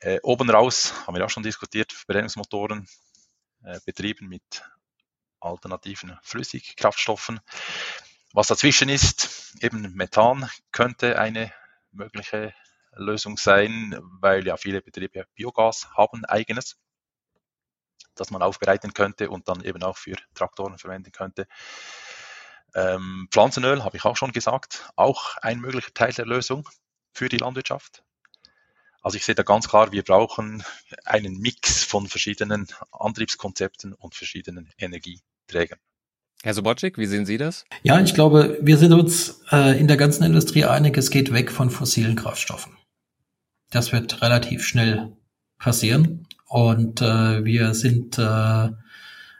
Äh, 0.00 0.20
oben 0.22 0.50
raus 0.50 0.94
haben 1.06 1.16
wir 1.16 1.24
auch 1.24 1.30
schon 1.30 1.42
diskutiert, 1.42 1.92
Verbrennungsmotoren, 1.92 2.86
äh, 3.64 3.80
betrieben 3.84 4.28
mit 4.28 4.62
alternativen 5.40 6.18
Flüssigkraftstoffen. 6.22 7.40
Was 8.32 8.48
dazwischen 8.48 8.88
ist, 8.88 9.54
eben 9.60 9.94
Methan 9.94 10.48
könnte 10.72 11.18
eine 11.18 11.52
mögliche 11.90 12.54
Lösung 12.92 13.36
sein, 13.36 13.98
weil 14.20 14.46
ja 14.46 14.56
viele 14.56 14.82
Betriebe 14.82 15.26
Biogas 15.34 15.88
haben, 15.96 16.24
eigenes 16.24 16.76
das 18.16 18.30
man 18.30 18.42
aufbereiten 18.42 18.92
könnte 18.94 19.30
und 19.30 19.48
dann 19.48 19.62
eben 19.62 19.82
auch 19.82 19.96
für 19.96 20.16
Traktoren 20.34 20.78
verwenden 20.78 21.12
könnte. 21.12 21.46
Ähm, 22.74 23.28
Pflanzenöl 23.30 23.84
habe 23.84 23.96
ich 23.96 24.04
auch 24.04 24.16
schon 24.16 24.32
gesagt, 24.32 24.90
auch 24.96 25.36
ein 25.38 25.60
möglicher 25.60 25.94
Teil 25.94 26.12
der 26.12 26.26
Lösung 26.26 26.68
für 27.12 27.28
die 27.28 27.38
Landwirtschaft. 27.38 28.02
Also 29.02 29.16
ich 29.16 29.24
sehe 29.24 29.36
da 29.36 29.44
ganz 29.44 29.68
klar, 29.68 29.92
wir 29.92 30.02
brauchen 30.02 30.64
einen 31.04 31.38
Mix 31.38 31.84
von 31.84 32.08
verschiedenen 32.08 32.66
Antriebskonzepten 32.90 33.94
und 33.94 34.14
verschiedenen 34.14 34.72
Energieträgern. 34.78 35.78
Herr 36.42 36.54
Sobotschik, 36.54 36.98
wie 36.98 37.06
sehen 37.06 37.24
Sie 37.24 37.38
das? 37.38 37.64
Ja, 37.82 38.00
ich 38.00 38.14
glaube, 38.14 38.58
wir 38.60 38.76
sind 38.76 38.92
uns 38.92 39.42
äh, 39.50 39.78
in 39.78 39.88
der 39.88 39.96
ganzen 39.96 40.24
Industrie 40.24 40.64
einig, 40.64 40.96
es 40.96 41.10
geht 41.10 41.32
weg 41.32 41.50
von 41.50 41.70
fossilen 41.70 42.16
Kraftstoffen. 42.16 42.76
Das 43.70 43.92
wird 43.92 44.22
relativ 44.22 44.64
schnell 44.64 45.16
passieren. 45.58 46.25
Und 46.48 47.02
äh, 47.02 47.44
wir 47.44 47.74
sind 47.74 48.18
äh, 48.18 48.68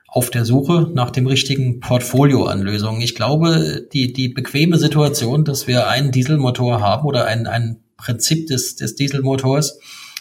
auf 0.09 0.31
der 0.31 0.45
Suche 0.45 0.91
nach 0.95 1.11
dem 1.11 1.27
richtigen 1.27 1.81
Portfolio 1.81 2.47
an 2.47 2.63
Lösungen. 2.63 3.01
Ich 3.01 3.15
glaube, 3.15 3.87
die, 3.93 4.13
die 4.13 4.29
bequeme 4.29 4.79
Situation, 4.79 5.45
dass 5.45 5.67
wir 5.67 5.89
einen 5.89 6.11
Dieselmotor 6.11 6.81
haben 6.81 7.07
oder 7.07 7.27
ein, 7.27 7.47
ein 7.47 7.81
Prinzip 7.97 8.47
des, 8.47 8.77
des 8.77 8.95
Dieselmotors, 8.95 9.79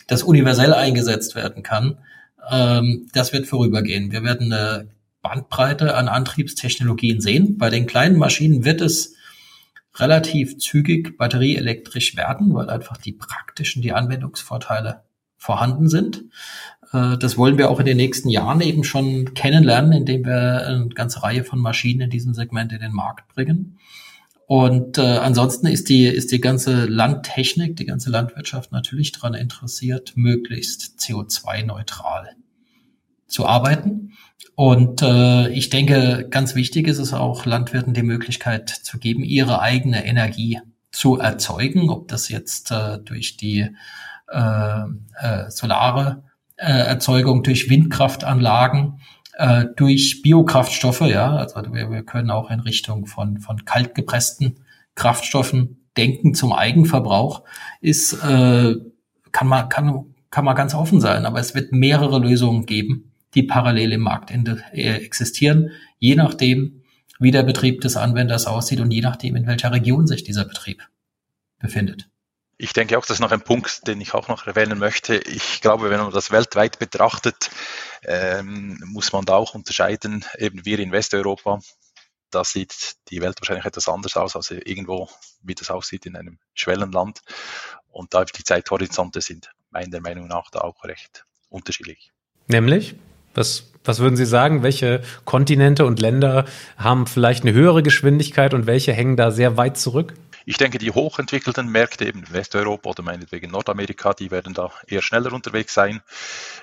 das 0.07 0.21
universell 0.21 0.73
eingesetzt 0.73 1.35
werden 1.35 1.63
kann, 1.63 1.97
ähm, 2.49 3.07
das 3.13 3.33
wird 3.33 3.47
vorübergehen. 3.47 4.11
Wir 4.11 4.23
werden 4.23 4.51
eine 4.51 4.89
Bandbreite 5.21 5.95
an 5.95 6.07
Antriebstechnologien 6.07 7.21
sehen. 7.21 7.57
Bei 7.57 7.69
den 7.69 7.87
kleinen 7.87 8.17
Maschinen 8.17 8.63
wird 8.65 8.81
es 8.81 9.15
relativ 9.95 10.57
zügig 10.57 11.17
batterieelektrisch 11.17 12.15
werden, 12.15 12.53
weil 12.53 12.69
einfach 12.69 12.97
die 12.97 13.13
praktischen, 13.13 13.81
die 13.81 13.93
Anwendungsvorteile 13.93 15.03
vorhanden 15.37 15.89
sind. 15.89 16.25
Äh, 16.93 17.17
das 17.17 17.37
wollen 17.37 17.57
wir 17.57 17.69
auch 17.69 17.79
in 17.79 17.85
den 17.85 17.97
nächsten 17.97 18.29
Jahren 18.29 18.61
eben 18.61 18.83
schon 18.83 19.33
kennenlernen, 19.33 19.91
indem 19.91 20.25
wir 20.25 20.67
eine 20.67 20.89
ganze 20.89 21.23
Reihe 21.23 21.43
von 21.43 21.59
Maschinen 21.59 22.01
in 22.01 22.09
diesem 22.09 22.33
Segment 22.33 22.71
in 22.71 22.79
den 22.79 22.93
Markt 22.93 23.27
bringen. 23.33 23.77
Und 24.47 24.99
äh, 24.99 25.01
ansonsten 25.01 25.65
ist 25.65 25.89
die, 25.89 26.05
ist 26.05 26.31
die 26.31 26.39
ganze 26.39 26.85
Landtechnik, 26.85 27.75
die 27.77 27.85
ganze 27.85 28.11
Landwirtschaft 28.11 28.71
natürlich 28.71 29.11
daran 29.11 29.33
interessiert, 29.33 30.13
möglichst 30.15 30.99
CO2-neutral 30.99 32.35
zu 33.27 33.47
arbeiten. 33.47 34.13
Und 34.53 35.01
äh, 35.01 35.49
ich 35.49 35.69
denke, 35.69 36.27
ganz 36.29 36.53
wichtig 36.53 36.87
ist 36.87 36.99
es 36.99 37.13
auch, 37.13 37.45
Landwirten 37.45 37.95
die 37.95 38.03
Möglichkeit 38.03 38.69
zu 38.69 38.99
geben, 38.99 39.23
ihre 39.23 39.61
eigene 39.61 40.05
Energie 40.05 40.59
zu 40.91 41.17
erzeugen, 41.17 41.89
ob 41.89 42.07
das 42.07 42.29
jetzt 42.29 42.71
äh, 42.71 42.99
durch 42.99 43.37
die 43.37 43.69
äh, 44.27 44.81
äh, 45.19 45.49
solare 45.49 46.23
äh, 46.57 46.71
Erzeugung 46.71 47.43
durch 47.43 47.69
Windkraftanlagen, 47.69 48.99
äh, 49.37 49.65
durch 49.75 50.21
Biokraftstoffe, 50.21 51.01
ja, 51.01 51.35
also 51.35 51.61
wir, 51.73 51.91
wir 51.91 52.03
können 52.03 52.31
auch 52.31 52.49
in 52.49 52.61
Richtung 52.61 53.05
von, 53.05 53.39
von 53.39 53.65
kaltgepressten 53.65 54.59
Kraftstoffen 54.95 55.85
denken 55.97 56.33
zum 56.33 56.53
Eigenverbrauch, 56.53 57.43
ist, 57.81 58.13
äh, 58.23 58.75
kann 59.31 59.47
man, 59.47 59.69
kann, 59.69 60.05
kann 60.29 60.45
man 60.45 60.55
ganz 60.55 60.73
offen 60.73 61.01
sein, 61.01 61.25
aber 61.25 61.39
es 61.39 61.55
wird 61.55 61.71
mehrere 61.71 62.19
Lösungen 62.19 62.65
geben, 62.65 63.11
die 63.33 63.43
parallel 63.43 63.93
im 63.93 64.01
Markt 64.01 64.31
äh, 64.31 64.95
existieren, 64.95 65.71
je 65.99 66.15
nachdem, 66.15 66.81
wie 67.19 67.31
der 67.31 67.43
Betrieb 67.43 67.81
des 67.81 67.97
Anwenders 67.97 68.47
aussieht 68.47 68.79
und 68.79 68.91
je 68.91 69.01
nachdem, 69.01 69.35
in 69.35 69.47
welcher 69.47 69.71
Region 69.71 70.07
sich 70.07 70.23
dieser 70.23 70.45
Betrieb 70.45 70.87
befindet. 71.59 72.09
Ich 72.57 72.71
denke 72.71 72.97
auch, 72.97 73.05
das 73.05 73.17
ist 73.17 73.21
noch 73.21 73.31
ein 73.31 73.41
Punkt, 73.41 73.85
den 73.87 73.99
ich 73.99 74.13
auch 74.13 74.29
noch 74.29 74.47
erwähnen 74.47 74.79
möchte. 74.79 75.15
Ich 75.15 75.61
glaube, 75.61 75.89
wenn 75.89 75.99
man 75.99 76.11
das 76.11 76.31
weltweit 76.31 76.79
betrachtet, 76.79 77.49
ähm, 78.03 78.81
muss 78.85 79.11
man 79.11 79.25
da 79.25 79.35
auch 79.35 79.55
unterscheiden. 79.55 80.23
Eben 80.37 80.63
wir 80.63 80.79
in 80.79 80.93
Westeuropa, 80.93 81.59
da 82.31 82.43
sieht 82.43 82.95
die 83.09 83.21
Welt 83.21 83.41
wahrscheinlich 83.41 83.65
etwas 83.65 83.89
anders 83.89 84.15
aus 84.15 84.35
als 84.35 84.51
irgendwo, 84.51 85.09
wie 85.41 85.55
das 85.55 85.69
aussieht 85.69 86.05
in 86.05 86.15
einem 86.15 86.39
Schwellenland. 86.53 87.21
Und 87.89 88.13
da 88.13 88.23
die 88.23 88.43
Zeithorizonte 88.43 89.21
sind 89.21 89.51
meiner 89.71 89.99
Meinung 89.99 90.27
nach 90.27 90.49
da 90.49 90.61
auch 90.61 90.83
recht 90.85 91.25
unterschiedlich. 91.49 92.11
Nämlich? 92.47 92.95
Was, 93.33 93.71
was 93.83 93.99
würden 93.99 94.15
Sie 94.15 94.25
sagen? 94.25 94.63
Welche 94.63 95.03
Kontinente 95.25 95.85
und 95.85 95.99
Länder 95.99 96.45
haben 96.77 97.05
vielleicht 97.05 97.43
eine 97.43 97.51
höhere 97.51 97.83
Geschwindigkeit 97.83 98.53
und 98.53 98.65
welche 98.65 98.93
hängen 98.93 99.17
da 99.17 99.31
sehr 99.31 99.57
weit 99.57 99.77
zurück? 99.77 100.13
Ich 100.47 100.57
denke, 100.57 100.77
die 100.77 100.91
hochentwickelten 100.91 101.67
Märkte, 101.67 102.05
eben 102.05 102.23
Westeuropa 102.31 102.91
oder 102.91 103.01
meinetwegen 103.01 103.49
Nordamerika, 103.49 104.13
die 104.13 104.29
werden 104.29 104.53
da 104.53 104.71
eher 104.85 105.01
schneller 105.01 105.33
unterwegs 105.33 105.73
sein. 105.73 106.01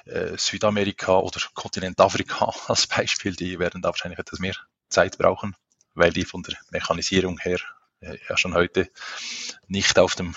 Äh, 0.04 0.38
Südamerika 0.38 1.18
oder 1.18 1.40
Kontinent 1.54 2.00
Afrika 2.00 2.52
als 2.68 2.86
Beispiel, 2.86 3.34
die 3.34 3.58
werden 3.58 3.82
da 3.82 3.88
wahrscheinlich 3.88 4.20
etwas 4.20 4.38
mehr 4.38 4.54
Zeit 4.88 5.18
brauchen, 5.18 5.56
weil 5.94 6.12
die 6.12 6.24
von 6.24 6.44
der 6.44 6.56
Mechanisierung 6.70 7.38
her 7.38 7.58
äh, 8.00 8.16
ja 8.28 8.36
schon 8.36 8.54
heute 8.54 8.88
nicht 9.66 9.98
auf 9.98 10.14
dem 10.14 10.36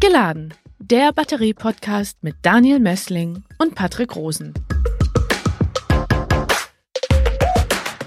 Geladen. 0.00 0.52
Der 0.80 1.12
Batterie-Podcast 1.12 2.24
mit 2.24 2.34
Daniel 2.42 2.80
Messling 2.80 3.44
und 3.58 3.76
Patrick 3.76 4.16
Rosen. 4.16 4.54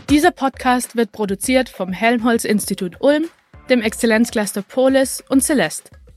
Dieser 0.10 0.32
Podcast 0.32 0.98
wird 0.98 1.14
produziert 1.14 1.70
vom 1.70 1.94
Helmholtz-Institut 1.94 2.98
Ulm, 3.00 3.28
dem 3.70 3.82
Exzellenzcluster 3.82 4.64
Polis 4.64 5.24
und 5.30 5.42
Celeste, 5.42 5.92